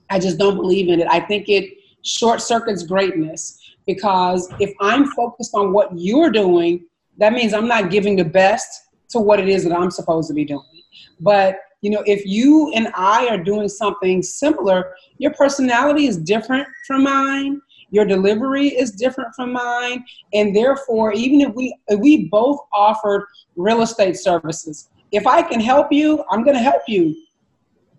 I 0.09 0.19
just 0.19 0.37
don't 0.37 0.55
believe 0.55 0.89
in 0.89 0.99
it. 0.99 1.07
I 1.09 1.19
think 1.19 1.49
it 1.49 1.73
short 2.03 2.41
circuits 2.41 2.83
greatness 2.83 3.59
because 3.87 4.53
if 4.59 4.73
I'm 4.81 5.05
focused 5.11 5.51
on 5.55 5.73
what 5.73 5.89
you're 5.97 6.29
doing, 6.29 6.85
that 7.17 7.33
means 7.33 7.53
I'm 7.53 7.67
not 7.67 7.89
giving 7.89 8.15
the 8.15 8.25
best 8.25 8.67
to 9.09 9.19
what 9.19 9.39
it 9.39 9.47
is 9.47 9.63
that 9.63 9.77
I'm 9.77 9.91
supposed 9.91 10.27
to 10.29 10.33
be 10.33 10.45
doing. 10.45 10.63
But 11.19 11.57
you 11.81 11.89
know, 11.89 12.03
if 12.05 12.25
you 12.25 12.71
and 12.73 12.87
I 12.95 13.27
are 13.27 13.37
doing 13.37 13.67
something 13.67 14.23
similar, 14.23 14.95
your 15.17 15.33
personality 15.33 16.07
is 16.07 16.17
different 16.17 16.67
from 16.87 17.03
mine. 17.03 17.61
Your 17.93 18.05
delivery 18.05 18.69
is 18.69 18.91
different 18.91 19.35
from 19.35 19.53
mine, 19.53 20.03
and 20.33 20.55
therefore, 20.55 21.13
even 21.13 21.41
if 21.41 21.53
we 21.53 21.77
if 21.89 21.99
we 21.99 22.27
both 22.27 22.59
offered 22.73 23.27
real 23.55 23.83
estate 23.83 24.17
services, 24.17 24.89
if 25.11 25.27
I 25.27 25.43
can 25.43 25.59
help 25.59 25.91
you, 25.91 26.23
I'm 26.31 26.43
going 26.43 26.55
to 26.55 26.63
help 26.63 26.81
you. 26.87 27.15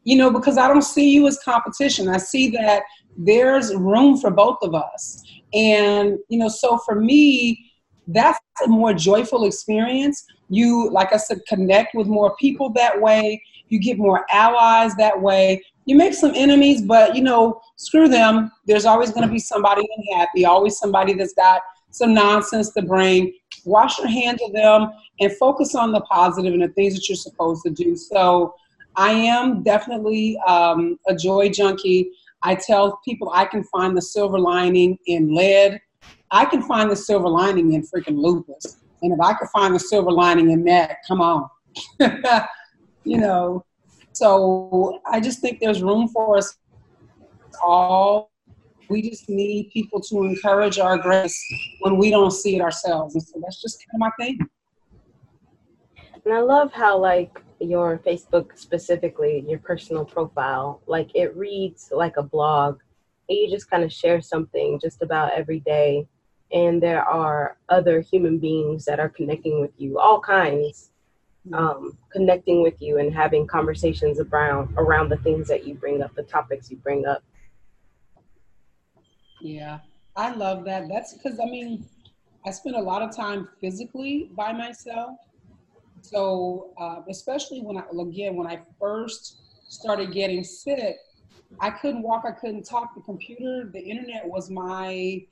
You 0.02 0.16
know, 0.16 0.32
because 0.32 0.58
I 0.58 0.66
don't 0.66 0.82
see 0.82 1.10
you 1.10 1.28
as 1.28 1.38
competition. 1.44 2.08
I 2.08 2.16
see 2.16 2.50
that 2.50 2.82
there's 3.16 3.72
room 3.72 4.18
for 4.18 4.32
both 4.32 4.58
of 4.62 4.74
us. 4.74 5.22
And, 5.54 6.18
you 6.28 6.38
know, 6.38 6.48
so 6.48 6.76
for 6.78 6.96
me, 6.96 7.70
that's 8.08 8.40
a 8.64 8.68
more 8.68 8.94
joyful 8.94 9.44
experience. 9.44 10.26
You, 10.48 10.90
like 10.90 11.12
I 11.12 11.18
said, 11.18 11.38
connect 11.46 11.94
with 11.94 12.08
more 12.08 12.34
people 12.36 12.70
that 12.70 13.00
way. 13.00 13.40
You 13.68 13.78
get 13.78 13.96
more 13.96 14.26
allies 14.32 14.96
that 14.96 15.22
way. 15.22 15.62
You 15.86 15.96
make 15.96 16.14
some 16.14 16.32
enemies, 16.34 16.82
but 16.82 17.14
you 17.14 17.22
know, 17.22 17.60
screw 17.76 18.08
them. 18.08 18.50
There's 18.66 18.86
always 18.86 19.10
going 19.10 19.26
to 19.26 19.32
be 19.32 19.38
somebody 19.38 19.86
unhappy, 19.96 20.44
always 20.44 20.78
somebody 20.78 21.14
that's 21.14 21.34
got 21.34 21.62
some 21.90 22.14
nonsense 22.14 22.72
to 22.72 22.82
bring. 22.82 23.32
Wash 23.64 23.98
your 23.98 24.08
hands 24.08 24.40
of 24.42 24.52
them 24.52 24.90
and 25.20 25.32
focus 25.36 25.74
on 25.74 25.92
the 25.92 26.00
positive 26.02 26.52
and 26.52 26.62
the 26.62 26.68
things 26.68 26.94
that 26.94 27.08
you're 27.08 27.16
supposed 27.16 27.62
to 27.64 27.70
do. 27.70 27.96
So, 27.96 28.54
I 28.96 29.10
am 29.10 29.62
definitely 29.62 30.38
um, 30.46 30.98
a 31.08 31.14
joy 31.14 31.48
junkie. 31.48 32.10
I 32.42 32.54
tell 32.54 33.00
people 33.04 33.30
I 33.34 33.44
can 33.44 33.64
find 33.64 33.96
the 33.96 34.02
silver 34.02 34.38
lining 34.38 34.98
in 35.06 35.34
lead. 35.34 35.80
I 36.30 36.44
can 36.44 36.62
find 36.62 36.90
the 36.90 36.96
silver 36.96 37.28
lining 37.28 37.72
in 37.72 37.82
freaking 37.82 38.16
lupus. 38.16 38.76
And 39.02 39.12
if 39.12 39.20
I 39.20 39.34
could 39.34 39.48
find 39.48 39.74
the 39.74 39.80
silver 39.80 40.12
lining 40.12 40.50
in 40.50 40.64
that, 40.64 40.98
come 41.08 41.20
on. 41.20 41.48
you 43.04 43.18
know, 43.18 43.64
so 44.16 45.00
I 45.06 45.20
just 45.20 45.40
think 45.40 45.60
there's 45.60 45.82
room 45.82 46.08
for 46.08 46.38
us 46.38 46.56
all. 47.62 48.30
We 48.88 49.08
just 49.08 49.28
need 49.28 49.70
people 49.72 50.00
to 50.00 50.24
encourage 50.24 50.78
our 50.78 50.98
grace 50.98 51.42
when 51.80 51.96
we 51.96 52.10
don't 52.10 52.30
see 52.30 52.56
it 52.56 52.60
ourselves. 52.60 53.14
And 53.14 53.22
so 53.22 53.40
that's 53.42 53.60
just 53.60 53.78
kind 53.90 54.02
of 54.02 54.12
my 54.18 54.24
thing. 54.24 54.38
And 56.24 56.34
I 56.34 56.40
love 56.40 56.72
how, 56.72 56.98
like, 56.98 57.42
your 57.60 57.98
Facebook 57.98 58.58
specifically, 58.58 59.44
your 59.48 59.58
personal 59.58 60.04
profile, 60.04 60.82
like 60.86 61.10
it 61.14 61.36
reads 61.36 61.90
like 61.92 62.16
a 62.16 62.22
blog. 62.22 62.80
And 63.28 63.38
you 63.38 63.50
just 63.50 63.70
kind 63.70 63.84
of 63.84 63.92
share 63.92 64.20
something 64.20 64.78
just 64.80 65.02
about 65.02 65.32
every 65.32 65.60
day. 65.60 66.06
And 66.52 66.82
there 66.82 67.02
are 67.02 67.56
other 67.68 68.00
human 68.00 68.38
beings 68.38 68.84
that 68.84 69.00
are 69.00 69.08
connecting 69.08 69.60
with 69.60 69.72
you, 69.78 69.98
all 69.98 70.20
kinds, 70.20 70.90
um, 71.52 71.96
connecting 72.10 72.62
with 72.62 72.80
you 72.80 72.98
and 72.98 73.12
having 73.12 73.46
conversations 73.46 74.18
around 74.18 74.74
around 74.76 75.10
the 75.10 75.18
things 75.18 75.48
that 75.48 75.66
you 75.66 75.74
bring 75.74 76.02
up, 76.02 76.14
the 76.14 76.22
topics 76.22 76.70
you 76.70 76.76
bring 76.78 77.06
up. 77.06 77.22
Yeah, 79.40 79.80
I 80.16 80.34
love 80.34 80.64
that. 80.64 80.88
That's 80.88 81.14
because 81.14 81.38
I 81.38 81.44
mean, 81.44 81.84
I 82.46 82.50
spend 82.50 82.76
a 82.76 82.80
lot 82.80 83.02
of 83.02 83.14
time 83.14 83.48
physically 83.60 84.30
by 84.34 84.52
myself 84.52 85.18
so 86.04 86.72
uh, 86.78 87.00
especially 87.08 87.60
when 87.62 87.78
I 87.78 87.84
again 87.98 88.36
when 88.36 88.46
I 88.46 88.60
first 88.78 89.40
started 89.68 90.12
getting 90.12 90.44
sick, 90.44 90.96
I 91.60 91.70
couldn't 91.70 92.02
walk, 92.02 92.24
I 92.28 92.32
couldn't 92.32 92.64
talk. 92.64 92.94
The 92.94 93.00
computer, 93.00 93.70
the 93.72 93.80
internet 93.80 94.26
was 94.26 94.50
my 94.50 95.24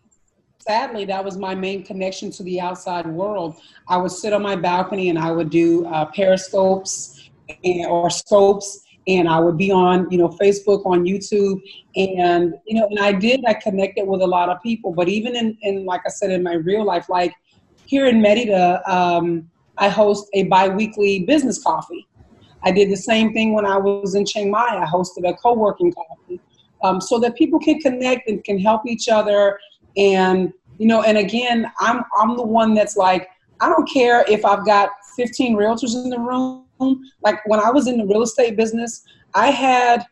sadly 0.67 1.05
that 1.07 1.25
was 1.25 1.37
my 1.37 1.55
main 1.55 1.85
connection 1.85 2.31
to 2.33 2.43
the 2.43 2.61
outside 2.61 3.07
world. 3.07 3.57
I 3.89 3.97
would 3.97 4.13
sit 4.13 4.33
on 4.33 4.43
my 4.43 4.57
balcony 4.57 5.09
and 5.11 5.19
I 5.19 5.33
would 5.33 5.51
do 5.51 5.87
uh, 5.87 6.07
periscopes 6.07 7.31
and, 7.65 7.87
or 7.87 8.11
scopes 8.11 8.83
and 9.09 9.29
I 9.29 9.41
would 9.41 9.59
be 9.59 9.71
on, 9.73 10.09
you 10.11 10.19
know, 10.19 10.29
Facebook, 10.29 10.87
on 10.87 11.05
YouTube, 11.05 11.61
and 11.97 12.55
you 12.67 12.79
know, 12.79 12.87
and 12.89 13.01
I 13.01 13.13
did. 13.13 13.45
I 13.47 13.55
connected 13.55 14.07
with 14.07 14.23
a 14.23 14.27
lot 14.27 14.49
of 14.49 14.63
people, 14.63 14.93
but 14.93 15.09
even 15.09 15.35
in, 15.35 15.57
in 15.63 15.85
like 15.85 16.03
I 16.07 16.11
said, 16.11 16.31
in 16.31 16.43
my 16.43 16.55
real 16.55 16.85
life, 16.85 17.09
like 17.09 17.35
here 17.87 18.07
in 18.07 18.23
Merida, 18.23 18.81
um, 18.91 19.51
I 19.79 19.89
host 19.89 20.29
a 20.35 20.45
biweekly 20.45 21.25
business 21.25 21.63
coffee. 21.63 22.07
I 22.63 22.71
did 22.71 22.91
the 22.91 22.97
same 22.97 23.33
thing 23.33 23.55
when 23.55 23.67
I 23.67 23.77
was 23.77 24.15
in 24.15 24.25
Chiang 24.25 24.51
Mai. 24.53 24.79
I 24.81 24.87
hosted 24.87 25.29
a 25.29 25.35
co-working 25.35 25.93
coffee 25.93 26.41
um, 26.85 27.01
so 27.01 27.19
that 27.19 27.35
people 27.35 27.59
can 27.59 27.81
connect 27.81 28.29
and 28.29 28.43
can 28.45 28.59
help 28.59 28.83
each 28.87 29.09
other. 29.09 29.59
And 29.97 30.53
you 30.79 30.87
know, 30.87 31.03
and 31.03 31.19
again, 31.19 31.71
I'm 31.81 32.03
I'm 32.19 32.37
the 32.37 32.43
one 32.43 32.75
that's 32.75 32.97
like, 32.97 33.29
I 33.61 33.69
don't 33.69 33.89
care 33.89 34.25
if 34.29 34.45
I've 34.45 34.65
got 34.67 34.91
15 35.17 35.57
realtors 35.57 35.95
in 35.95 36.11
the 36.11 36.19
room. 36.19 36.65
Like 37.23 37.47
when 37.47 37.61
I 37.61 37.71
was 37.71 37.87
in 37.87 37.99
the 37.99 38.07
real 38.07 38.23
estate 38.23 38.57
business, 38.57 39.05
I 39.35 39.51
had 39.51 40.05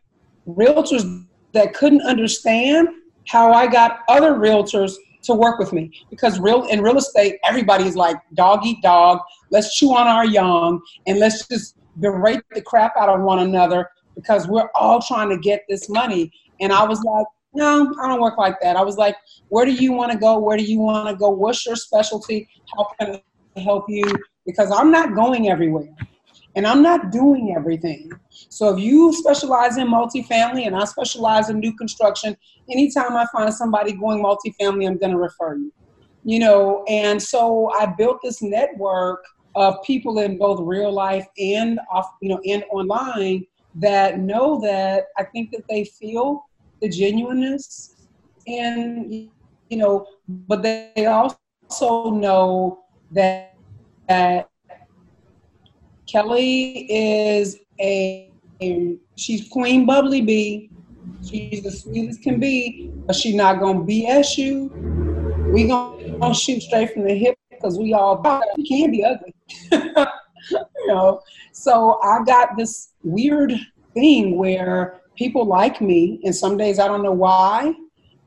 realtors 0.46 1.26
that 1.52 1.74
couldn't 1.74 2.02
understand 2.02 2.88
how 3.26 3.52
I 3.52 3.66
got 3.66 4.00
other 4.08 4.34
realtors 4.34 4.94
to 5.22 5.34
work 5.34 5.58
with 5.58 5.72
me. 5.72 5.90
Because 6.10 6.38
real 6.38 6.64
in 6.66 6.82
real 6.82 6.98
estate 6.98 7.36
everybody's 7.44 7.96
like 7.96 8.16
dog 8.34 8.64
eat 8.64 8.82
dog. 8.82 9.20
Let's 9.50 9.76
chew 9.76 9.94
on 9.94 10.06
our 10.06 10.26
young 10.26 10.80
and 11.06 11.18
let's 11.18 11.46
just 11.48 11.76
berate 11.96 12.42
the 12.52 12.62
crap 12.62 12.96
out 12.96 13.08
of 13.08 13.20
one 13.22 13.40
another 13.40 13.88
because 14.14 14.46
we're 14.46 14.68
all 14.74 15.00
trying 15.00 15.28
to 15.30 15.38
get 15.38 15.64
this 15.68 15.88
money. 15.88 16.30
And 16.60 16.72
i 16.72 16.84
was 16.84 17.02
like 17.02 17.26
no 17.54 17.92
i 18.00 18.08
don't 18.08 18.20
work 18.20 18.38
like 18.38 18.60
that. 18.60 18.76
I 18.76 18.82
was 18.82 18.96
like 18.96 19.16
where 19.48 19.64
do 19.64 19.72
you 19.72 19.92
want 19.92 20.12
to 20.12 20.18
go? 20.18 20.38
Where 20.38 20.56
do 20.56 20.64
you 20.64 20.78
want 20.78 21.08
to 21.08 21.16
go? 21.16 21.30
What's 21.30 21.66
your 21.66 21.76
specialty? 21.76 22.48
How 22.76 22.88
can 22.98 23.20
i 23.56 23.60
help 23.60 23.86
you? 23.88 24.04
Because 24.46 24.70
i'm 24.72 24.90
not 24.90 25.14
going 25.14 25.50
everywhere 25.50 25.94
and 26.56 26.66
I'm 26.66 26.82
not 26.82 27.12
doing 27.12 27.54
everything. 27.56 28.10
So 28.28 28.74
if 28.74 28.80
you 28.80 29.12
specialize 29.12 29.76
in 29.76 29.88
multifamily 29.88 30.66
and 30.66 30.74
I 30.74 30.84
specialize 30.84 31.48
in 31.48 31.60
new 31.60 31.76
construction, 31.76 32.36
anytime 32.70 33.16
I 33.16 33.26
find 33.32 33.52
somebody 33.52 33.92
going 33.92 34.22
multifamily, 34.22 34.86
I'm 34.86 34.98
going 34.98 35.12
to 35.12 35.18
refer 35.18 35.56
you. 35.56 35.72
You 36.24 36.38
know, 36.38 36.84
and 36.86 37.22
so 37.22 37.70
I 37.72 37.86
built 37.86 38.18
this 38.22 38.42
network 38.42 39.24
of 39.54 39.76
people 39.84 40.18
in 40.18 40.38
both 40.38 40.60
real 40.60 40.92
life 40.92 41.26
and 41.38 41.80
off, 41.90 42.10
you 42.20 42.28
know, 42.28 42.40
and 42.46 42.64
online 42.70 43.46
that 43.76 44.18
know 44.18 44.60
that 44.60 45.06
I 45.16 45.24
think 45.24 45.50
that 45.52 45.64
they 45.68 45.84
feel 45.84 46.44
the 46.80 46.88
genuineness 46.88 48.06
and 48.46 49.30
you 49.70 49.76
know, 49.76 50.06
but 50.28 50.62
they 50.62 51.06
also 51.06 52.10
know 52.10 52.84
that, 53.12 53.56
that 54.08 54.48
Kelly 56.10 56.86
is 56.90 57.56
a, 57.80 58.32
a 58.60 58.96
she's 59.16 59.48
Queen 59.48 59.86
Bubbly 59.86 60.20
Bee. 60.20 60.70
She's 61.24 61.64
as 61.64 61.82
sweet 61.82 62.08
as 62.08 62.18
can 62.18 62.40
be, 62.40 62.90
but 63.06 63.14
she's 63.14 63.34
not 63.34 63.60
gonna 63.60 63.80
BS 63.80 64.36
you. 64.36 64.68
We 65.52 65.68
gonna, 65.68 66.34
shoot 66.34 66.62
straight 66.62 66.92
from 66.92 67.04
the 67.04 67.14
hip 67.14 67.36
because 67.50 67.78
we 67.78 67.92
all 67.92 68.22
you 68.56 68.64
can't 68.64 68.90
be 68.90 69.04
ugly. 69.04 69.34
you 70.50 70.86
know. 70.88 71.20
So 71.52 72.00
I 72.02 72.24
got 72.24 72.56
this 72.56 72.92
weird 73.02 73.54
thing 73.94 74.36
where 74.36 74.99
people 75.16 75.44
like 75.44 75.80
me, 75.80 76.20
and 76.24 76.34
some 76.34 76.56
days 76.56 76.78
I 76.78 76.86
don't 76.86 77.02
know 77.02 77.12
why. 77.12 77.74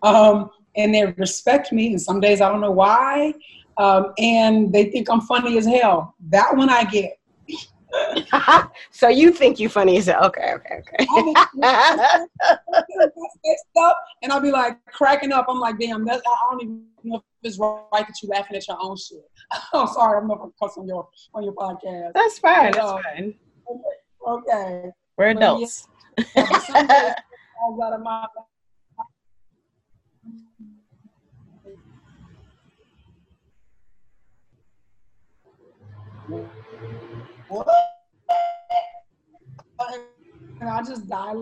Um, 0.02 0.50
and 0.76 0.94
they 0.94 1.06
respect 1.18 1.72
me, 1.72 1.88
and 1.88 2.02
some 2.02 2.20
days 2.20 2.42
I 2.42 2.50
don't 2.50 2.62
know 2.62 2.72
why. 2.72 3.34
Um, 3.78 4.14
and 4.18 4.72
they 4.72 4.86
think 4.86 5.10
I'm 5.10 5.22
funny 5.22 5.58
as 5.58 5.66
hell. 5.66 6.16
That 6.30 6.56
one 6.56 6.70
I 6.70 6.84
get. 6.84 7.20
so 8.92 9.08
you 9.08 9.32
think 9.32 9.60
you 9.60 9.70
funny 9.70 9.98
as 9.98 10.08
hell? 10.08 10.26
okay, 10.26 10.54
okay, 10.54 10.80
okay. 10.80 11.06
and 14.24 14.32
I'll 14.32 14.40
be 14.40 14.52
like 14.52 14.84
cracking 14.88 15.32
up. 15.32 15.46
I'm 15.48 15.60
like, 15.60 15.80
damn, 15.80 16.08
I 16.10 16.20
don't 16.52 16.62
even 16.62 16.86
know 17.04 17.18
if 17.18 17.22
it's 17.44 17.60
right 17.60 17.82
that 17.92 18.14
you're 18.22 18.32
laughing 18.32 18.58
at 18.58 18.68
your 18.68 18.78
own 18.82 18.98
shit. 18.98 19.20
I'm 19.74 19.88
sorry, 19.88 20.20
I'm 20.20 20.28
not 20.28 20.40
gonna 20.40 20.52
cuss 20.62 20.78
on 20.78 20.88
your 20.88 21.08
on 21.34 21.44
your 21.44 21.54
podcast. 21.54 22.14
That's 22.14 22.40
fine. 22.40 22.72
But, 22.72 22.78
that's 22.78 22.92
uh, 22.92 23.00
fine. 23.16 23.34
Okay. 24.28 24.92
We're 25.18 25.28
adults. 25.28 25.88
What? 37.50 37.68
And 40.62 40.70
I 40.70 40.82
just 40.82 41.10
die 41.10 41.34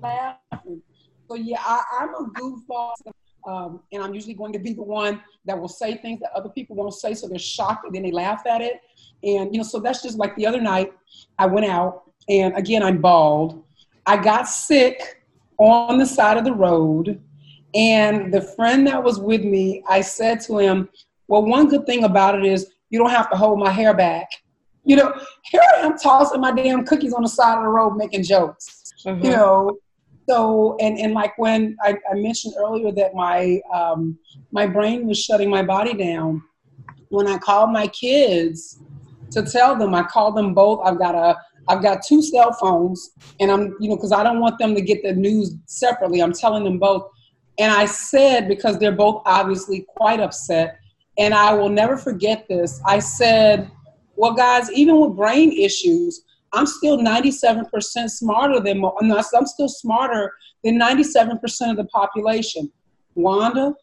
laughing. 0.00 0.80
So 1.28 1.34
yeah, 1.34 1.58
I, 1.60 1.82
am 2.02 2.14
a 2.14 2.30
goofball. 2.38 2.92
Um, 3.46 3.80
and 3.92 4.02
I'm 4.02 4.14
usually 4.14 4.34
going 4.34 4.52
to 4.52 4.58
be 4.60 4.72
the 4.72 4.82
one 4.82 5.20
that 5.46 5.58
will 5.58 5.68
say 5.68 5.96
things 5.96 6.20
that 6.20 6.30
other 6.32 6.48
people 6.48 6.76
won't 6.76 6.94
say, 6.94 7.14
so 7.14 7.26
they're 7.26 7.38
shocked 7.38 7.86
and 7.86 7.94
then 7.94 8.02
they 8.02 8.12
laugh 8.12 8.46
at 8.46 8.60
it. 8.60 8.80
And 9.24 9.52
you 9.52 9.58
know, 9.58 9.64
so 9.64 9.80
that's 9.80 10.02
just 10.02 10.18
like 10.18 10.36
the 10.36 10.46
other 10.46 10.60
night. 10.60 10.92
I 11.38 11.46
went 11.46 11.66
out, 11.66 12.02
and 12.28 12.56
again, 12.56 12.82
I'm 12.82 13.00
bald. 13.00 13.64
I 14.06 14.16
got 14.16 14.48
sick 14.48 15.22
on 15.58 15.98
the 15.98 16.06
side 16.06 16.36
of 16.36 16.44
the 16.44 16.54
road, 16.54 17.20
And 17.74 18.32
the 18.32 18.40
friend 18.40 18.86
that 18.86 19.02
was 19.02 19.18
with 19.18 19.44
me, 19.44 19.82
I 19.88 20.00
said 20.00 20.40
to 20.42 20.58
him, 20.58 20.88
Well, 21.28 21.44
one 21.44 21.68
good 21.68 21.84
thing 21.86 22.04
about 22.04 22.38
it 22.38 22.44
is 22.44 22.70
you 22.90 22.98
don't 22.98 23.10
have 23.10 23.30
to 23.30 23.36
hold 23.36 23.58
my 23.58 23.70
hair 23.70 23.92
back. 23.92 24.28
You 24.84 24.96
know, 24.96 25.12
here 25.42 25.60
I 25.76 25.80
am 25.80 25.98
tossing 25.98 26.40
my 26.40 26.52
damn 26.52 26.84
cookies 26.84 27.12
on 27.12 27.22
the 27.22 27.28
side 27.28 27.58
of 27.58 27.64
the 27.64 27.68
road 27.68 27.96
making 27.96 28.22
jokes. 28.22 28.94
Mm-hmm. 29.04 29.24
You 29.24 29.30
know, 29.32 29.78
so 30.28 30.76
and 30.80 30.98
and 30.98 31.12
like 31.12 31.36
when 31.38 31.76
I, 31.82 31.96
I 32.10 32.14
mentioned 32.14 32.54
earlier 32.58 32.92
that 32.92 33.14
my 33.14 33.60
um, 33.74 34.18
my 34.52 34.66
brain 34.66 35.06
was 35.06 35.18
shutting 35.18 35.50
my 35.50 35.62
body 35.62 35.94
down, 35.94 36.42
when 37.08 37.26
I 37.26 37.38
called 37.38 37.70
my 37.70 37.88
kids 37.88 38.80
to 39.32 39.42
tell 39.42 39.76
them, 39.76 39.94
I 39.94 40.04
called 40.04 40.36
them 40.36 40.54
both. 40.54 40.80
I've 40.84 40.98
got 40.98 41.14
a 41.14 41.36
I've 41.68 41.82
got 41.82 42.02
two 42.06 42.22
cell 42.22 42.52
phones, 42.52 43.10
and 43.40 43.50
I'm 43.50 43.76
you 43.80 43.88
know 43.88 43.96
because 43.96 44.12
I 44.12 44.22
don't 44.22 44.40
want 44.40 44.58
them 44.58 44.74
to 44.74 44.80
get 44.80 45.02
the 45.02 45.12
news 45.12 45.54
separately. 45.66 46.20
I'm 46.20 46.32
telling 46.32 46.64
them 46.64 46.78
both, 46.78 47.10
and 47.58 47.72
I 47.72 47.86
said 47.86 48.48
because 48.48 48.78
they're 48.78 48.92
both 48.92 49.22
obviously 49.26 49.86
quite 49.96 50.20
upset, 50.20 50.78
and 51.18 51.34
I 51.34 51.52
will 51.54 51.68
never 51.68 51.96
forget 51.96 52.46
this. 52.48 52.80
I 52.86 52.98
said, 52.98 53.70
"Well, 54.16 54.34
guys, 54.34 54.70
even 54.72 55.00
with 55.00 55.16
brain 55.16 55.52
issues." 55.52 56.22
I'm 56.52 56.64
still 56.64 56.96
97% 56.96 58.08
smarter 58.08 58.60
than, 58.60 58.82
I'm 58.82 59.46
still 59.46 59.68
smarter 59.68 60.32
than 60.64 60.78
97% 60.78 61.70
of 61.70 61.76
the 61.76 61.84
population. 61.92 62.72
Wanda, 63.14 63.74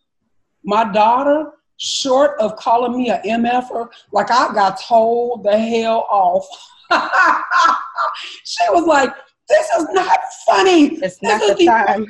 my 0.64 0.92
daughter, 0.92 1.52
short 1.78 2.40
of 2.40 2.56
calling 2.56 2.98
me 2.98 3.10
a 3.10 3.20
MFer, 3.20 3.90
like 4.12 4.32
I 4.32 4.54
got 4.54 4.80
told 4.80 5.44
the 5.44 5.58
hell 5.58 6.08
off. 6.10 6.48
she 8.44 8.64
was 8.70 8.86
like, 8.86 9.14
this 9.50 9.68
is 9.78 9.88
not 9.92 10.20
funny. 10.46 10.96
It's 10.96 11.22
not 11.22 11.40
this 11.40 11.58
the 11.58 11.66
time. 11.66 12.06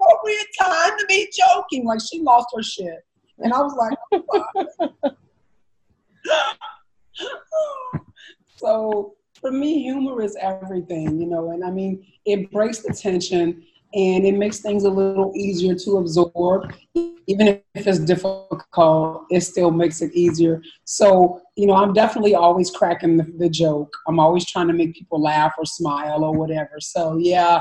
Appropriate 0.00 0.46
time 0.60 0.98
to 0.98 1.06
be 1.08 1.30
joking. 1.32 1.84
Like 1.84 2.00
she 2.00 2.20
lost 2.20 2.48
her 2.56 2.62
shit. 2.62 3.04
And 3.38 3.52
I 3.52 3.60
was 3.60 3.74
like, 3.76 3.98
oh, 5.04 5.10
so 8.56 9.14
for 9.40 9.50
me, 9.50 9.82
humor 9.82 10.22
is 10.22 10.36
everything, 10.40 11.20
you 11.20 11.26
know, 11.26 11.50
and 11.50 11.64
I 11.64 11.70
mean, 11.70 12.06
it 12.24 12.50
breaks 12.52 12.78
the 12.78 12.94
tension 12.94 13.64
and 13.94 14.24
it 14.24 14.34
makes 14.36 14.60
things 14.60 14.84
a 14.84 14.90
little 14.90 15.32
easier 15.36 15.74
to 15.74 15.98
absorb. 15.98 16.72
Even 17.26 17.60
if 17.74 17.86
it's 17.86 17.98
difficult, 17.98 19.26
it 19.30 19.42
still 19.42 19.70
makes 19.70 20.02
it 20.02 20.12
easier. 20.12 20.62
So, 20.84 21.40
you 21.56 21.66
know, 21.66 21.74
I'm 21.74 21.92
definitely 21.92 22.34
always 22.34 22.70
cracking 22.70 23.16
the, 23.16 23.24
the 23.38 23.48
joke. 23.48 23.92
I'm 24.08 24.18
always 24.18 24.44
trying 24.44 24.68
to 24.68 24.72
make 24.72 24.94
people 24.94 25.20
laugh 25.20 25.54
or 25.58 25.64
smile 25.64 26.24
or 26.24 26.32
whatever. 26.36 26.80
So, 26.80 27.16
yeah, 27.18 27.60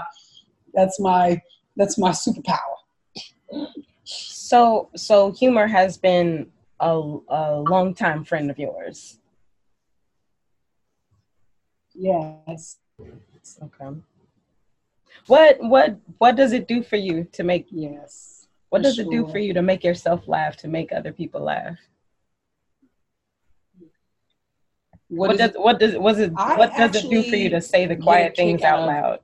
that's 0.74 1.00
my 1.00 1.42
that's 1.76 1.98
my 1.98 2.12
superpower. 2.12 2.58
So, 4.04 4.90
so 4.96 5.32
humor 5.32 5.68
has 5.68 5.98
been 5.98 6.52
a, 6.80 7.18
a 7.30 7.60
long 7.60 7.94
time 7.94 8.24
friend 8.24 8.50
of 8.50 8.58
yours. 8.58 9.20
Yes. 11.94 12.78
Okay. 13.62 13.98
What 15.28 15.58
what 15.60 15.98
what 16.18 16.36
does 16.36 16.54
it 16.54 16.68
do 16.68 16.84
for 16.84 16.96
you 16.96 17.28
to 17.34 17.44
make 17.44 17.68
yes? 17.70 18.48
What 18.70 18.84
does 18.84 18.96
sure. 18.96 19.06
it 19.06 19.12
do 19.12 19.28
for 19.28 19.38
you 19.38 19.54
to 19.54 19.62
make 19.62 19.84
yourself 19.84 20.28
laugh, 20.28 20.58
to 20.58 20.68
make 20.68 20.92
other 20.92 21.12
people 21.12 21.42
laugh? 21.42 21.78
What, 25.10 25.28
what 25.30 25.38
does 25.38 25.52
what 25.56 25.80
does 25.80 25.98
was 25.98 26.20
it 26.20 26.32
what 26.32 26.76
does 26.76 26.96
it 26.96 27.10
do 27.10 27.22
for 27.30 27.36
you 27.36 27.50
to 27.50 27.62
say 27.62 27.86
the 27.86 27.98
quiet 27.98 28.36
things 28.36 28.62
out 28.62 28.88
loud? 28.88 29.20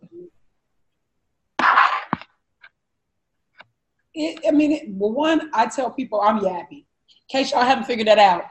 It, 4.13 4.39
I 4.47 4.51
mean, 4.51 4.71
it, 4.71 4.83
well, 4.89 5.11
one, 5.11 5.51
I 5.53 5.67
tell 5.67 5.91
people 5.91 6.19
I'm 6.21 6.39
yappy. 6.39 6.71
In 6.71 6.85
case 7.29 7.51
y'all 7.51 7.61
haven't 7.61 7.85
figured 7.85 8.07
that 8.07 8.17
out, 8.17 8.45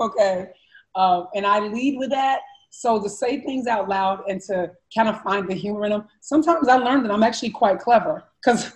okay. 0.00 0.48
Uh, 0.94 1.24
and 1.34 1.46
I 1.46 1.60
lead 1.60 1.98
with 1.98 2.10
that 2.10 2.40
so 2.70 3.02
to 3.02 3.08
say 3.08 3.40
things 3.40 3.66
out 3.66 3.88
loud 3.88 4.22
and 4.28 4.40
to 4.42 4.70
kind 4.94 5.08
of 5.08 5.20
find 5.22 5.48
the 5.48 5.54
humor 5.54 5.84
in 5.84 5.90
them, 5.90 6.04
sometimes 6.20 6.68
I 6.68 6.76
learned 6.76 7.04
that 7.04 7.12
I'm 7.12 7.22
actually 7.22 7.50
quite 7.50 7.80
clever. 7.80 8.24
Cause, 8.44 8.72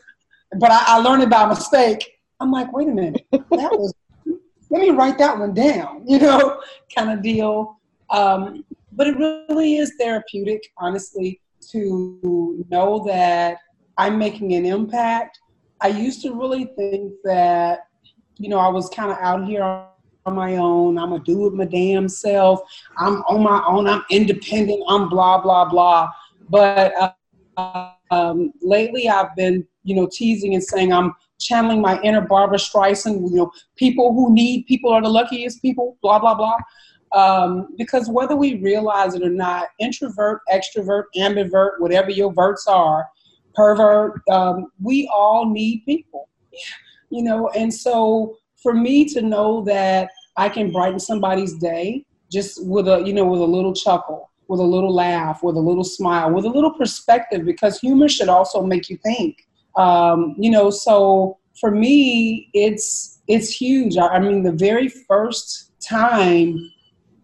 but 0.58 0.70
I, 0.70 0.82
I 0.86 0.98
learned 0.98 1.22
it 1.22 1.30
by 1.30 1.46
mistake. 1.46 2.12
I'm 2.40 2.50
like, 2.50 2.72
wait 2.72 2.88
a 2.88 2.92
minute, 2.92 3.24
that 3.30 3.42
was. 3.50 3.94
let 4.70 4.82
me 4.82 4.90
write 4.90 5.18
that 5.18 5.38
one 5.38 5.54
down. 5.54 6.04
You 6.08 6.18
know, 6.18 6.60
kind 6.94 7.10
of 7.10 7.22
deal. 7.22 7.78
Um, 8.10 8.64
but 8.92 9.06
it 9.06 9.16
really 9.16 9.76
is 9.76 9.92
therapeutic, 9.98 10.62
honestly, 10.76 11.40
to 11.70 12.64
know 12.70 13.04
that 13.06 13.58
I'm 13.96 14.18
making 14.18 14.54
an 14.54 14.66
impact. 14.66 15.38
I 15.80 15.88
used 15.88 16.22
to 16.22 16.34
really 16.34 16.66
think 16.76 17.12
that, 17.24 17.86
you 18.38 18.48
know, 18.48 18.58
I 18.58 18.68
was 18.68 18.88
kind 18.90 19.10
of 19.10 19.18
out 19.18 19.46
here 19.46 19.86
on 20.26 20.34
my 20.34 20.56
own. 20.56 20.98
I'm 20.98 21.10
gonna 21.10 21.22
do 21.22 21.46
it 21.46 21.54
my 21.54 21.64
damn 21.64 22.08
self. 22.08 22.60
I'm 22.98 23.16
on 23.22 23.42
my 23.42 23.62
own. 23.66 23.86
I'm 23.86 24.02
independent. 24.10 24.82
I'm 24.88 25.08
blah 25.08 25.40
blah 25.40 25.68
blah. 25.68 26.10
But 26.48 27.14
uh, 27.58 27.90
um, 28.10 28.52
lately, 28.62 29.08
I've 29.08 29.34
been 29.36 29.66
you 29.82 29.94
know 29.94 30.08
teasing 30.10 30.54
and 30.54 30.62
saying 30.62 30.92
I'm 30.92 31.14
channeling 31.38 31.80
my 31.80 32.00
inner 32.02 32.22
Barbra 32.22 32.58
Streisand. 32.58 33.30
You 33.30 33.36
know, 33.36 33.52
people 33.76 34.14
who 34.14 34.32
need 34.32 34.66
people 34.66 34.90
are 34.92 35.02
the 35.02 35.08
luckiest 35.08 35.60
people. 35.60 35.98
Blah 36.02 36.18
blah 36.18 36.34
blah. 36.34 36.56
Um, 37.12 37.68
because 37.78 38.08
whether 38.08 38.34
we 38.34 38.60
realize 38.60 39.14
it 39.14 39.22
or 39.22 39.30
not, 39.30 39.68
introvert, 39.78 40.40
extrovert, 40.50 41.04
ambivert, 41.16 41.78
whatever 41.78 42.10
your 42.10 42.32
verts 42.32 42.66
are, 42.66 43.06
pervert, 43.54 44.20
um, 44.32 44.66
we 44.82 45.08
all 45.14 45.48
need 45.48 45.84
people. 45.84 46.28
You 47.10 47.22
know, 47.22 47.50
and 47.50 47.72
so 47.72 48.36
for 48.64 48.74
me 48.74 49.04
to 49.04 49.22
know 49.22 49.62
that 49.66 50.08
I 50.36 50.48
can 50.48 50.72
brighten 50.72 50.98
somebody's 50.98 51.54
day 51.54 52.04
just 52.32 52.66
with 52.66 52.88
a, 52.88 53.02
you 53.02 53.12
know, 53.12 53.26
with 53.26 53.40
a 53.40 53.44
little 53.44 53.74
chuckle, 53.74 54.30
with 54.48 54.58
a 54.58 54.64
little 54.64 54.92
laugh, 54.92 55.42
with 55.42 55.56
a 55.56 55.60
little 55.60 55.84
smile, 55.84 56.32
with 56.32 56.46
a 56.46 56.48
little 56.48 56.72
perspective, 56.72 57.44
because 57.44 57.78
humor 57.78 58.08
should 58.08 58.28
also 58.28 58.62
make 58.64 58.88
you 58.88 58.96
think. 59.04 59.46
Um, 59.76 60.34
you 60.38 60.50
know, 60.50 60.70
so 60.70 61.38
for 61.60 61.70
me, 61.70 62.48
it's 62.54 63.20
it's 63.28 63.50
huge. 63.50 63.96
I, 63.96 64.08
I 64.08 64.18
mean, 64.18 64.42
the 64.42 64.52
very 64.52 64.88
first 64.88 65.70
time 65.80 66.58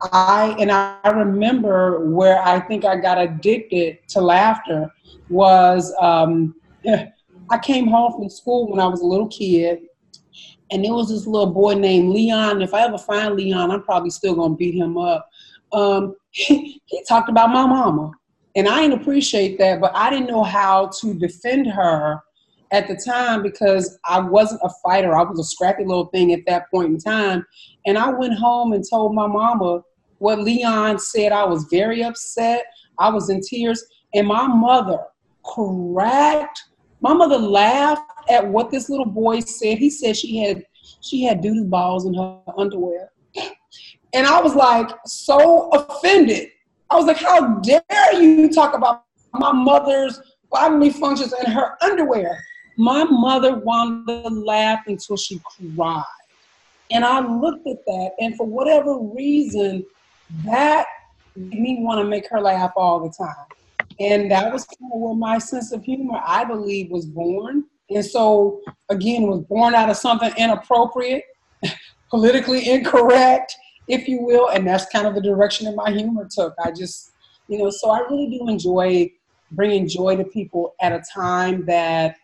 I 0.03 0.55
and 0.59 0.71
I 0.71 1.09
remember 1.09 2.11
where 2.11 2.41
I 2.43 2.61
think 2.61 2.85
I 2.85 2.97
got 2.97 3.19
addicted 3.19 3.99
to 4.09 4.21
laughter 4.21 4.93
was 5.31 5.95
um, 6.01 6.55
I 7.51 7.59
came 7.59 7.87
home 7.87 8.13
from 8.13 8.29
school 8.29 8.71
when 8.71 8.79
I 8.79 8.87
was 8.87 9.01
a 9.01 9.07
little 9.07 9.29
kid 9.29 9.81
and 10.71 10.85
there 10.85 10.95
was 10.95 11.09
this 11.09 11.27
little 11.27 11.53
boy 11.53 11.75
named 11.75 12.11
Leon. 12.11 12.63
If 12.63 12.75
I 12.75 12.83
ever 12.83 12.99
find 12.99 13.35
Leon, 13.35 13.71
I'm 13.71 13.83
probably 13.83 14.11
still 14.11 14.35
gonna 14.35 14.55
beat 14.55 14.75
him 14.75 14.97
up. 14.97 15.29
Um, 15.73 16.15
he, 16.31 16.81
he 16.87 17.05
talked 17.09 17.29
about 17.29 17.51
my 17.51 17.67
mama, 17.67 18.13
and 18.55 18.69
I 18.69 18.83
didn't 18.83 19.01
appreciate 19.01 19.59
that, 19.59 19.81
but 19.81 19.93
I 19.95 20.11
didn't 20.11 20.29
know 20.29 20.45
how 20.45 20.91
to 21.01 21.15
defend 21.15 21.67
her 21.69 22.21
at 22.73 22.87
the 22.87 22.95
time 22.95 23.43
because 23.43 23.99
I 24.05 24.21
wasn't 24.21 24.61
a 24.63 24.71
fighter. 24.85 25.17
I 25.17 25.23
was 25.23 25.41
a 25.41 25.45
scrappy 25.45 25.85
little 25.85 26.07
thing 26.07 26.33
at 26.33 26.47
that 26.47 26.71
point 26.71 26.89
in 26.89 26.99
time, 26.99 27.45
and 27.87 27.99
I 27.99 28.11
went 28.11 28.35
home 28.35 28.73
and 28.73 28.85
told 28.89 29.15
my 29.15 29.27
mama 29.27 29.83
what 30.19 30.41
Leon 30.41 30.99
said. 30.99 31.33
I 31.33 31.45
was 31.45 31.65
very 31.65 32.05
upset. 32.05 32.65
I 32.99 33.09
was 33.11 33.31
in 33.31 33.41
tears, 33.41 33.85
and 34.15 34.27
my 34.27 34.47
mother 34.47 34.99
cracked. 35.43 36.63
My 37.01 37.15
mother 37.15 37.39
laughed 37.39 38.03
at 38.29 38.47
what 38.47 38.71
this 38.71 38.89
little 38.89 39.07
boy 39.07 39.41
said. 39.41 39.79
He 39.79 39.91
said 39.91 40.17
she 40.17 40.39
had 40.39 40.65
she 41.01 41.23
had 41.23 41.41
doodoo 41.41 41.69
balls 41.69 42.07
in 42.07 42.15
her 42.15 42.39
underwear. 42.57 43.11
And 44.13 44.27
I 44.27 44.41
was 44.41 44.55
like 44.55 44.91
so 45.07 45.71
offended. 45.71 46.49
I 46.91 46.97
was 46.97 47.07
like, 47.07 47.19
how 47.19 47.59
dare 47.61 48.13
you 48.21 48.51
talk 48.51 48.75
about 48.75 49.05
my 49.33 49.53
mother's 49.53 50.21
bodily 50.51 50.91
functions 50.91 51.33
in 51.45 51.51
her 51.53 51.77
underwear? 51.83 52.43
My 52.77 53.05
mother 53.05 53.57
wanted 53.57 54.25
to 54.25 54.29
laugh 54.29 54.81
until 54.87 55.17
she 55.17 55.41
cried. 55.77 56.03
And 56.91 57.05
I 57.05 57.21
looked 57.21 57.69
at 57.69 57.85
that, 57.87 58.11
and 58.19 58.37
for 58.37 58.47
whatever 58.47 58.99
reason, 58.99 59.87
that 60.45 60.87
made 61.37 61.61
me 61.61 61.79
want 61.81 62.01
to 62.01 62.05
make 62.05 62.29
her 62.31 62.41
laugh 62.41 62.73
all 62.75 62.99
the 63.01 63.15
time. 63.17 63.47
And 64.01 64.31
that 64.31 64.51
was 64.51 64.65
kind 64.65 64.91
of 64.95 65.01
where 65.01 65.15
my 65.15 65.39
sense 65.39 65.73
of 65.73 65.85
humor, 65.85 66.19
I 66.27 66.45
believe, 66.45 66.91
was 66.91 67.05
born. 67.05 67.65
And 67.91 68.05
so, 68.05 68.61
again, 68.89 69.25
was 69.25 69.41
born 69.41 69.75
out 69.75 69.91
of 69.91 69.97
something 69.97 70.33
inappropriate, 70.39 71.25
politically 72.11 72.71
incorrect, 72.71 73.55
if 73.89 74.09
you 74.09 74.23
will. 74.23 74.49
And 74.49 74.67
that's 74.67 74.87
kind 74.87 75.07
of 75.07 75.15
the 75.15 75.21
direction 75.21 75.67
that 75.67 75.77
my 75.77 75.91
humor 75.91 76.27
took. 76.35 76.55
I 76.65 76.71
just, 76.71 77.13
you 77.49 77.59
know, 77.59 77.69
so 77.69 77.91
I 77.91 78.01
really 78.11 78.39
do 78.39 78.49
enjoy 78.49 79.11
bringing 79.53 79.87
joy 79.87 80.17
to 80.17 80.25
people 80.25 80.75
at 80.81 80.93
a 80.93 81.03
time 81.13 81.67
that 81.67 82.17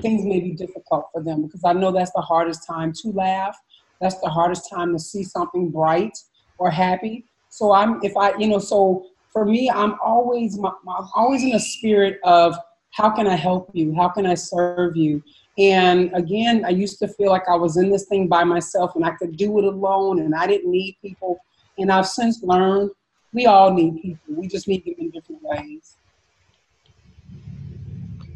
things 0.00 0.24
may 0.24 0.40
be 0.40 0.52
difficult 0.52 1.08
for 1.12 1.22
them 1.22 1.42
because 1.42 1.62
I 1.64 1.72
know 1.72 1.92
that's 1.92 2.12
the 2.12 2.20
hardest 2.20 2.66
time 2.66 2.92
to 3.02 3.12
laugh. 3.12 3.56
That's 4.00 4.20
the 4.20 4.28
hardest 4.28 4.68
time 4.68 4.92
to 4.92 4.98
see 4.98 5.24
something 5.24 5.70
bright 5.70 6.18
or 6.58 6.70
happy. 6.70 7.24
So 7.48 7.72
I'm, 7.72 8.00
if 8.02 8.16
I, 8.16 8.36
you 8.36 8.48
know, 8.48 8.58
so 8.58 9.06
for 9.38 9.44
me, 9.44 9.70
I'm 9.70 9.94
always, 10.04 10.58
I'm 10.58 11.08
always 11.14 11.44
in 11.44 11.54
a 11.54 11.60
spirit 11.60 12.18
of 12.24 12.56
how 12.90 13.08
can 13.08 13.28
I 13.28 13.36
help 13.36 13.70
you? 13.72 13.94
How 13.94 14.08
can 14.08 14.26
I 14.26 14.34
serve 14.34 14.96
you? 14.96 15.22
And 15.58 16.10
again, 16.12 16.64
I 16.64 16.70
used 16.70 16.98
to 16.98 17.06
feel 17.06 17.30
like 17.30 17.48
I 17.48 17.54
was 17.54 17.76
in 17.76 17.88
this 17.88 18.06
thing 18.06 18.26
by 18.26 18.42
myself 18.42 18.96
and 18.96 19.04
I 19.04 19.10
could 19.12 19.36
do 19.36 19.56
it 19.58 19.64
alone 19.64 20.18
and 20.18 20.34
I 20.34 20.48
didn't 20.48 20.72
need 20.72 20.96
people. 21.00 21.38
And 21.78 21.92
I've 21.92 22.08
since 22.08 22.42
learned 22.42 22.90
we 23.32 23.46
all 23.46 23.72
need 23.72 24.02
people. 24.02 24.34
We 24.34 24.48
just 24.48 24.66
need 24.66 24.84
them 24.84 24.94
in 24.98 25.10
different 25.10 25.40
ways. 25.42 25.94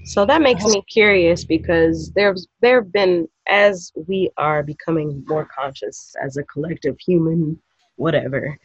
So 0.04 0.24
that 0.24 0.40
makes 0.40 0.64
me 0.64 0.84
curious 0.88 1.44
because 1.44 2.12
there's 2.12 2.46
there 2.60 2.82
have 2.82 2.92
been 2.92 3.28
as 3.48 3.90
we 4.06 4.30
are 4.36 4.62
becoming 4.62 5.24
more 5.26 5.48
conscious 5.52 6.14
as 6.22 6.36
a 6.36 6.44
collective 6.44 6.96
human 7.00 7.60
whatever 7.96 8.56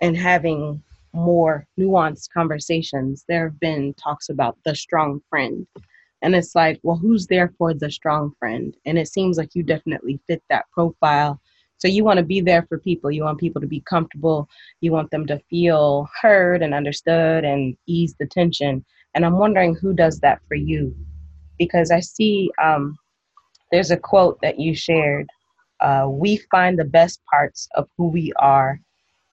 and 0.00 0.16
having 0.16 0.82
more 1.14 1.66
nuanced 1.78 2.30
conversations 2.32 3.24
there 3.28 3.44
have 3.48 3.60
been 3.60 3.94
talks 3.94 4.28
about 4.28 4.58
the 4.64 4.74
strong 4.74 5.20
friend. 5.30 5.66
And 6.22 6.34
it's 6.34 6.54
like 6.54 6.80
well 6.82 6.96
who's 6.96 7.26
there 7.26 7.52
for 7.58 7.74
the 7.74 7.90
strong 7.90 8.32
friend? 8.38 8.76
And 8.86 8.98
it 8.98 9.08
seems 9.08 9.38
like 9.38 9.54
you 9.54 9.62
definitely 9.62 10.20
fit 10.26 10.42
that 10.50 10.66
profile. 10.72 11.40
So 11.78 11.88
you 11.88 12.04
want 12.04 12.18
to 12.18 12.24
be 12.24 12.40
there 12.40 12.64
for 12.68 12.78
people. 12.78 13.10
You 13.10 13.24
want 13.24 13.40
people 13.40 13.60
to 13.60 13.66
be 13.68 13.80
comfortable. 13.80 14.48
You 14.80 14.92
want 14.92 15.10
them 15.10 15.26
to 15.26 15.38
feel 15.50 16.08
heard 16.20 16.62
and 16.62 16.74
understood 16.74 17.44
and 17.44 17.76
ease 17.86 18.14
the 18.18 18.26
tension. 18.26 18.84
And 19.14 19.24
i'm 19.24 19.38
wondering 19.38 19.74
who 19.76 19.94
does 19.94 20.20
that 20.20 20.40
for 20.48 20.56
you? 20.56 20.94
Because 21.58 21.90
i 21.90 22.00
see 22.00 22.50
um, 22.62 22.96
there's 23.70 23.90
a 23.90 23.96
quote 23.96 24.40
that 24.42 24.58
you 24.58 24.74
shared 24.74 25.26
uh, 25.80 26.06
we 26.08 26.38
find 26.50 26.78
the 26.78 26.84
best 26.84 27.20
parts 27.30 27.68
of 27.74 27.88
who 27.96 28.08
we 28.08 28.32
are 28.38 28.80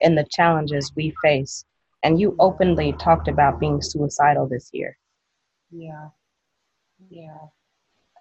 in 0.00 0.14
the 0.14 0.26
challenges 0.30 0.92
we 0.96 1.14
face 1.22 1.64
and 2.02 2.20
you 2.20 2.36
openly 2.38 2.92
talked 2.94 3.28
about 3.28 3.60
being 3.60 3.80
suicidal 3.80 4.46
this 4.48 4.70
year. 4.72 4.96
Yeah. 5.70 6.08
Yeah. 7.10 7.38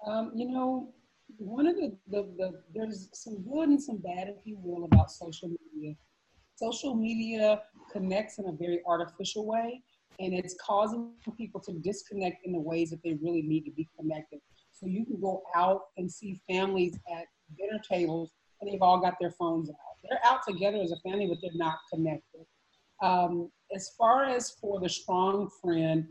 Um, 0.07 0.31
you 0.35 0.49
know 0.49 0.93
one 1.37 1.67
of 1.67 1.75
the, 1.75 1.95
the, 2.09 2.23
the 2.37 2.61
there's 2.73 3.09
some 3.13 3.41
good 3.43 3.69
and 3.69 3.81
some 3.81 3.97
bad 3.97 4.27
if 4.27 4.45
you 4.45 4.57
will 4.61 4.85
about 4.85 5.11
social 5.11 5.49
media. 5.49 5.95
Social 6.55 6.95
media 6.95 7.61
connects 7.91 8.37
in 8.37 8.47
a 8.47 8.51
very 8.51 8.81
artificial 8.85 9.47
way 9.47 9.81
and 10.19 10.33
it's 10.33 10.55
causing 10.61 11.13
people 11.37 11.59
to 11.61 11.73
disconnect 11.79 12.45
in 12.45 12.51
the 12.51 12.59
ways 12.59 12.91
that 12.91 13.01
they 13.03 13.17
really 13.21 13.41
need 13.41 13.63
to 13.65 13.71
be 13.71 13.87
connected. 13.97 14.39
So 14.71 14.85
you 14.85 15.05
can 15.05 15.19
go 15.19 15.41
out 15.55 15.81
and 15.97 16.11
see 16.11 16.39
families 16.49 16.99
at 17.11 17.25
dinner 17.57 17.81
tables 17.89 18.31
and 18.59 18.71
they've 18.71 18.81
all 18.81 18.99
got 18.99 19.15
their 19.19 19.31
phones 19.31 19.69
out. 19.69 19.75
They're 20.07 20.19
out 20.25 20.41
together 20.47 20.77
as 20.81 20.91
a 20.91 21.09
family 21.09 21.27
but 21.27 21.37
they're 21.41 21.51
not 21.55 21.77
connected 21.91 22.45
um, 23.01 23.49
as 23.73 23.89
far 23.97 24.25
as 24.25 24.51
for 24.51 24.79
the 24.79 24.89
strong 24.89 25.49
friend 25.61 26.07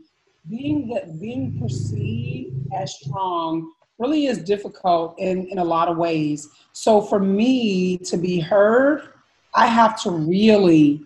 being 0.49 0.87
that 0.89 1.19
being 1.19 1.59
perceived 1.59 2.55
as 2.73 2.99
strong 2.99 3.71
really 3.99 4.25
is 4.25 4.39
difficult 4.39 5.15
in, 5.19 5.47
in 5.47 5.59
a 5.59 5.63
lot 5.63 5.87
of 5.87 5.97
ways. 5.97 6.49
So 6.73 7.01
for 7.01 7.19
me 7.19 7.97
to 7.99 8.17
be 8.17 8.39
heard, 8.39 9.09
I 9.53 9.67
have 9.67 10.01
to 10.03 10.11
really 10.11 11.05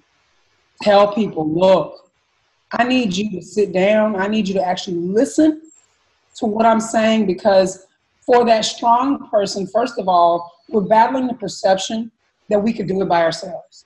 tell 0.81 1.13
people, 1.13 1.49
look, 1.49 2.09
I 2.71 2.83
need 2.85 3.15
you 3.15 3.31
to 3.31 3.41
sit 3.41 3.73
down. 3.73 4.15
I 4.15 4.27
need 4.27 4.47
you 4.47 4.53
to 4.55 4.65
actually 4.65 4.97
listen 4.97 5.63
to 6.35 6.45
what 6.45 6.65
I'm 6.65 6.79
saying 6.79 7.25
because 7.25 7.85
for 8.25 8.45
that 8.45 8.63
strong 8.65 9.29
person, 9.29 9.67
first 9.67 9.99
of 9.99 10.07
all, 10.07 10.51
we're 10.69 10.81
battling 10.81 11.27
the 11.27 11.33
perception 11.33 12.11
that 12.49 12.59
we 12.59 12.73
could 12.73 12.87
do 12.87 13.01
it 13.01 13.09
by 13.09 13.23
ourselves. 13.23 13.85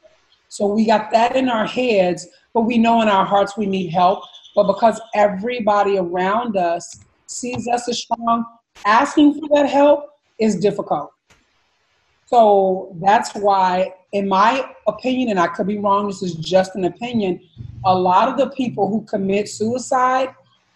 So 0.49 0.67
we 0.67 0.85
got 0.85 1.11
that 1.11 1.35
in 1.35 1.47
our 1.47 1.65
heads, 1.65 2.27
but 2.53 2.61
we 2.61 2.77
know 2.77 3.01
in 3.01 3.07
our 3.07 3.25
hearts 3.25 3.55
we 3.55 3.65
need 3.65 3.89
help. 3.89 4.23
But 4.55 4.67
because 4.67 4.99
everybody 5.13 5.97
around 5.97 6.57
us 6.57 7.05
sees 7.27 7.67
us 7.67 7.87
as 7.87 7.99
strong, 7.99 8.43
asking 8.85 9.39
for 9.39 9.47
that 9.55 9.69
help 9.69 10.09
is 10.39 10.55
difficult. 10.57 11.11
So 12.25 12.95
that's 13.01 13.33
why, 13.33 13.93
in 14.11 14.27
my 14.27 14.69
opinion, 14.87 15.29
and 15.29 15.39
I 15.39 15.47
could 15.47 15.67
be 15.67 15.77
wrong, 15.77 16.07
this 16.07 16.21
is 16.21 16.35
just 16.35 16.75
an 16.75 16.85
opinion, 16.85 17.39
a 17.85 17.95
lot 17.95 18.27
of 18.27 18.37
the 18.37 18.49
people 18.55 18.87
who 18.87 19.01
commit 19.05 19.49
suicide 19.49 20.29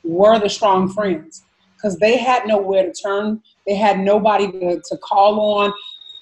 were 0.03 0.39
the 0.39 0.49
strong 0.49 0.89
friends 0.89 1.43
because 1.75 1.97
they 1.97 2.17
had 2.17 2.47
nowhere 2.47 2.85
to 2.85 2.93
turn, 2.93 3.41
they 3.67 3.75
had 3.75 3.99
nobody 3.99 4.51
to, 4.51 4.81
to 4.83 4.97
call 4.97 5.39
on. 5.59 5.73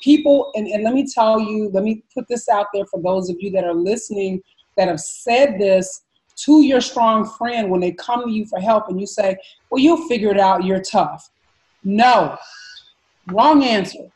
People, 0.02 0.52
and, 0.56 0.68
and 0.68 0.84
let 0.84 0.94
me 0.94 1.08
tell 1.08 1.40
you, 1.40 1.70
let 1.70 1.84
me 1.84 2.04
put 2.14 2.28
this 2.28 2.50
out 2.50 2.68
there 2.74 2.86
for 2.86 3.02
those 3.02 3.30
of 3.30 3.38
you 3.40 3.52
that 3.52 3.64
are 3.64 3.74
listening 3.74 4.42
that 4.78 4.88
have 4.88 5.00
said 5.00 5.60
this 5.60 6.02
to 6.38 6.62
your 6.64 6.82
strong 6.82 7.26
friend 7.26 7.70
when 7.70 7.82
they 7.82 7.92
come 7.92 8.24
to 8.24 8.32
you 8.32 8.46
for 8.46 8.60
help 8.60 8.88
and 8.90 9.00
you 9.00 9.06
say, 9.06 9.36
Well, 9.70 9.80
you'll 9.80 10.08
figure 10.08 10.32
it 10.32 10.40
out, 10.40 10.64
you're 10.64 10.82
tough. 10.82 11.30
No, 11.84 12.38
wrong 13.28 13.64
answer. 13.64 14.10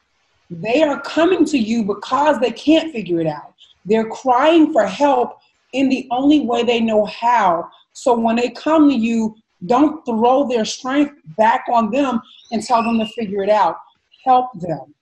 They 0.50 0.84
are 0.84 1.02
coming 1.02 1.46
to 1.46 1.58
you 1.58 1.84
because 1.84 2.40
they 2.40 2.52
can't 2.52 2.92
figure 2.92 3.20
it 3.20 3.28
out. 3.28 3.54
They're 3.86 4.10
crying 4.10 4.72
for 4.72 4.86
help 4.86 5.40
in 5.74 5.90
the 5.90 6.08
only 6.12 6.42
way 6.42 6.64
they 6.64 6.80
know 6.80 7.06
how. 7.06 7.70
So 7.94 8.18
when 8.18 8.36
they 8.36 8.50
come 8.50 8.90
to 8.90 8.96
you, 8.96 9.36
don't 9.66 10.06
throw 10.06 10.48
their 10.48 10.66
strength 10.66 11.16
back 11.38 11.66
on 11.72 11.92
them 11.92 12.22
and 12.52 12.64
tell 12.64 12.84
them 12.84 13.00
to 13.00 13.08
figure 13.08 13.44
it 13.44 13.50
out. 13.50 13.78
Help 14.24 14.48
them. 14.60 14.94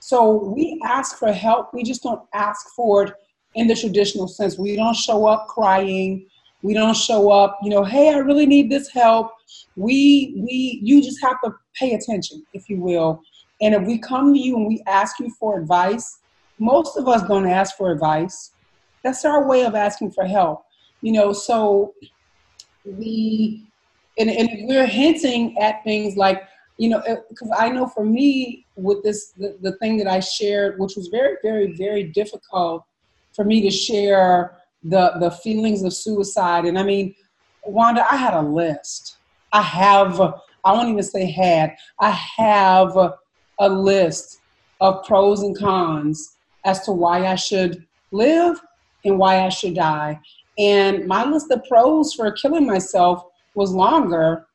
So 0.00 0.52
we 0.54 0.80
ask 0.84 1.18
for 1.18 1.32
help. 1.32 1.72
We 1.72 1.82
just 1.82 2.02
don't 2.02 2.22
ask 2.34 2.68
for 2.74 3.04
it 3.04 3.14
in 3.54 3.68
the 3.68 3.74
traditional 3.74 4.28
sense. 4.28 4.58
We 4.58 4.76
don't 4.76 4.96
show 4.96 5.26
up 5.26 5.46
crying. 5.46 6.26
We 6.62 6.74
don't 6.74 6.96
show 6.96 7.30
up, 7.30 7.58
you 7.62 7.70
know, 7.70 7.84
hey, 7.84 8.12
I 8.12 8.18
really 8.18 8.44
need 8.44 8.70
this 8.70 8.88
help. 8.90 9.32
We 9.76 10.34
we 10.36 10.80
you 10.82 11.02
just 11.02 11.18
have 11.22 11.36
to 11.44 11.54
pay 11.74 11.94
attention, 11.94 12.44
if 12.52 12.68
you 12.68 12.78
will. 12.78 13.22
And 13.62 13.74
if 13.74 13.86
we 13.86 13.98
come 13.98 14.34
to 14.34 14.38
you 14.38 14.56
and 14.56 14.66
we 14.66 14.82
ask 14.86 15.18
you 15.20 15.30
for 15.40 15.58
advice, 15.58 16.18
most 16.58 16.98
of 16.98 17.08
us 17.08 17.22
don't 17.26 17.46
ask 17.48 17.76
for 17.76 17.90
advice. 17.90 18.52
That's 19.02 19.24
our 19.24 19.48
way 19.48 19.64
of 19.64 19.74
asking 19.74 20.10
for 20.10 20.26
help. 20.26 20.64
You 21.00 21.12
know, 21.12 21.32
so 21.32 21.94
we 22.84 23.66
and, 24.18 24.28
and 24.28 24.68
we're 24.68 24.86
hinting 24.86 25.56
at 25.58 25.82
things 25.82 26.16
like, 26.16 26.42
you 26.80 26.88
know, 26.88 27.02
because 27.28 27.50
I 27.58 27.68
know 27.68 27.86
for 27.86 28.06
me 28.06 28.64
with 28.74 29.02
this 29.02 29.32
the, 29.36 29.58
the 29.60 29.72
thing 29.72 29.98
that 29.98 30.06
I 30.06 30.18
shared, 30.18 30.78
which 30.78 30.96
was 30.96 31.08
very, 31.08 31.36
very, 31.42 31.74
very 31.74 32.04
difficult 32.04 32.84
for 33.36 33.44
me 33.44 33.60
to 33.60 33.70
share 33.70 34.56
the 34.82 35.12
the 35.20 35.30
feelings 35.30 35.82
of 35.82 35.92
suicide. 35.92 36.64
And 36.64 36.78
I 36.78 36.82
mean, 36.82 37.14
Wanda, 37.66 38.10
I 38.10 38.16
had 38.16 38.32
a 38.32 38.40
list. 38.40 39.18
I 39.52 39.60
have 39.60 40.18
I 40.64 40.72
won't 40.72 40.88
even 40.88 41.02
say 41.02 41.30
had. 41.30 41.76
I 41.98 42.12
have 42.12 42.96
a 43.58 43.68
list 43.68 44.40
of 44.80 45.04
pros 45.04 45.42
and 45.42 45.56
cons 45.58 46.38
as 46.64 46.80
to 46.86 46.92
why 46.92 47.26
I 47.26 47.34
should 47.34 47.86
live 48.10 48.58
and 49.04 49.18
why 49.18 49.44
I 49.44 49.50
should 49.50 49.74
die. 49.74 50.18
And 50.58 51.06
my 51.06 51.26
list 51.26 51.50
of 51.50 51.62
pros 51.68 52.14
for 52.14 52.32
killing 52.32 52.66
myself 52.66 53.22
was 53.54 53.70
longer. 53.70 54.46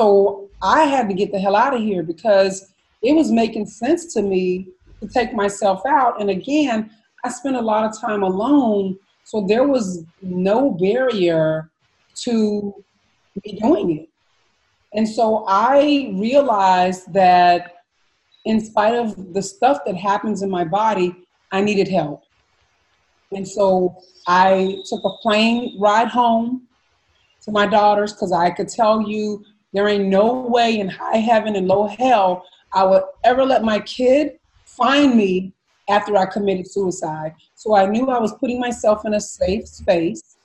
So 0.00 0.48
I 0.62 0.84
had 0.84 1.10
to 1.10 1.14
get 1.14 1.30
the 1.30 1.38
hell 1.38 1.54
out 1.54 1.74
of 1.74 1.82
here 1.82 2.02
because 2.02 2.72
it 3.02 3.12
was 3.14 3.30
making 3.30 3.66
sense 3.66 4.14
to 4.14 4.22
me 4.22 4.68
to 5.02 5.06
take 5.06 5.34
myself 5.34 5.82
out. 5.86 6.18
And 6.18 6.30
again, 6.30 6.90
I 7.22 7.28
spent 7.28 7.56
a 7.56 7.60
lot 7.60 7.84
of 7.84 8.00
time 8.00 8.22
alone, 8.22 8.98
so 9.24 9.44
there 9.46 9.68
was 9.68 10.02
no 10.22 10.70
barrier 10.70 11.70
to 12.22 12.82
me 13.44 13.58
doing 13.60 13.98
it. 13.98 14.08
And 14.94 15.06
so 15.06 15.44
I 15.46 16.14
realized 16.14 17.12
that 17.12 17.74
in 18.46 18.58
spite 18.64 18.94
of 18.94 19.34
the 19.34 19.42
stuff 19.42 19.80
that 19.84 19.96
happens 19.96 20.40
in 20.40 20.48
my 20.48 20.64
body, 20.64 21.14
I 21.52 21.60
needed 21.60 21.88
help. 21.88 22.22
And 23.32 23.46
so 23.46 23.98
I 24.26 24.78
took 24.88 25.04
a 25.04 25.10
plane 25.20 25.78
ride 25.78 26.08
home 26.08 26.68
to 27.42 27.52
my 27.52 27.66
daughters 27.66 28.14
because 28.14 28.32
I 28.32 28.48
could 28.48 28.70
tell 28.70 29.02
you 29.02 29.44
there 29.72 29.88
ain't 29.88 30.08
no 30.08 30.46
way 30.46 30.80
in 30.80 30.88
high 30.88 31.18
heaven 31.18 31.56
and 31.56 31.68
low 31.68 31.86
hell 31.86 32.44
I 32.72 32.84
would 32.84 33.02
ever 33.24 33.44
let 33.44 33.62
my 33.62 33.80
kid 33.80 34.38
find 34.64 35.16
me 35.16 35.52
after 35.88 36.16
I 36.16 36.26
committed 36.26 36.70
suicide. 36.70 37.34
So 37.54 37.74
I 37.74 37.86
knew 37.86 38.10
I 38.10 38.20
was 38.20 38.32
putting 38.34 38.60
myself 38.60 39.04
in 39.04 39.14
a 39.14 39.20
safe 39.20 39.66
space. 39.66 40.36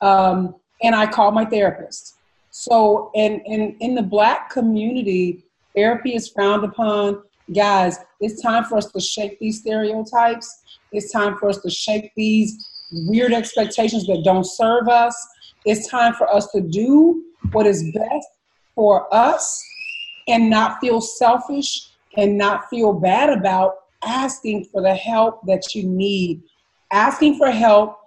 Um, 0.00 0.56
and 0.82 0.94
I 0.94 1.06
called 1.06 1.34
my 1.34 1.44
therapist. 1.44 2.16
So, 2.50 3.10
in, 3.14 3.40
in, 3.46 3.76
in 3.80 3.94
the 3.94 4.02
black 4.02 4.50
community, 4.50 5.44
therapy 5.76 6.14
is 6.14 6.28
frowned 6.28 6.64
upon. 6.64 7.22
Guys, 7.54 7.98
it's 8.20 8.42
time 8.42 8.64
for 8.64 8.78
us 8.78 8.90
to 8.92 9.00
shake 9.00 9.38
these 9.38 9.60
stereotypes. 9.60 10.62
It's 10.92 11.12
time 11.12 11.36
for 11.38 11.48
us 11.48 11.58
to 11.58 11.70
shake 11.70 12.12
these 12.16 12.64
weird 12.92 13.32
expectations 13.32 14.06
that 14.06 14.22
don't 14.24 14.44
serve 14.44 14.88
us. 14.88 15.16
It's 15.64 15.88
time 15.88 16.14
for 16.14 16.32
us 16.32 16.50
to 16.52 16.60
do 16.60 17.24
what 17.52 17.66
is 17.66 17.90
best 17.92 18.28
for 18.74 19.12
us 19.14 19.62
and 20.28 20.50
not 20.50 20.80
feel 20.80 21.00
selfish 21.00 21.90
and 22.16 22.36
not 22.36 22.68
feel 22.68 22.92
bad 22.92 23.30
about 23.30 23.74
asking 24.04 24.64
for 24.64 24.82
the 24.82 24.94
help 24.94 25.44
that 25.46 25.74
you 25.74 25.84
need. 25.84 26.42
Asking 26.90 27.36
for 27.36 27.50
help, 27.50 27.98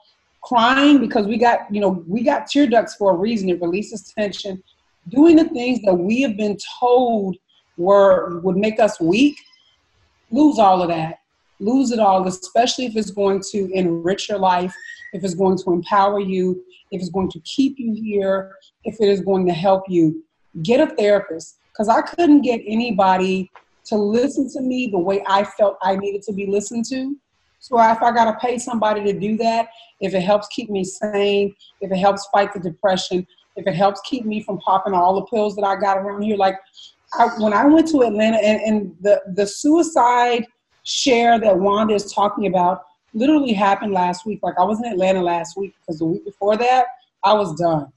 crying 0.42 1.00
because 1.00 1.28
we 1.28 1.38
got, 1.38 1.74
you 1.74 1.82
know, 1.82 2.04
we 2.08 2.24
got 2.24 2.48
tear 2.48 2.68
ducts 2.68 2.96
for 2.96 3.12
a 3.12 3.16
reason. 3.16 3.50
It 3.50 3.62
releases 3.62 4.12
tension. 4.14 4.64
Doing 5.10 5.36
the 5.36 5.50
things 5.50 5.82
that 5.82 5.94
we 5.94 6.22
have 6.22 6.38
been 6.38 6.58
told 6.80 7.38
were 7.78 8.40
would 8.42 8.58
make 8.58 8.80
us 8.80 9.00
weak, 9.00 9.38
lose 10.30 10.60
all 10.60 10.82
of 10.82 10.90
that. 10.90 11.20
Lose 11.60 11.92
it 11.92 12.00
all, 12.00 12.28
especially 12.28 12.86
if 12.86 12.96
it's 12.96 13.12
going 13.12 13.42
to 13.52 13.72
enrich 13.72 14.30
your 14.30 14.40
life, 14.40 14.74
if 15.14 15.24
it's 15.24 15.36
going 15.36 15.58
to 15.60 15.72
empower 15.72 16.20
you, 16.20 16.64
if 16.92 17.02
it's 17.02 17.10
going 17.10 17.30
to 17.32 17.40
keep 17.42 17.76
you 17.78 17.94
here, 17.94 18.56
if 18.84 18.96
it 19.00 19.10
is 19.10 19.22
going 19.22 19.46
to 19.48 19.54
help 19.54 19.84
you. 19.88 20.24
Get 20.64 20.82
a 20.82 20.94
therapist 20.96 21.60
because 21.72 21.88
I 21.88 22.02
couldn't 22.02 22.42
get 22.42 22.62
anybody 22.68 23.50
to 23.86 23.96
listen 23.96 24.50
to 24.52 24.62
me 24.62 24.90
the 24.92 25.00
way 25.00 25.24
I 25.28 25.44
felt 25.44 25.78
I 25.82 25.96
needed 25.96 26.22
to 26.24 26.34
be 26.34 26.46
listened 26.46 26.86
to. 26.90 27.16
So 27.60 27.80
if 27.80 28.02
I 28.02 28.12
got 28.12 28.26
to 28.26 28.38
pay 28.46 28.58
somebody 28.58 29.04
to 29.04 29.18
do 29.18 29.38
that, 29.38 29.70
if 30.00 30.14
it 30.14 30.22
helps 30.22 30.48
keep 30.48 30.70
me 30.70 30.84
sane, 30.84 31.54
if 31.80 31.92
it 31.92 31.98
helps 31.98 32.28
fight 32.32 32.54
the 32.54 32.60
depression, 32.60 33.26
if 33.56 33.68
it 33.68 33.76
helps 33.76 34.02
keep 34.02 34.26
me 34.26 34.42
from 34.42 34.58
popping 34.60 34.94
all 34.94 35.16
the 35.16 35.26
pills 35.26 35.56
that 35.56 35.64
I 35.64 35.76
got 35.76 35.98
around 35.98 36.24
here, 36.24 36.38
like 36.38 36.56
I, 37.14 37.28
when 37.38 37.54
I 37.54 37.66
went 37.66 37.88
to 37.90 38.02
Atlanta 38.02 38.38
and, 38.38 38.62
and 38.62 38.96
the, 39.02 39.22
the 39.36 39.46
suicide 39.46 40.46
share 40.84 41.40
that 41.40 41.58
Wanda 41.58 41.94
is 41.94 42.12
talking 42.12 42.48
about 42.48 42.84
literally 43.14 43.54
happened 43.54 43.94
last 43.94 44.26
week. 44.26 44.40
Like 44.42 44.56
I 44.58 44.64
was 44.64 44.80
in 44.80 44.92
Atlanta 44.92 45.22
last 45.22 45.58
week 45.58 45.76
because 45.80 46.00
the 46.00 46.06
week 46.06 46.26
before 46.26 46.58
that, 46.58 46.86
I 47.24 47.34
was 47.34 47.54
done. 47.56 47.92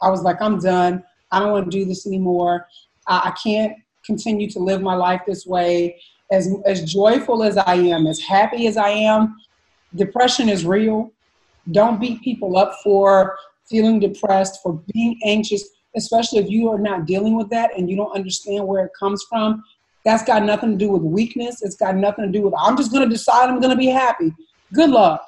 I 0.00 0.10
was 0.10 0.22
like, 0.22 0.40
I'm 0.40 0.58
done. 0.58 1.02
I 1.30 1.38
don't 1.40 1.52
want 1.52 1.70
to 1.70 1.78
do 1.78 1.84
this 1.84 2.06
anymore. 2.06 2.66
I, 3.06 3.30
I 3.30 3.30
can't 3.42 3.76
continue 4.04 4.50
to 4.50 4.58
live 4.58 4.82
my 4.82 4.94
life 4.94 5.22
this 5.26 5.46
way. 5.46 6.00
As, 6.30 6.48
as 6.64 6.90
joyful 6.90 7.42
as 7.42 7.56
I 7.58 7.74
am, 7.74 8.06
as 8.06 8.20
happy 8.20 8.66
as 8.66 8.76
I 8.76 8.88
am, 8.88 9.36
depression 9.94 10.48
is 10.48 10.64
real. 10.64 11.12
Don't 11.70 12.00
beat 12.00 12.22
people 12.22 12.56
up 12.56 12.74
for 12.82 13.36
feeling 13.68 14.00
depressed, 14.00 14.60
for 14.62 14.82
being 14.92 15.20
anxious, 15.24 15.68
especially 15.94 16.38
if 16.38 16.50
you 16.50 16.70
are 16.70 16.78
not 16.78 17.06
dealing 17.06 17.36
with 17.36 17.50
that 17.50 17.76
and 17.76 17.88
you 17.88 17.96
don't 17.96 18.14
understand 18.14 18.66
where 18.66 18.84
it 18.84 18.92
comes 18.98 19.24
from. 19.28 19.62
That's 20.04 20.24
got 20.24 20.42
nothing 20.42 20.72
to 20.72 20.76
do 20.76 20.90
with 20.90 21.02
weakness. 21.02 21.62
It's 21.62 21.76
got 21.76 21.96
nothing 21.96 22.24
to 22.24 22.32
do 22.32 22.42
with, 22.42 22.54
I'm 22.58 22.76
just 22.76 22.90
going 22.92 23.08
to 23.08 23.14
decide 23.14 23.48
I'm 23.48 23.60
going 23.60 23.70
to 23.70 23.76
be 23.76 23.86
happy. 23.86 24.32
Good 24.72 24.90
luck. 24.90 25.24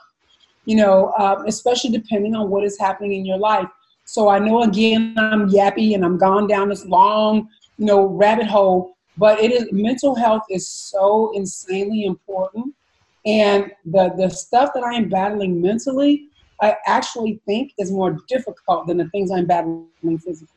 You 0.64 0.76
know, 0.76 1.12
uh, 1.18 1.42
especially 1.46 1.90
depending 1.90 2.34
on 2.34 2.48
what 2.48 2.64
is 2.64 2.78
happening 2.78 3.12
in 3.12 3.26
your 3.26 3.38
life. 3.38 3.68
So 4.04 4.28
I 4.28 4.38
know 4.38 4.62
again 4.62 5.14
I'm 5.18 5.50
yappy 5.50 5.94
and 5.94 6.04
I'm 6.04 6.18
gone 6.18 6.46
down 6.46 6.68
this 6.68 6.84
long, 6.86 7.48
you 7.78 7.86
know, 7.86 8.06
rabbit 8.06 8.46
hole, 8.46 8.96
but 9.16 9.40
it 9.40 9.52
is 9.52 9.68
mental 9.72 10.14
health 10.14 10.42
is 10.50 10.68
so 10.68 11.32
insanely 11.34 12.04
important. 12.04 12.74
And 13.26 13.70
the 13.84 14.12
the 14.16 14.28
stuff 14.28 14.70
that 14.74 14.82
I 14.82 14.94
am 14.94 15.08
battling 15.08 15.60
mentally, 15.60 16.28
I 16.60 16.76
actually 16.86 17.40
think 17.46 17.72
is 17.78 17.90
more 17.90 18.18
difficult 18.28 18.86
than 18.86 18.98
the 18.98 19.08
things 19.08 19.30
I'm 19.30 19.46
battling 19.46 20.18
physically. 20.18 20.48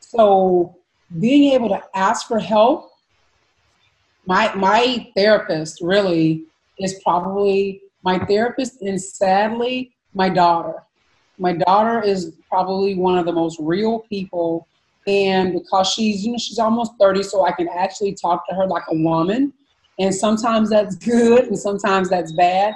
So 0.00 0.76
being 1.18 1.52
able 1.52 1.68
to 1.70 1.82
ask 1.94 2.28
for 2.28 2.38
help, 2.38 2.90
my 4.26 4.54
my 4.54 5.10
therapist 5.16 5.80
really 5.80 6.44
is 6.78 7.00
probably 7.02 7.80
my 8.04 8.18
therapist 8.18 8.82
and 8.82 9.00
sadly 9.00 9.94
my 10.14 10.28
daughter. 10.28 10.82
My 11.38 11.52
daughter 11.52 12.00
is 12.00 12.32
probably 12.48 12.94
one 12.94 13.18
of 13.18 13.26
the 13.26 13.32
most 13.32 13.58
real 13.60 14.00
people 14.00 14.68
and 15.06 15.52
because 15.52 15.92
she's 15.92 16.24
you 16.24 16.32
know 16.32 16.38
she's 16.38 16.58
almost 16.58 16.92
30 16.98 17.22
so 17.22 17.44
i 17.44 17.52
can 17.52 17.68
actually 17.68 18.14
talk 18.14 18.48
to 18.48 18.54
her 18.54 18.66
like 18.66 18.84
a 18.88 18.94
woman 18.94 19.52
and 19.98 20.14
sometimes 20.14 20.70
that's 20.70 20.96
good 20.96 21.44
and 21.44 21.58
sometimes 21.58 22.08
that's 22.08 22.32
bad 22.32 22.74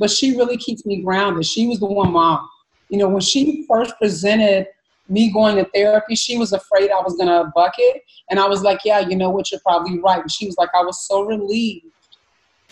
but 0.00 0.10
she 0.10 0.34
really 0.34 0.56
keeps 0.56 0.84
me 0.86 1.02
grounded. 1.02 1.44
She 1.44 1.66
was 1.66 1.78
the 1.78 1.86
one 1.86 2.12
mom. 2.12 2.48
You 2.88 2.98
know, 2.98 3.08
when 3.08 3.20
she 3.20 3.66
first 3.68 3.94
presented 3.98 4.66
me 5.08 5.30
going 5.30 5.56
to 5.56 5.70
therapy, 5.74 6.16
she 6.16 6.38
was 6.38 6.52
afraid 6.52 6.90
I 6.90 7.00
was 7.02 7.16
gonna 7.16 7.52
buck 7.54 7.74
it. 7.76 8.02
And 8.30 8.40
I 8.40 8.48
was 8.48 8.62
like, 8.62 8.80
Yeah, 8.84 9.00
you 9.00 9.14
know 9.14 9.28
what, 9.28 9.52
you're 9.52 9.60
probably 9.60 10.00
right. 10.00 10.20
And 10.20 10.32
she 10.32 10.46
was 10.46 10.56
like, 10.56 10.70
I 10.74 10.82
was 10.82 11.06
so 11.06 11.22
relieved 11.22 11.84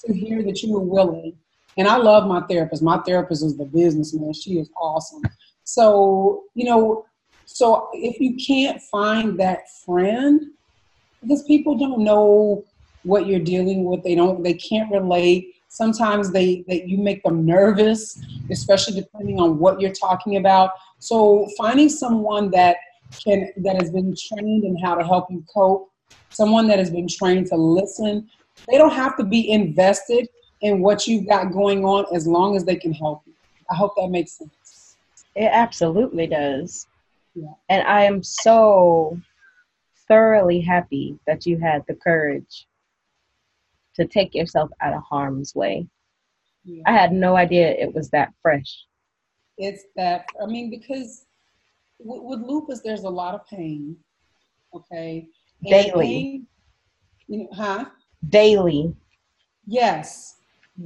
to 0.06 0.12
hear 0.12 0.42
that 0.42 0.62
you 0.62 0.72
were 0.72 0.80
willing. 0.80 1.36
And 1.78 1.88
I 1.88 1.96
love 1.96 2.26
my 2.26 2.42
therapist. 2.42 2.82
My 2.82 2.98
therapist 2.98 3.42
is 3.42 3.56
the 3.56 3.64
businessman. 3.64 4.32
She 4.34 4.58
is 4.58 4.70
awesome. 4.76 5.22
So, 5.64 6.44
you 6.54 6.66
know, 6.66 7.06
so 7.46 7.88
if 7.94 8.20
you 8.20 8.36
can't 8.36 8.80
find 8.82 9.38
that 9.40 9.60
friend, 9.86 10.40
because 11.22 11.42
people 11.44 11.78
don't 11.78 12.04
know 12.04 12.64
what 13.04 13.26
you're 13.26 13.40
dealing 13.40 13.84
with, 13.84 14.02
they 14.02 14.14
don't, 14.14 14.42
they 14.42 14.54
can't 14.54 14.90
relate 14.92 15.54
Sometimes 15.68 16.32
they, 16.32 16.64
that 16.66 16.88
you 16.88 16.98
make 16.98 17.22
them 17.22 17.44
nervous, 17.44 18.20
especially 18.50 19.00
depending 19.00 19.38
on 19.38 19.58
what 19.58 19.80
you're 19.80 19.92
talking 19.92 20.36
about. 20.36 20.70
So 20.98 21.46
finding 21.58 21.90
someone 21.90 22.50
that 22.52 22.76
can 23.22 23.50
that 23.58 23.80
has 23.80 23.90
been 23.90 24.14
trained 24.16 24.64
in 24.64 24.76
how 24.78 24.94
to 24.94 25.04
help 25.04 25.30
you 25.30 25.44
cope, 25.54 25.90
someone 26.30 26.66
that 26.68 26.78
has 26.78 26.90
been 26.90 27.08
trained 27.08 27.46
to 27.48 27.56
listen. 27.56 28.28
They 28.68 28.76
don't 28.78 28.92
have 28.92 29.16
to 29.18 29.24
be 29.24 29.50
invested 29.50 30.28
in 30.60 30.80
what 30.80 31.06
you've 31.06 31.28
got 31.28 31.52
going 31.52 31.84
on 31.84 32.06
as 32.14 32.26
long 32.26 32.56
as 32.56 32.64
they 32.64 32.76
can 32.76 32.92
help 32.92 33.22
you. 33.26 33.34
I 33.70 33.74
hope 33.74 33.92
that 33.96 34.08
makes 34.08 34.32
sense. 34.32 34.96
It 35.34 35.50
absolutely 35.52 36.26
does. 36.26 36.86
Yeah. 37.34 37.52
And 37.68 37.86
I 37.86 38.02
am 38.04 38.22
so 38.22 39.20
thoroughly 40.08 40.60
happy 40.60 41.18
that 41.26 41.46
you 41.46 41.58
had 41.58 41.84
the 41.86 41.94
courage 41.94 42.66
to 43.94 44.06
take 44.06 44.34
yourself 44.34 44.70
out 44.80 44.94
of 44.94 45.02
harm's 45.02 45.54
way. 45.54 45.86
Yeah. 46.64 46.82
I 46.86 46.92
had 46.92 47.12
no 47.12 47.36
idea 47.36 47.70
it 47.70 47.94
was 47.94 48.10
that 48.10 48.32
fresh. 48.42 48.84
It's 49.58 49.84
that, 49.96 50.26
I 50.42 50.46
mean, 50.46 50.70
because 50.70 51.26
with, 51.98 52.22
with 52.22 52.48
lupus, 52.48 52.80
there's 52.80 53.04
a 53.04 53.10
lot 53.10 53.34
of 53.34 53.46
pain, 53.46 53.96
okay? 54.74 55.28
And 55.62 55.70
Daily. 55.70 56.06
Pain, 56.06 56.46
you 57.26 57.38
know, 57.38 57.48
huh? 57.52 57.84
Daily. 58.28 58.94
Yes, 59.66 60.37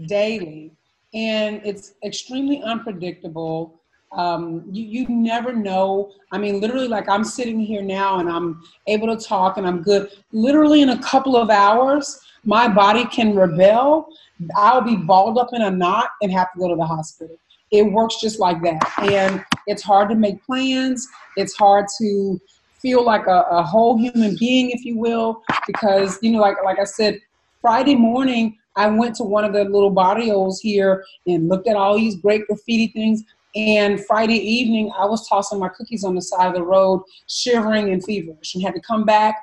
daily. 0.06 0.72
And 1.14 1.60
it's 1.64 1.94
extremely 2.04 2.62
unpredictable. 2.62 3.80
Um, 4.12 4.64
you, 4.70 4.84
you 4.84 5.08
never 5.08 5.52
know. 5.52 6.12
I 6.32 6.38
mean, 6.38 6.60
literally, 6.60 6.88
like 6.88 7.08
I'm 7.08 7.24
sitting 7.24 7.60
here 7.60 7.82
now 7.82 8.18
and 8.18 8.28
I'm 8.28 8.62
able 8.86 9.14
to 9.14 9.22
talk 9.22 9.56
and 9.56 9.66
I'm 9.66 9.82
good. 9.82 10.10
Literally, 10.32 10.82
in 10.82 10.90
a 10.90 11.02
couple 11.02 11.36
of 11.36 11.50
hours, 11.50 12.20
my 12.44 12.66
body 12.68 13.04
can 13.06 13.34
rebel, 13.34 14.08
I'll 14.56 14.80
be 14.80 14.96
balled 14.96 15.38
up 15.38 15.50
in 15.52 15.62
a 15.62 15.70
knot 15.70 16.08
and 16.20 16.32
have 16.32 16.52
to 16.52 16.58
go 16.58 16.68
to 16.68 16.76
the 16.76 16.84
hospital. 16.84 17.36
It 17.70 17.84
works 17.84 18.20
just 18.20 18.38
like 18.38 18.60
that. 18.62 18.82
And 18.98 19.44
it's 19.66 19.82
hard 19.82 20.08
to 20.10 20.14
make 20.14 20.44
plans. 20.44 21.08
It's 21.36 21.54
hard 21.56 21.86
to 21.98 22.40
feel 22.80 23.04
like 23.04 23.26
a, 23.28 23.46
a 23.50 23.62
whole 23.62 23.96
human 23.96 24.36
being, 24.38 24.70
if 24.70 24.84
you 24.84 24.98
will, 24.98 25.42
because, 25.66 26.18
you 26.20 26.32
know, 26.32 26.40
like, 26.40 26.56
like 26.64 26.78
I 26.78 26.84
said, 26.84 27.20
Friday 27.60 27.94
morning, 27.94 28.58
I 28.76 28.88
went 28.88 29.14
to 29.16 29.24
one 29.24 29.44
of 29.44 29.52
the 29.52 29.64
little 29.64 29.90
barrios 29.90 30.60
here 30.60 31.04
and 31.26 31.48
looked 31.48 31.68
at 31.68 31.76
all 31.76 31.96
these 31.96 32.16
great 32.16 32.46
graffiti 32.46 32.88
things. 32.88 33.22
And 33.54 34.04
Friday 34.06 34.38
evening, 34.38 34.90
I 34.98 35.04
was 35.04 35.28
tossing 35.28 35.58
my 35.58 35.68
cookies 35.68 36.04
on 36.04 36.14
the 36.14 36.22
side 36.22 36.46
of 36.46 36.54
the 36.54 36.62
road, 36.62 37.02
shivering 37.28 37.92
and 37.92 38.02
feverish, 38.02 38.54
and 38.54 38.64
had 38.64 38.74
to 38.74 38.80
come 38.80 39.04
back. 39.04 39.36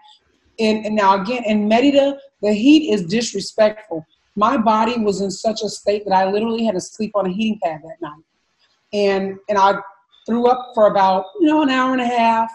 And, 0.60 0.86
and 0.86 0.96
now, 0.96 1.22
again, 1.22 1.44
in 1.46 1.68
Merida, 1.68 2.18
the 2.42 2.54
heat 2.54 2.92
is 2.92 3.06
disrespectful. 3.06 4.06
My 4.36 4.58
body 4.58 4.98
was 5.00 5.22
in 5.22 5.30
such 5.30 5.62
a 5.62 5.70
state 5.70 6.06
that 6.06 6.14
I 6.14 6.30
literally 6.30 6.64
had 6.64 6.74
to 6.76 6.82
sleep 6.82 7.12
on 7.16 7.28
a 7.28 7.30
heating 7.30 7.60
pad 7.64 7.82
that 7.84 8.02
night. 8.02 8.24
And 8.94 9.38
and 9.48 9.58
I 9.58 9.76
threw 10.26 10.48
up 10.48 10.72
for 10.74 10.88
about, 10.88 11.26
you 11.40 11.48
know, 11.48 11.62
an 11.62 11.70
hour 11.70 11.92
and 11.92 12.02
a 12.02 12.08
half, 12.08 12.52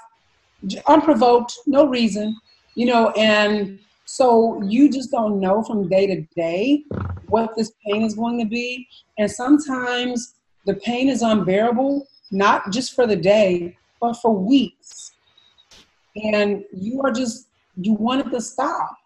unprovoked, 0.87 1.53
no 1.66 1.87
reason, 1.87 2.37
you 2.75 2.87
know, 2.87 3.11
and 3.11 3.79
so 4.05 4.63
you 4.63 4.91
just 4.91 5.11
don't 5.11 5.41
know 5.41 5.63
from 5.63 5.89
day 5.89 6.07
to 6.07 6.23
day 6.37 6.85
what 7.29 7.57
this 7.57 7.73
pain 7.87 8.03
is 8.03 8.15
going 8.15 8.39
to 8.39 8.47
be. 8.47 8.87
And 9.19 9.31
sometimes 9.31 10.35
the 10.67 10.75
pain 10.75 11.09
is 11.09 11.23
unbearable, 11.23 12.07
not 12.31 12.71
just 12.71 12.95
for 12.95 13.07
the 13.07 13.17
day, 13.17 13.77
but 14.01 14.15
for 14.15 14.37
weeks. 14.37 15.13
And 16.17 16.65
you 16.73 17.01
are 17.03 17.11
just, 17.11 17.49
you 17.77 17.95
want 17.95 18.27
it 18.27 18.31
to 18.31 18.41
stop 18.41 18.97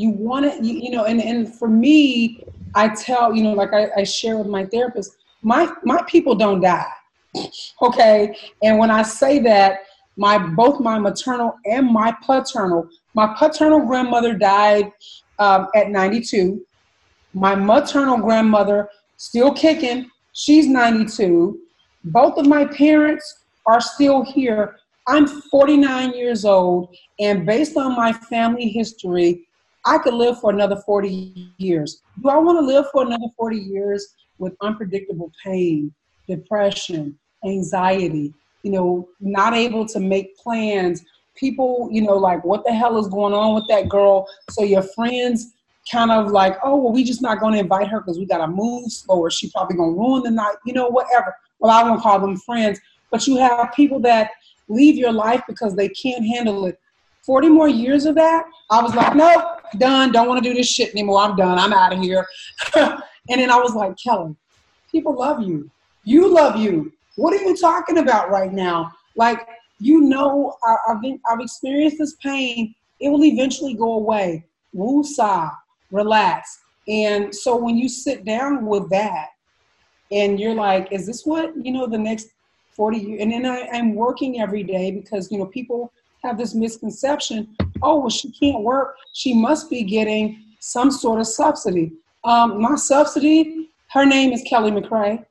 you 0.00 0.10
want 0.10 0.46
it 0.46 0.64
you, 0.64 0.74
you 0.80 0.90
know 0.90 1.04
and 1.04 1.20
and 1.20 1.54
for 1.54 1.68
me 1.68 2.42
i 2.74 2.88
tell 2.88 3.34
you 3.34 3.42
know 3.42 3.52
like 3.52 3.72
I, 3.72 3.90
I 3.98 4.04
share 4.04 4.38
with 4.38 4.46
my 4.46 4.64
therapist 4.64 5.16
my 5.42 5.70
my 5.84 6.02
people 6.08 6.34
don't 6.34 6.60
die 6.60 6.92
okay 7.82 8.36
and 8.62 8.78
when 8.78 8.90
i 8.90 9.02
say 9.02 9.38
that 9.40 9.80
my 10.16 10.38
both 10.38 10.80
my 10.80 10.98
maternal 10.98 11.54
and 11.64 11.86
my 11.86 12.14
paternal 12.24 12.88
my 13.14 13.34
paternal 13.38 13.80
grandmother 13.86 14.34
died 14.34 14.92
um, 15.38 15.68
at 15.74 15.90
92 15.90 16.64
my 17.32 17.54
maternal 17.54 18.18
grandmother 18.18 18.88
still 19.16 19.52
kicking. 19.52 20.10
She's 20.32 20.66
92 20.66 21.58
both 22.04 22.38
of 22.38 22.46
my 22.46 22.64
parents 22.64 23.44
are 23.66 23.80
still 23.80 24.24
here. 24.24 24.76
I'm 25.06 25.26
49 25.26 26.14
years 26.14 26.44
old 26.44 26.96
and 27.18 27.44
based 27.44 27.76
on 27.76 27.96
my 27.96 28.12
family 28.12 28.68
history 28.68 29.46
I 29.84 29.98
could 29.98 30.14
live 30.14 30.40
for 30.40 30.50
another 30.50 30.76
40 30.76 31.54
years. 31.56 32.02
Do 32.22 32.28
I 32.28 32.36
want 32.36 32.58
to 32.58 32.66
live 32.66 32.86
for 32.92 33.02
another 33.02 33.28
40 33.36 33.56
years 33.56 34.14
with 34.38 34.54
unpredictable 34.60 35.32
pain, 35.42 35.92
depression, 36.28 37.18
anxiety, 37.44 38.34
you 38.62 38.70
know, 38.70 39.08
not 39.20 39.54
able 39.54 39.86
to 39.86 40.00
make 40.00 40.36
plans, 40.36 41.04
people, 41.34 41.88
you 41.90 42.02
know, 42.02 42.14
like, 42.14 42.44
what 42.44 42.64
the 42.64 42.72
hell 42.72 42.98
is 42.98 43.08
going 43.08 43.32
on 43.32 43.54
with 43.54 43.66
that 43.68 43.88
girl? 43.88 44.26
So 44.50 44.62
your 44.62 44.82
friends 44.82 45.52
kind 45.90 46.10
of 46.10 46.30
like, 46.30 46.56
oh, 46.62 46.76
well, 46.76 46.92
we 46.92 47.04
just 47.04 47.22
not 47.22 47.40
going 47.40 47.54
to 47.54 47.60
invite 47.60 47.88
her 47.88 48.00
because 48.00 48.18
we 48.18 48.26
got 48.26 48.38
to 48.38 48.46
move 48.46 48.90
slower. 48.92 49.30
She 49.30 49.50
probably 49.50 49.76
going 49.76 49.94
to 49.94 49.98
ruin 49.98 50.22
the 50.22 50.30
night, 50.30 50.56
you 50.64 50.72
know, 50.72 50.88
whatever. 50.88 51.34
Well, 51.58 51.70
I 51.70 51.88
won't 51.88 52.00
call 52.00 52.20
them 52.20 52.36
friends, 52.36 52.78
but 53.10 53.26
you 53.26 53.36
have 53.36 53.72
people 53.74 54.00
that 54.00 54.30
leave 54.68 54.96
your 54.96 55.12
life 55.12 55.42
because 55.48 55.74
they 55.74 55.88
can't 55.88 56.24
handle 56.24 56.66
it. 56.66 56.78
40 57.22 57.48
more 57.48 57.68
years 57.68 58.06
of 58.06 58.14
that, 58.14 58.44
I 58.70 58.82
was 58.82 58.94
like, 58.94 59.14
nope, 59.14 59.60
done. 59.78 60.10
Don't 60.10 60.26
want 60.26 60.42
to 60.42 60.48
do 60.48 60.54
this 60.54 60.68
shit 60.68 60.90
anymore. 60.90 61.20
I'm 61.20 61.36
done. 61.36 61.58
I'm 61.58 61.72
out 61.72 61.92
of 61.92 62.00
here. 62.00 62.26
and 62.74 63.00
then 63.28 63.50
I 63.50 63.56
was 63.56 63.74
like, 63.74 63.94
Kelly, 64.02 64.34
people 64.90 65.18
love 65.18 65.42
you. 65.42 65.70
You 66.04 66.32
love 66.32 66.56
you. 66.56 66.92
What 67.20 67.34
are 67.34 67.44
you 67.44 67.54
talking 67.54 67.98
about 67.98 68.30
right 68.30 68.50
now? 68.50 68.92
Like, 69.14 69.46
you 69.78 70.00
know, 70.00 70.56
I, 70.64 70.76
have 70.88 71.02
been, 71.02 71.20
I've 71.30 71.40
experienced 71.40 71.98
this 71.98 72.14
pain. 72.22 72.74
It 72.98 73.10
will 73.10 73.24
eventually 73.24 73.74
go 73.74 73.92
away. 73.92 74.46
Woosah, 74.74 75.50
relax. 75.90 76.60
And 76.88 77.34
so 77.34 77.56
when 77.56 77.76
you 77.76 77.90
sit 77.90 78.24
down 78.24 78.64
with 78.64 78.88
that, 78.88 79.28
and 80.10 80.40
you're 80.40 80.54
like, 80.54 80.90
is 80.92 81.06
this 81.06 81.26
what 81.26 81.52
you 81.62 81.72
know 81.72 81.86
the 81.86 81.98
next 81.98 82.28
40 82.70 82.96
years? 82.96 83.20
And 83.20 83.30
then 83.30 83.44
I, 83.44 83.68
I'm 83.70 83.94
working 83.94 84.40
every 84.40 84.62
day 84.62 84.90
because 84.90 85.30
you 85.30 85.36
know 85.36 85.46
people 85.46 85.92
have 86.24 86.38
this 86.38 86.54
misconception. 86.54 87.54
Oh, 87.82 88.00
well, 88.00 88.08
she 88.08 88.32
can't 88.32 88.62
work. 88.62 88.96
She 89.12 89.34
must 89.34 89.68
be 89.68 89.82
getting 89.82 90.42
some 90.58 90.90
sort 90.90 91.20
of 91.20 91.26
subsidy. 91.26 91.92
Um, 92.24 92.62
my 92.62 92.76
subsidy, 92.76 93.68
her 93.90 94.06
name 94.06 94.32
is 94.32 94.42
Kelly 94.48 94.70
McRae. 94.70 95.24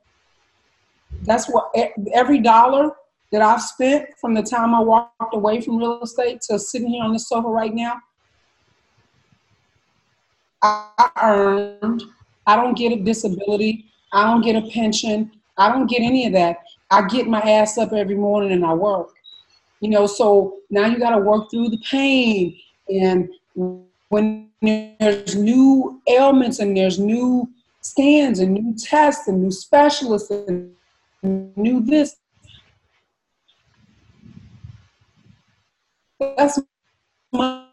That's 1.22 1.48
what 1.48 1.70
every 2.12 2.40
dollar 2.40 2.92
that 3.32 3.42
I've 3.42 3.62
spent 3.62 4.08
from 4.20 4.34
the 4.34 4.42
time 4.42 4.74
I 4.74 4.80
walked 4.80 5.34
away 5.34 5.60
from 5.60 5.76
real 5.76 6.00
estate 6.02 6.40
to 6.42 6.58
sitting 6.58 6.88
here 6.88 7.04
on 7.04 7.12
the 7.12 7.18
sofa 7.18 7.48
right 7.48 7.74
now, 7.74 8.00
I 10.62 11.10
earned. 11.22 12.02
I 12.46 12.56
don't 12.56 12.76
get 12.76 12.92
a 12.92 12.96
disability. 12.96 13.86
I 14.12 14.24
don't 14.24 14.42
get 14.42 14.56
a 14.56 14.68
pension. 14.70 15.30
I 15.56 15.70
don't 15.70 15.86
get 15.86 16.02
any 16.02 16.26
of 16.26 16.32
that. 16.32 16.58
I 16.90 17.06
get 17.06 17.28
my 17.28 17.40
ass 17.40 17.78
up 17.78 17.92
every 17.92 18.16
morning 18.16 18.52
and 18.52 18.64
I 18.64 18.74
work. 18.74 19.10
You 19.80 19.90
know, 19.90 20.06
so 20.06 20.58
now 20.70 20.86
you 20.86 20.98
got 20.98 21.10
to 21.10 21.18
work 21.18 21.50
through 21.50 21.68
the 21.68 21.78
pain. 21.88 22.58
And 22.88 23.28
when 24.08 24.50
there's 24.60 25.36
new 25.36 26.02
ailments 26.08 26.58
and 26.58 26.76
there's 26.76 26.98
new 26.98 27.48
scans 27.80 28.40
and 28.40 28.52
new 28.52 28.74
tests 28.76 29.28
and 29.28 29.42
new 29.42 29.50
specialists 29.50 30.30
and 30.30 30.72
new 31.22 31.80
this, 31.84 32.16
that's 36.18 36.60
money 37.32 37.70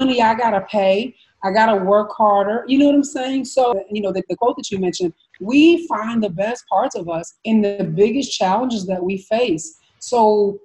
I 0.00 0.34
gotta 0.34 0.62
pay. 0.62 1.14
I 1.42 1.50
gotta 1.50 1.82
work 1.82 2.10
harder. 2.12 2.64
You 2.66 2.78
know 2.78 2.86
what 2.86 2.94
I'm 2.94 3.04
saying? 3.04 3.46
So, 3.46 3.82
you 3.90 4.02
know, 4.02 4.12
the, 4.12 4.22
the 4.28 4.36
quote 4.36 4.56
that 4.56 4.70
you 4.70 4.78
mentioned, 4.78 5.14
we 5.40 5.86
find 5.86 6.22
the 6.22 6.30
best 6.30 6.66
parts 6.68 6.94
of 6.94 7.08
us 7.08 7.38
in 7.44 7.62
the 7.62 7.84
biggest 7.84 8.36
challenges 8.36 8.86
that 8.86 9.02
we 9.02 9.18
face. 9.18 9.78
So, 9.98 10.58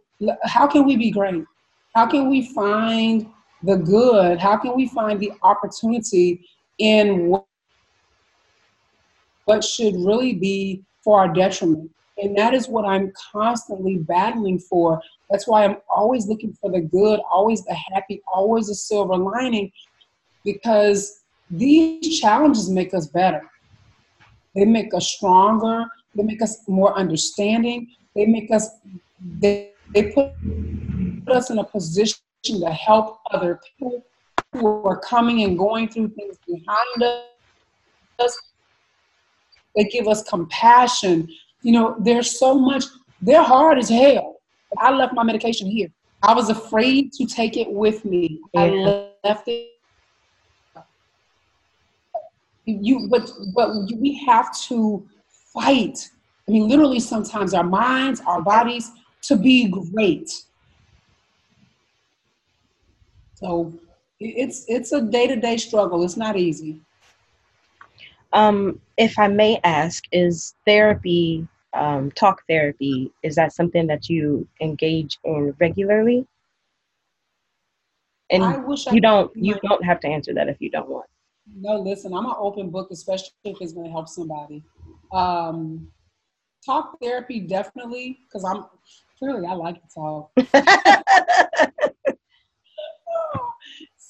how 0.43 0.68
can 0.68 0.86
we 0.86 0.95
be 0.97 1.11
great? 1.11 1.43
How 1.93 2.05
can 2.07 2.30
we 2.30 2.53
find 2.53 3.28
the 3.63 3.78
good? 3.78 4.39
How 4.39 4.57
can 4.57 4.76
we 4.76 4.88
find 4.89 5.20
the 5.20 5.32
opportunity 5.43 6.45
in 6.78 7.34
what 9.45 9.63
should 9.63 9.95
really 9.95 10.34
be 10.34 10.84
for 11.03 11.20
our 11.20 11.34
detriment? 11.34 11.91
And 12.18 12.38
that 12.38 12.53
is 12.53 12.68
what 12.68 12.86
I'm 12.86 13.11
constantly 13.32 13.97
battling 13.97 14.59
for. 14.59 15.01
That's 15.30 15.47
why 15.47 15.66
I'm 15.66 15.78
always 15.89 16.28
looking 16.28 16.53
for 16.53 16.72
the 16.72 16.80
good, 16.80 17.20
always 17.30 17.63
the 17.66 17.74
happy, 17.74 18.22
always 18.32 18.68
the 18.68 18.76
silver 18.76 19.18
lining, 19.18 19.72
because 20.43 21.24
these 21.49 22.20
challenges 22.20 22.70
make 22.70 22.93
us 22.93 23.07
better. 23.07 23.41
They 24.55 24.66
make 24.66 24.93
us 24.93 25.07
stronger. 25.07 25.86
They 26.16 26.24
make 26.24 26.41
us 26.41 26.59
more 26.68 26.97
understanding. 26.97 27.89
They 28.16 28.26
make 28.26 28.49
us, 28.51 28.70
they, 29.39 29.72
they 29.93 30.11
put 30.13 30.32
us 31.28 31.49
in 31.49 31.59
a 31.59 31.63
position 31.63 32.20
to 32.43 32.70
help 32.70 33.20
other 33.32 33.59
people 33.78 34.05
who 34.53 34.84
are 34.86 34.99
coming 34.99 35.43
and 35.43 35.57
going 35.57 35.89
through 35.89 36.09
things 36.09 36.38
behind 36.47 37.03
us. 38.20 38.39
They 39.76 39.84
give 39.84 40.07
us 40.07 40.24
compassion 40.24 41.28
you 41.66 41.72
know, 41.72 41.95
there's 41.99 42.38
so 42.39 42.53
much, 42.53 42.84
they're 43.24 43.41
hard 43.41 43.80
as 43.80 43.89
hell. 43.89 44.36
I 44.78 44.91
left 44.91 45.16
my 45.16 45.24
medication 45.24 45.68
here. 45.68 45.88
I 46.22 46.32
was 46.36 46.49
afraid 46.49 47.11
to 47.13 47.26
take 47.26 47.57
it 47.57 47.72
with 47.72 48.05
me. 48.05 48.39
Yeah. 48.53 48.61
I 48.61 49.09
left 49.24 49.47
it. 49.47 49.72
You, 52.66 53.07
but 53.09 53.32
but 53.55 53.70
we 53.95 54.24
have 54.28 54.55
to 54.68 55.07
fight. 55.53 56.09
I 56.47 56.51
mean, 56.51 56.68
literally, 56.68 56.99
sometimes 56.99 57.55
our 57.55 57.63
minds, 57.63 58.22
our 58.28 58.41
bodies, 58.41 58.91
to 59.24 59.36
be 59.36 59.68
great. 59.68 60.32
So 63.36 63.74
it's 64.20 64.66
it's 64.68 64.91
a 64.91 65.01
day 65.01 65.28
to 65.28 65.36
day 65.36 65.57
struggle. 65.57 66.03
It's 66.03 66.18
not 66.18 66.38
easy. 66.38 66.80
Um, 68.34 68.82
if 68.97 69.18
I 69.18 69.28
may 69.28 69.59
ask, 69.63 70.03
is 70.11 70.55
therapy 70.66 71.47
um, 71.76 72.11
talk 72.11 72.41
therapy 72.47 73.11
is 73.23 73.36
that 73.36 73.53
something 73.53 73.88
that 73.88 74.09
you 74.09 74.47
engage 74.61 75.19
in 75.23 75.55
regularly? 75.59 76.26
And 78.32 78.65
you 78.91 79.01
don't 79.01 79.32
you 79.36 79.55
don't 79.61 79.84
have 79.84 79.99
to 79.99 80.07
answer 80.07 80.34
that 80.34 80.49
if 80.49 80.57
you 80.59 80.71
don't 80.71 80.89
want. 80.89 81.07
No 81.55 81.80
listen 81.80 82.13
i'm 82.13 82.26
an 82.26 82.34
open 82.38 82.71
book 82.71 82.88
especially 82.91 83.30
if 83.43 83.57
it's 83.61 83.73
going 83.73 83.86
to 83.86 83.91
help 83.91 84.09
somebody. 84.09 84.63
Um, 85.13 85.88
talk 86.65 86.97
therapy 86.99 87.39
definitely 87.39 88.17
because 88.28 88.43
i'm 88.43 88.65
clearly 89.19 89.45
i 89.45 89.53
like 89.53 89.76
to 89.76 89.93
talk. 89.93 90.32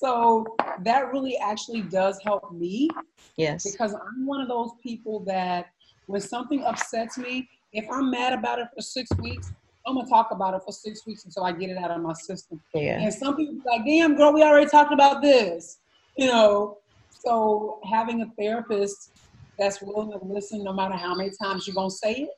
So 0.06 0.46
that 0.82 1.12
really 1.14 1.38
actually 1.38 1.82
does 1.82 2.20
help 2.22 2.52
me 2.52 2.90
yes. 3.38 3.64
because 3.72 3.94
i'm 3.94 4.26
one 4.26 4.42
of 4.42 4.48
those 4.48 4.72
people 4.84 5.22
that 5.22 5.68
when 6.08 6.22
something 6.22 6.64
upsets 6.64 7.18
me 7.18 7.50
if 7.76 7.86
I'm 7.92 8.10
mad 8.10 8.34
about 8.34 8.60
it 8.60 8.68
for 8.74 8.82
six 8.82 9.10
weeks, 9.20 9.52
I'm 9.86 9.96
gonna 9.96 10.08
talk 10.08 10.32
about 10.32 10.56
it 10.56 10.62
for 10.66 10.72
six 10.72 11.06
weeks 11.06 11.26
until 11.26 11.44
I 11.44 11.52
get 11.52 11.70
it 11.70 11.78
out 11.78 11.92
of 11.92 12.02
my 12.02 12.14
system. 12.14 12.60
Yeah. 12.74 13.00
And 13.02 13.14
some 13.14 13.36
people 13.36 13.58
like, 13.66 13.86
damn 13.86 14.16
girl, 14.16 14.34
we 14.34 14.42
already 14.42 14.70
talked 14.70 14.94
about 14.94 15.22
this. 15.22 15.78
You 16.18 16.28
know, 16.28 16.78
so 17.10 17.80
having 17.92 18.22
a 18.22 18.28
therapist 18.40 19.12
that's 19.60 19.82
willing 19.82 20.12
to 20.18 20.26
listen 20.26 20.64
no 20.64 20.74
matter 20.74 20.96
how 20.96 21.14
many 21.14 21.32
times 21.42 21.68
you're 21.68 21.76
gonna 21.76 21.92
say 21.92 22.14
it, 22.14 22.30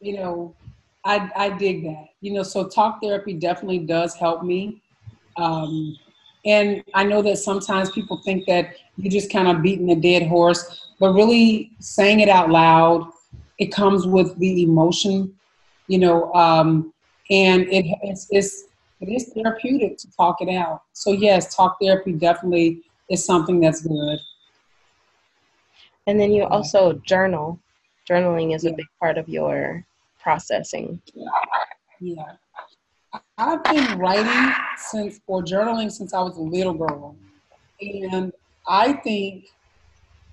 you 0.00 0.16
know, 0.16 0.54
I 1.04 1.30
I 1.36 1.50
dig 1.50 1.84
that. 1.84 2.06
You 2.22 2.32
know, 2.32 2.42
so 2.42 2.66
talk 2.66 3.00
therapy 3.02 3.34
definitely 3.34 3.80
does 3.80 4.14
help 4.14 4.42
me. 4.42 4.82
Um, 5.36 5.96
and 6.46 6.82
I 6.94 7.04
know 7.04 7.22
that 7.22 7.38
sometimes 7.38 7.90
people 7.90 8.20
think 8.24 8.46
that 8.46 8.74
you're 8.96 9.12
just 9.12 9.30
kind 9.30 9.48
of 9.48 9.62
beating 9.62 9.90
a 9.90 9.96
dead 9.96 10.26
horse, 10.26 10.88
but 10.98 11.12
really 11.12 11.72
saying 11.80 12.20
it 12.20 12.28
out 12.28 12.50
loud 12.50 13.13
it 13.58 13.72
comes 13.72 14.06
with 14.06 14.36
the 14.38 14.62
emotion, 14.62 15.34
you 15.86 15.98
know, 15.98 16.32
um, 16.34 16.92
and 17.30 17.62
it, 17.68 17.86
it's, 18.02 18.26
it's, 18.30 18.64
it 19.00 19.08
is 19.08 19.32
therapeutic 19.34 19.98
to 19.98 20.10
talk 20.12 20.40
it 20.40 20.48
out. 20.48 20.82
So 20.92 21.12
yes, 21.12 21.54
talk 21.54 21.76
therapy 21.80 22.12
definitely 22.12 22.82
is 23.10 23.24
something 23.24 23.60
that's 23.60 23.82
good. 23.82 24.18
And 26.06 26.18
then 26.18 26.32
you 26.32 26.44
also 26.44 26.94
journal. 27.06 27.58
Journaling 28.08 28.54
is 28.54 28.64
yeah. 28.64 28.70
a 28.70 28.74
big 28.74 28.86
part 29.00 29.18
of 29.18 29.28
your 29.28 29.84
processing. 30.20 31.00
Yeah. 31.14 31.24
yeah. 32.00 32.32
I've 33.38 33.64
been 33.64 33.98
writing 33.98 34.54
since 34.76 35.20
or 35.26 35.42
journaling 35.42 35.90
since 35.90 36.12
I 36.12 36.20
was 36.20 36.36
a 36.36 36.42
little 36.42 36.74
girl. 36.74 37.16
And 37.80 38.32
I 38.66 38.94
think 38.94 39.46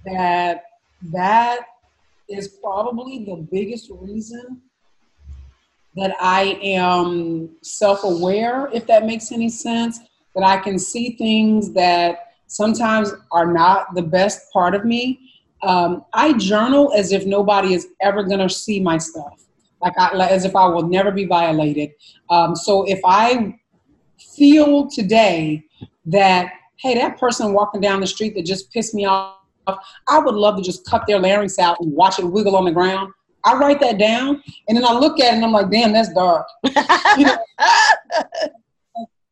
that 0.05 0.63
that 1.11 1.59
is 2.31 2.47
probably 2.47 3.25
the 3.25 3.47
biggest 3.51 3.89
reason 3.91 4.61
that 5.95 6.15
I 6.19 6.59
am 6.61 7.49
self 7.61 8.03
aware, 8.03 8.69
if 8.73 8.87
that 8.87 9.05
makes 9.05 9.31
any 9.31 9.49
sense, 9.49 9.99
that 10.35 10.43
I 10.43 10.57
can 10.57 10.79
see 10.79 11.15
things 11.17 11.73
that 11.73 12.33
sometimes 12.47 13.11
are 13.31 13.51
not 13.51 13.93
the 13.95 14.01
best 14.01 14.51
part 14.53 14.75
of 14.75 14.85
me. 14.85 15.19
Um, 15.63 16.05
I 16.13 16.33
journal 16.33 16.91
as 16.95 17.11
if 17.11 17.25
nobody 17.25 17.73
is 17.73 17.87
ever 18.01 18.23
going 18.23 18.39
to 18.39 18.49
see 18.49 18.79
my 18.79 18.97
stuff, 18.97 19.43
like, 19.81 19.93
I, 19.97 20.15
like 20.15 20.31
as 20.31 20.45
if 20.45 20.55
I 20.55 20.65
will 20.67 20.87
never 20.87 21.11
be 21.11 21.25
violated. 21.25 21.91
Um, 22.29 22.55
so 22.55 22.83
if 22.87 22.99
I 23.05 23.57
feel 24.35 24.89
today 24.89 25.63
that, 26.05 26.53
hey, 26.77 26.95
that 26.95 27.19
person 27.19 27.53
walking 27.53 27.81
down 27.81 27.99
the 27.99 28.07
street 28.07 28.33
that 28.35 28.45
just 28.45 28.71
pissed 28.71 28.95
me 28.95 29.05
off 29.05 29.37
I 29.67 30.19
would 30.19 30.35
love 30.35 30.57
to 30.57 30.61
just 30.61 30.85
cut 30.85 31.03
their 31.07 31.19
larynx 31.19 31.59
out 31.59 31.79
and 31.79 31.91
watch 31.93 32.19
it 32.19 32.25
wiggle 32.25 32.55
on 32.55 32.65
the 32.65 32.71
ground. 32.71 33.13
I 33.43 33.55
write 33.55 33.79
that 33.79 33.97
down 33.97 34.41
and 34.67 34.77
then 34.77 34.85
I 34.85 34.93
look 34.93 35.19
at 35.19 35.33
it 35.33 35.35
and 35.35 35.43
I'm 35.43 35.51
like, 35.51 35.71
damn, 35.71 35.93
that's 35.93 36.13
dark. 36.13 36.47
you 37.17 37.25
know? 37.25 37.37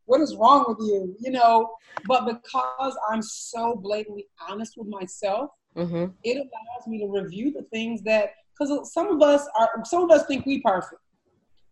what 0.05 0.21
is 0.21 0.35
wrong 0.35 0.65
with 0.67 0.79
you? 0.79 1.15
You 1.19 1.31
know, 1.31 1.75
but 2.07 2.25
because 2.25 2.97
I'm 3.09 3.21
so 3.21 3.75
blatantly 3.75 4.25
honest 4.47 4.73
with 4.77 4.87
myself, 4.87 5.51
mm-hmm. 5.75 6.05
it 6.23 6.37
allows 6.37 6.87
me 6.87 6.99
to 6.99 7.07
review 7.07 7.51
the 7.51 7.63
things 7.71 8.01
that 8.03 8.31
because 8.57 8.91
some 8.91 9.07
of 9.07 9.21
us 9.21 9.47
are 9.57 9.69
some 9.85 10.03
of 10.03 10.11
us 10.11 10.25
think 10.25 10.45
we 10.45 10.61
perfect. 10.61 11.01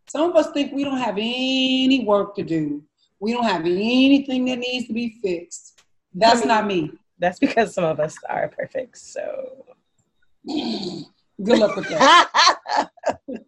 Some 0.08 0.30
of 0.30 0.36
us 0.36 0.51
think 0.51 0.72
we 0.72 0.84
don't 0.84 0.99
have 0.99 1.18
any 1.18 2.05
work 2.05 2.36
to 2.36 2.43
do. 2.43 2.84
We 3.20 3.34
don't 3.34 3.43
have 3.43 3.66
anything 3.66 4.45
that 4.45 4.60
needs 4.60 4.88
to 4.88 4.93
be 4.93 5.18
fixed. 5.22 5.82
That's 6.14 6.38
I 6.38 6.39
mean, 6.41 6.47
not 6.47 6.68
me. 6.68 6.91
That's 7.20 7.39
because 7.39 7.74
some 7.74 7.84
of 7.84 7.99
us 7.99 8.15
are 8.30 8.47
perfect. 8.49 8.97
So 8.97 9.65
good 10.45 11.59
luck 11.59 11.76
with 11.76 11.89
that. 11.89 12.89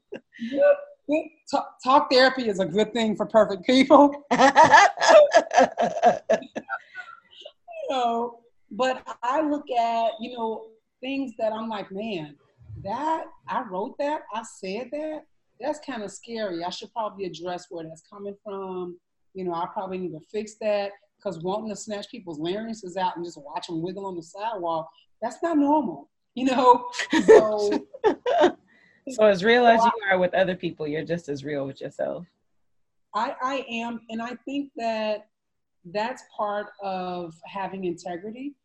talk, 1.49 1.75
talk, 1.83 2.11
therapy 2.11 2.47
is 2.49 2.59
a 2.59 2.65
good 2.65 2.93
thing 2.93 3.15
for 3.15 3.25
perfect 3.25 3.65
people. 3.65 4.25
you 4.31 4.37
know, 7.89 8.39
but 8.71 9.03
I 9.23 9.41
look 9.41 9.69
at, 9.71 10.11
you 10.19 10.35
know, 10.37 10.67
things 11.01 11.33
that 11.39 11.53
I'm 11.53 11.69
like, 11.69 11.91
man, 11.91 12.35
that 12.83 13.25
I 13.47 13.63
wrote 13.63 13.97
that, 13.99 14.21
I 14.33 14.43
said 14.43 14.89
that, 14.91 15.21
that's 15.59 15.79
kind 15.85 16.03
of 16.03 16.11
scary. 16.11 16.63
I 16.63 16.69
should 16.69 16.93
probably 16.93 17.25
address 17.25 17.67
where 17.69 17.83
that's 17.83 18.03
coming 18.09 18.35
from. 18.43 18.97
You 19.33 19.45
know, 19.45 19.53
I 19.53 19.67
probably 19.73 19.97
need 19.97 20.11
to 20.13 20.21
fix 20.31 20.55
that 20.61 20.91
because 21.19 21.39
wanting 21.39 21.69
to 21.69 21.75
snatch 21.75 22.09
people's 22.09 22.39
larynxes 22.39 22.97
out 22.97 23.15
and 23.15 23.25
just 23.25 23.37
watch 23.41 23.67
them 23.67 23.81
wiggle 23.81 24.05
on 24.05 24.15
the 24.15 24.23
sidewalk, 24.23 24.89
that's 25.21 25.37
not 25.43 25.57
normal. 25.57 26.09
You 26.35 26.45
know, 26.45 26.89
so. 27.25 27.85
so 29.09 29.25
as 29.25 29.43
real 29.43 29.65
as 29.65 29.83
you 29.83 29.91
are 30.09 30.17
with 30.17 30.33
other 30.33 30.55
people, 30.55 30.87
you're 30.87 31.03
just 31.03 31.27
as 31.27 31.43
real 31.43 31.65
with 31.65 31.81
yourself. 31.81 32.25
I, 33.13 33.35
I 33.41 33.65
am, 33.69 34.01
and 34.09 34.21
I 34.21 34.35
think 34.45 34.71
that 34.77 35.27
that's 35.85 36.23
part 36.35 36.67
of 36.81 37.33
having 37.45 37.85
integrity. 37.85 38.55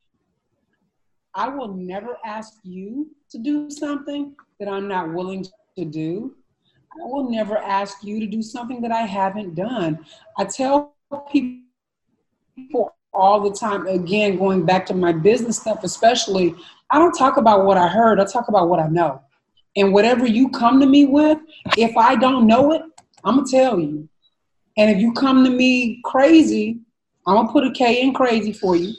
I 1.35 1.49
will 1.49 1.75
never 1.75 2.19
ask 2.25 2.55
you 2.63 3.11
to 3.31 3.39
do 3.39 3.71
something 3.71 4.37
that 4.61 4.69
I'm 4.69 4.87
not 4.87 5.13
willing 5.13 5.45
to 5.77 5.85
do. 5.85 6.37
I 6.93 7.07
will 7.07 7.29
never 7.29 7.59
ask 7.59 8.05
you 8.05 8.21
to 8.21 8.27
do 8.27 8.41
something 8.41 8.81
that 8.83 8.93
I 8.93 9.03
haven't 9.03 9.57
done. 9.57 10.05
I 10.39 10.45
tell 10.45 10.95
people 11.33 11.64
all 13.13 13.41
the 13.41 13.57
time, 13.57 13.87
again, 13.87 14.39
going 14.39 14.65
back 14.67 14.87
to 14.87 14.95
my 14.95 15.13
business 15.13 15.59
stuff, 15.59 15.85
especially, 15.85 16.55
I 16.91 16.99
don't 16.99 17.17
talk 17.17 17.37
about 17.37 17.65
what 17.65 17.77
I 17.77 17.89
heard, 17.89 18.21
I 18.21 18.25
talk 18.25 18.49
about 18.49 18.69
what 18.69 18.81
I 18.81 18.89
know. 18.89 19.23
And 19.77 19.93
whatever 19.93 20.27
you 20.27 20.49
come 20.51 20.81
to 20.81 20.87
me 20.87 21.07
with, 21.07 21.39
if 21.77 21.97
I 21.97 22.17
don't 22.17 22.47
know 22.47 22.73
it, 22.73 22.83
I'm 23.25 23.37
gonna 23.37 23.49
tell 23.51 23.81
you. 23.81 24.09
And 24.77 24.91
if 24.91 24.99
you 24.99 25.13
come 25.13 25.45
to 25.45 25.51
me 25.51 26.01
crazy, 26.05 26.81
I'm 27.27 27.37
gonna 27.37 27.53
put 27.53 27.67
a 27.67 27.73
K 27.73 28.03
in 28.03 28.13
crazy 28.13 28.53
for 28.53 28.77
you. 28.77 28.95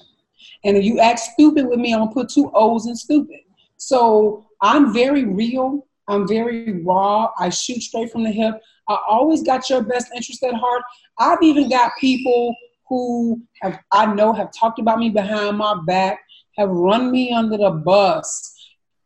And 0.63 0.75
if 0.75 0.83
you 0.83 0.99
act 0.99 1.19
stupid 1.19 1.67
with 1.67 1.79
me, 1.79 1.93
I'm 1.93 1.99
gonna 1.99 2.11
put 2.11 2.29
two 2.29 2.51
O's 2.53 2.87
in 2.87 2.95
stupid. 2.95 3.39
So 3.77 4.45
I'm 4.61 4.93
very 4.93 5.25
real. 5.25 5.85
I'm 6.07 6.27
very 6.27 6.81
raw. 6.83 7.29
I 7.39 7.49
shoot 7.49 7.81
straight 7.81 8.11
from 8.11 8.23
the 8.23 8.31
hip. 8.31 8.61
I 8.87 8.97
always 9.07 9.43
got 9.43 9.69
your 9.69 9.81
best 9.81 10.07
interest 10.15 10.43
at 10.43 10.53
heart. 10.53 10.83
I've 11.19 11.41
even 11.41 11.69
got 11.69 11.91
people 11.99 12.55
who 12.87 13.41
have 13.61 13.79
I 13.91 14.13
know 14.13 14.33
have 14.33 14.51
talked 14.51 14.79
about 14.79 14.99
me 14.99 15.09
behind 15.09 15.57
my 15.57 15.75
back, 15.85 16.19
have 16.57 16.69
run 16.69 17.11
me 17.11 17.31
under 17.31 17.57
the 17.57 17.71
bus, 17.71 18.53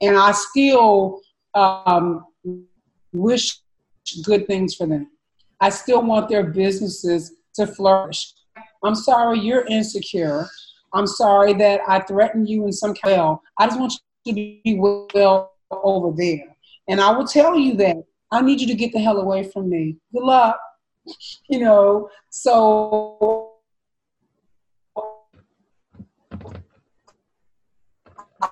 and 0.01 0.17
I 0.17 0.31
still 0.31 1.21
um, 1.53 2.25
wish 3.13 3.59
good 4.23 4.47
things 4.47 4.75
for 4.75 4.87
them. 4.87 5.09
I 5.61 5.69
still 5.69 6.01
want 6.01 6.29
their 6.29 6.43
businesses 6.43 7.33
to 7.55 7.67
flourish. 7.67 8.33
I'm 8.83 8.95
sorry 8.95 9.39
you're 9.39 9.65
insecure. 9.65 10.47
I'm 10.93 11.07
sorry 11.07 11.53
that 11.53 11.81
I 11.87 11.99
threatened 11.99 12.49
you 12.49 12.65
in 12.65 12.71
some 12.71 12.95
kind 12.95 13.21
way. 13.21 13.37
I 13.57 13.67
just 13.67 13.79
want 13.79 13.93
you 14.25 14.33
to 14.33 14.35
be 14.35 14.79
well 14.79 15.51
over 15.71 16.15
there. 16.15 16.55
And 16.87 16.99
I 16.99 17.11
will 17.11 17.27
tell 17.27 17.57
you 17.57 17.75
that 17.75 17.97
I 18.31 18.41
need 18.41 18.61
you 18.61 18.67
to 18.67 18.75
get 18.75 18.91
the 18.93 18.99
hell 18.99 19.19
away 19.19 19.43
from 19.43 19.69
me. 19.69 19.97
Good 20.13 20.23
luck. 20.23 20.57
You 21.49 21.59
know, 21.59 22.09
so 22.29 23.48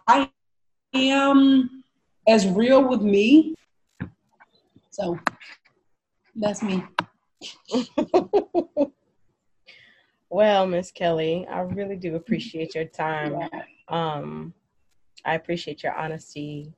I 0.07 0.29
am 0.93 1.83
as 2.27 2.47
real 2.47 2.87
with 2.87 3.01
me. 3.01 3.55
So 4.91 5.19
that's 6.35 6.61
me. 6.63 6.83
well, 10.29 10.67
Miss 10.67 10.91
Kellie, 10.91 11.47
I 11.47 11.61
really 11.61 11.95
do 11.95 12.15
appreciate 12.15 12.75
your 12.75 12.85
time. 12.85 13.49
Um, 13.87 14.53
I 15.25 15.35
appreciate 15.35 15.83
your 15.83 15.93
honesty 15.93 16.73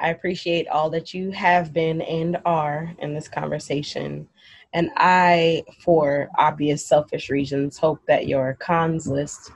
I 0.00 0.10
appreciate 0.10 0.68
all 0.68 0.90
that 0.90 1.12
you 1.12 1.30
have 1.32 1.72
been 1.72 2.02
and 2.02 2.38
are 2.44 2.94
in 3.00 3.14
this 3.14 3.28
conversation. 3.28 4.28
And 4.72 4.90
I, 4.96 5.64
for 5.82 6.28
obvious 6.38 6.84
selfish 6.84 7.30
reasons, 7.30 7.78
hope 7.78 8.00
that 8.06 8.28
your 8.28 8.54
cons 8.60 9.08
list 9.08 9.50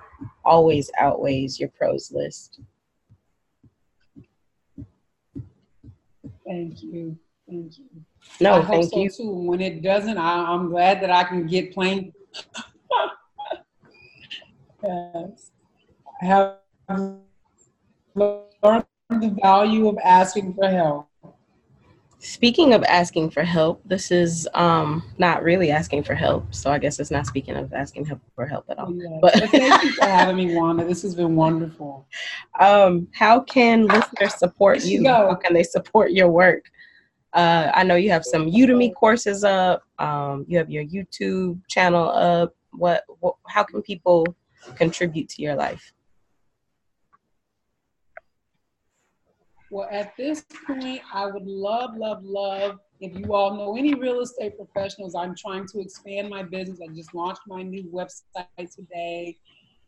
always 0.45 0.91
outweighs 0.99 1.61
your 1.61 1.69
pros 1.69 2.11
list. 2.11 2.61
Thank 6.47 6.83
you. 6.83 7.19
Thank 7.49 7.79
you. 7.79 7.87
No, 8.41 8.55
I 8.55 8.65
thank 8.65 8.91
so 8.91 9.01
you. 9.01 9.11
Too. 9.11 9.31
When 9.31 9.61
it 9.61 9.83
doesn't, 9.83 10.19
I, 10.19 10.55
am 10.55 10.71
glad 10.71 11.03
that 11.03 11.11
I 11.11 11.25
can 11.25 11.47
get 11.47 11.73
plain. 11.73 12.13
yes. 14.83 15.51
I 16.21 16.25
have 16.25 16.59
learned 18.15 18.85
the 19.11 19.37
value 19.43 19.89
of 19.89 19.99
asking 20.03 20.55
for 20.55 20.69
help. 20.69 21.09
Speaking 22.23 22.73
of 22.73 22.85
asking 22.85 23.31
for 23.31 23.43
help, 23.43 23.83
this 23.85 24.13
is 24.13 24.49
um, 24.55 25.03
not 25.19 25.43
really 25.43 25.73
asking 25.73 26.05
for 26.05 26.15
help. 26.15 26.55
So 26.55 26.71
I 26.71 26.79
guess 26.79 27.01
it's 27.01 27.11
not 27.11 27.27
speaking 27.27 27.57
of 27.57 27.73
asking 27.75 28.07
help 28.07 28.21
for 28.37 28.47
help 28.47 28.65
at 28.69 28.79
all. 28.79 28.95
Yes. 28.95 29.11
But 29.21 29.51
thank 29.51 29.83
you 29.83 29.93
for 29.95 30.05
having 30.05 30.37
me, 30.37 30.55
Wanda. 30.55 30.85
This 30.85 31.03
has 31.03 31.17
been 31.17 31.35
wonderful. 31.35 32.07
Um, 32.61 33.09
how 33.13 33.41
can 33.41 33.89
listeners 33.89 34.37
support 34.37 34.85
you? 34.85 35.05
How 35.09 35.35
can 35.35 35.53
they 35.53 35.65
support 35.65 36.13
your 36.13 36.29
work? 36.29 36.71
Uh, 37.33 37.73
I 37.75 37.83
know 37.83 37.97
you 37.97 38.11
have 38.11 38.25
some 38.25 38.47
Udemy 38.49 38.95
courses 38.95 39.43
up. 39.43 39.83
Um, 39.99 40.45
you 40.47 40.59
have 40.59 40.71
your 40.71 40.85
YouTube 40.85 41.61
channel 41.67 42.09
up. 42.09 42.55
What, 42.71 43.03
what? 43.19 43.35
How 43.49 43.65
can 43.65 43.83
people 43.83 44.25
contribute 44.77 45.29
to 45.31 45.43
your 45.43 45.57
life? 45.57 45.93
Well, 49.73 49.89
at 49.91 50.15
this 50.19 50.45
point, 50.67 51.01
I 51.15 51.25
would 51.25 51.47
love, 51.47 51.97
love, 51.97 52.23
love 52.23 52.79
if 53.01 53.19
you 53.19 53.33
all 53.33 53.57
know 53.57 53.75
any 53.75 53.95
real 53.95 54.21
estate 54.21 54.59
professionals. 54.59 55.15
I'm 55.15 55.35
trying 55.35 55.67
to 55.69 55.81
expand 55.81 56.29
my 56.29 56.43
business. 56.43 56.79
I 56.87 56.93
just 56.93 57.15
launched 57.15 57.41
my 57.47 57.63
new 57.63 57.85
website 57.85 58.75
today. 58.77 59.39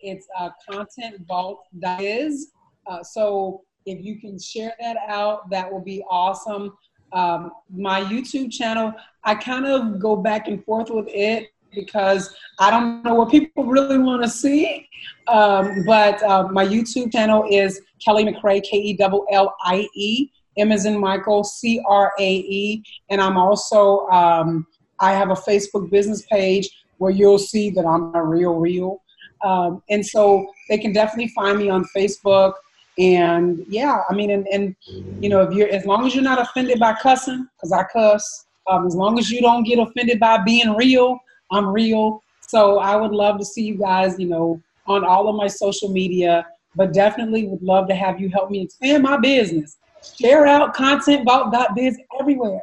It's 0.01 0.26
uh, 0.41 0.49
contentvault.biz. 0.70 2.53
Uh, 2.87 3.03
so 3.03 3.61
if 3.85 4.03
you 4.03 4.18
can 4.18 4.39
share 4.39 4.72
that 4.80 4.97
out, 5.07 5.51
that 5.51 5.70
will 5.70 5.85
be 5.85 6.03
awesome. 6.09 6.72
Um, 7.12 7.51
my 7.68 8.01
YouTube 8.05 8.51
channel, 8.51 8.95
I 9.22 9.35
kind 9.35 9.66
of 9.66 9.99
go 9.99 10.16
back 10.16 10.49
and 10.49 10.64
forth 10.64 10.89
with 10.89 11.09
it 11.09 11.49
because 11.75 12.35
I 12.59 12.70
don't 12.70 13.03
know 13.03 13.14
what 13.14 13.31
people 13.31 13.64
really 13.64 13.99
want 13.99 14.22
to 14.22 14.29
see. 14.29 14.89
Um, 15.27 15.85
but 15.87 16.22
uh, 16.22 16.49
my 16.49 16.66
YouTube 16.66 17.12
channel 17.12 17.47
is 17.51 17.81
Kellie 18.05 18.25
McCrae, 18.25 18.62
K 18.62 18.77
E 18.77 18.97
L 19.01 19.27
L 19.31 19.55
I 19.62 19.89
E, 19.95 20.31
M 20.57 20.72
as 20.72 20.87
in 20.87 20.99
Michael, 20.99 21.45
C 21.45 21.81
R 21.89 22.12
A 22.18 22.33
E. 22.37 22.83
And 23.11 23.20
I'm 23.20 23.37
also, 23.37 24.07
um, 24.09 24.66
I 25.01 25.12
have 25.12 25.31
a 25.31 25.35
Facebook 25.35 25.91
business 25.91 26.22
page 26.31 26.68
where 26.99 27.11
you'll 27.11 27.39
see 27.39 27.70
that 27.70 27.85
I'm 27.85 28.14
a 28.14 28.22
real, 28.22 28.55
real. 28.55 29.03
Um, 29.45 29.83
and 29.91 30.05
so 30.05 30.47
they 30.68 30.79
can 30.79 30.93
definitely 30.93 31.29
find 31.29 31.59
me 31.59 31.68
on 31.68 31.85
Facebook. 31.95 32.55
And 32.99 33.64
yeah, 33.68 34.03
I 34.09 34.14
mean, 34.14 34.31
and, 34.31 34.47
and 34.49 34.77
you 35.20 35.29
know, 35.29 35.41
if 35.43 35.53
you're, 35.53 35.68
as 35.68 35.85
long 35.85 36.07
as 36.07 36.14
you're 36.14 36.22
not 36.22 36.41
offended 36.41 36.79
by 36.79 36.95
cussing, 36.95 37.49
because 37.57 37.72
I 37.72 37.85
cuss, 37.93 38.47
um, 38.68 38.87
as 38.87 38.95
long 38.95 39.18
as 39.18 39.31
you 39.31 39.41
don't 39.41 39.64
get 39.64 39.79
offended 39.79 40.20
by 40.20 40.39
being 40.39 40.75
real, 40.77 41.18
I'm 41.51 41.66
real. 41.68 42.22
So 42.40 42.78
I 42.78 42.97
would 42.97 43.12
love 43.12 43.38
to 43.38 43.45
see 43.45 43.62
you 43.62 43.76
guys, 43.76 44.18
you 44.18 44.28
know, 44.28 44.61
on 44.86 45.05
all 45.05 45.28
of 45.28 45.36
my 45.36 45.47
social 45.47 45.88
media, 45.88 46.47
but 46.74 46.92
definitely 46.92 47.47
would 47.47 47.62
love 47.62 47.88
to 47.88 47.95
have 47.95 48.20
you 48.20 48.28
help 48.28 48.51
me 48.51 48.62
expand 48.62 49.03
my 49.03 49.16
business. 49.16 49.76
Share 50.20 50.47
out 50.47 50.74
content 50.74 51.24
vault 51.24 51.55
biz 51.74 51.99
everywhere. 52.20 52.61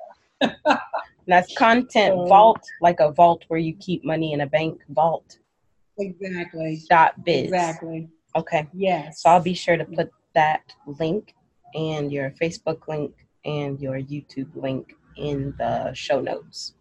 That's 1.28 1.56
content 1.56 2.16
so, 2.16 2.26
vault, 2.28 2.62
like 2.82 3.00
a 3.00 3.12
vault 3.12 3.46
where 3.48 3.60
you 3.60 3.76
keep 3.76 4.04
money 4.04 4.34
in 4.34 4.42
a 4.42 4.48
bank 4.48 4.82
vault. 4.90 5.40
Exactly. 5.98 6.82
Dot 6.90 7.24
biz. 7.24 7.46
Exactly. 7.46 8.10
Okay. 8.36 8.68
Yes. 8.74 9.22
So 9.22 9.30
I'll 9.30 9.42
be 9.42 9.54
sure 9.54 9.78
to 9.78 9.86
put 9.86 10.12
that 10.34 10.74
link 10.86 11.36
and 11.74 12.12
your 12.12 12.32
Facebook 12.32 12.88
link 12.88 13.14
and 13.46 13.80
your 13.80 13.96
YouTube 13.96 14.50
link 14.56 14.96
in 15.18 15.54
the 15.58 15.94
show 15.94 16.22
notes. 16.22 16.74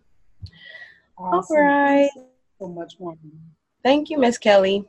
Awesome. 1.21 1.57
All 1.57 1.62
right. 1.62 2.11
so 2.59 2.68
much, 2.68 2.95
Wanda. 2.99 3.21
Thank 3.85 4.11
you, 4.11 4.18
Miss 4.18 4.39
Kellie. 4.39 4.85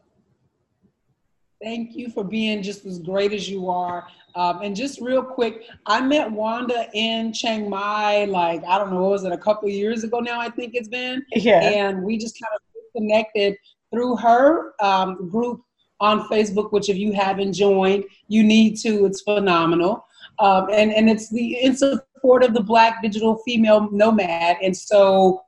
Thank 1.62 1.96
you 1.96 2.10
for 2.10 2.24
being 2.24 2.64
just 2.64 2.86
as 2.86 3.00
great 3.00 3.34
as 3.34 3.48
you 3.50 3.70
are. 3.70 4.08
Um, 4.34 4.62
and 4.62 4.76
just 4.76 5.00
real 5.02 5.22
quick, 5.22 5.64
I 5.86 6.02
met 6.02 6.32
Wanda 6.32 6.88
in 6.94 7.34
Chiang 7.34 7.70
Mai, 7.70 8.26
like, 8.26 8.64
I 8.66 8.78
don't 8.78 8.92
know, 8.92 9.02
what 9.02 9.12
was 9.12 9.24
it 9.26 9.32
a 9.32 9.38
couple 9.38 9.70
years 9.70 10.04
ago 10.04 10.20
now? 10.20 10.40
I 10.40 10.50
think 10.50 10.74
it's 10.74 10.88
been. 10.88 11.24
Yeah. 11.36 11.60
And 11.60 12.04
we 12.04 12.18
just 12.18 12.36
kind 12.42 12.56
of 12.56 12.62
connected 12.96 13.56
through 13.94 14.16
her 14.18 14.74
um, 14.82 15.30
group 15.30 15.62
on 16.00 16.28
Facebook, 16.30 16.72
which 16.72 16.90
if 16.90 16.98
you 16.98 17.14
haven't 17.14 17.54
joined, 17.54 18.06
you 18.28 18.44
need 18.44 18.78
to. 18.78 19.06
It's 19.06 19.22
phenomenal. 19.22 20.06
Um, 20.40 20.70
and, 20.72 20.92
and 20.94 21.10
it's 21.10 21.30
the 21.30 21.62
in 21.62 21.76
support 21.76 22.44
of 22.44 22.54
the 22.54 22.64
Black 22.64 23.04
digital 23.04 23.38
female 23.46 23.90
nomad. 23.92 24.58
And 24.64 24.76
so, 24.76 25.44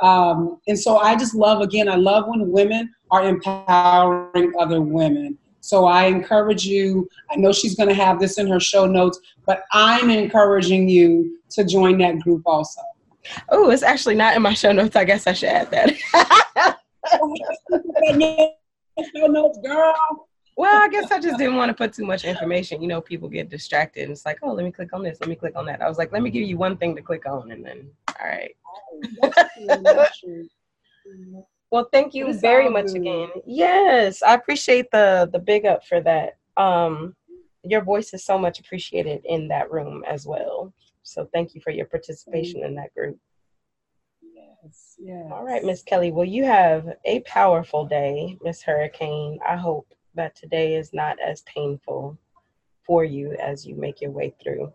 um, 0.00 0.60
and 0.66 0.78
so 0.78 0.98
I 0.98 1.16
just 1.16 1.34
love, 1.34 1.60
again, 1.60 1.88
I 1.88 1.96
love 1.96 2.24
when 2.28 2.50
women 2.50 2.92
are 3.10 3.26
empowering 3.26 4.52
other 4.58 4.80
women. 4.80 5.38
So 5.60 5.84
I 5.84 6.04
encourage 6.04 6.64
you, 6.64 7.08
I 7.30 7.36
know 7.36 7.52
she's 7.52 7.74
going 7.74 7.88
to 7.88 7.94
have 7.94 8.20
this 8.20 8.38
in 8.38 8.46
her 8.48 8.60
show 8.60 8.86
notes, 8.86 9.18
but 9.44 9.64
I'm 9.72 10.08
encouraging 10.08 10.88
you 10.88 11.38
to 11.50 11.64
join 11.64 11.98
that 11.98 12.20
group 12.20 12.42
also. 12.46 12.80
Oh, 13.50 13.70
it's 13.70 13.82
actually 13.82 14.14
not 14.14 14.34
in 14.36 14.42
my 14.42 14.54
show 14.54 14.72
notes. 14.72 14.96
I 14.96 15.04
guess 15.04 15.26
I 15.26 15.32
should 15.32 15.50
add 15.50 15.70
that. 15.70 15.94
show 19.14 19.26
notes, 19.26 19.58
girl. 19.58 19.94
Well, 20.56 20.82
I 20.82 20.88
guess 20.88 21.12
I 21.12 21.20
just 21.20 21.38
didn't 21.38 21.54
want 21.54 21.68
to 21.68 21.74
put 21.74 21.92
too 21.92 22.04
much 22.04 22.24
information. 22.24 22.82
You 22.82 22.88
know, 22.88 23.00
people 23.00 23.28
get 23.28 23.48
distracted. 23.48 24.02
And 24.02 24.12
it's 24.12 24.26
like, 24.26 24.38
oh, 24.42 24.52
let 24.52 24.64
me 24.64 24.72
click 24.72 24.92
on 24.92 25.04
this. 25.04 25.20
Let 25.20 25.28
me 25.28 25.36
click 25.36 25.54
on 25.54 25.66
that. 25.66 25.80
I 25.80 25.88
was 25.88 25.98
like, 25.98 26.10
let 26.10 26.20
me 26.20 26.30
give 26.30 26.48
you 26.48 26.56
one 26.56 26.76
thing 26.76 26.96
to 26.96 27.02
click 27.02 27.26
on, 27.26 27.52
and 27.52 27.64
then, 27.64 27.88
all 28.08 28.26
right. 28.26 28.50
well, 31.70 31.88
thank 31.92 32.14
you 32.14 32.32
very 32.34 32.68
much 32.68 32.86
good. 32.86 32.96
again. 32.96 33.28
Yes, 33.46 34.22
I 34.22 34.34
appreciate 34.34 34.90
the 34.90 35.28
the 35.32 35.38
big 35.38 35.66
up 35.66 35.86
for 35.86 36.00
that. 36.02 36.36
Um, 36.56 37.14
your 37.64 37.82
voice 37.82 38.14
is 38.14 38.24
so 38.24 38.38
much 38.38 38.60
appreciated 38.60 39.22
in 39.24 39.48
that 39.48 39.70
room 39.70 40.04
as 40.08 40.26
well. 40.26 40.72
So 41.02 41.28
thank 41.32 41.54
you 41.54 41.60
for 41.60 41.70
your 41.70 41.86
participation 41.86 42.64
in 42.64 42.74
that 42.76 42.94
group. 42.94 43.18
Yes, 44.22 44.96
yes. 44.98 45.26
All 45.30 45.44
right, 45.44 45.64
Miss 45.64 45.82
Kellie. 45.82 46.12
Well, 46.12 46.24
you 46.24 46.44
have 46.44 46.88
a 47.04 47.20
powerful 47.20 47.86
day, 47.86 48.38
Miss 48.42 48.62
Hurricane. 48.62 49.38
I 49.46 49.56
hope 49.56 49.92
that 50.14 50.36
today 50.36 50.74
is 50.74 50.92
not 50.92 51.18
as 51.20 51.42
painful 51.42 52.18
for 52.84 53.04
you 53.04 53.32
as 53.34 53.66
you 53.66 53.74
make 53.74 54.00
your 54.00 54.10
way 54.10 54.34
through. 54.42 54.72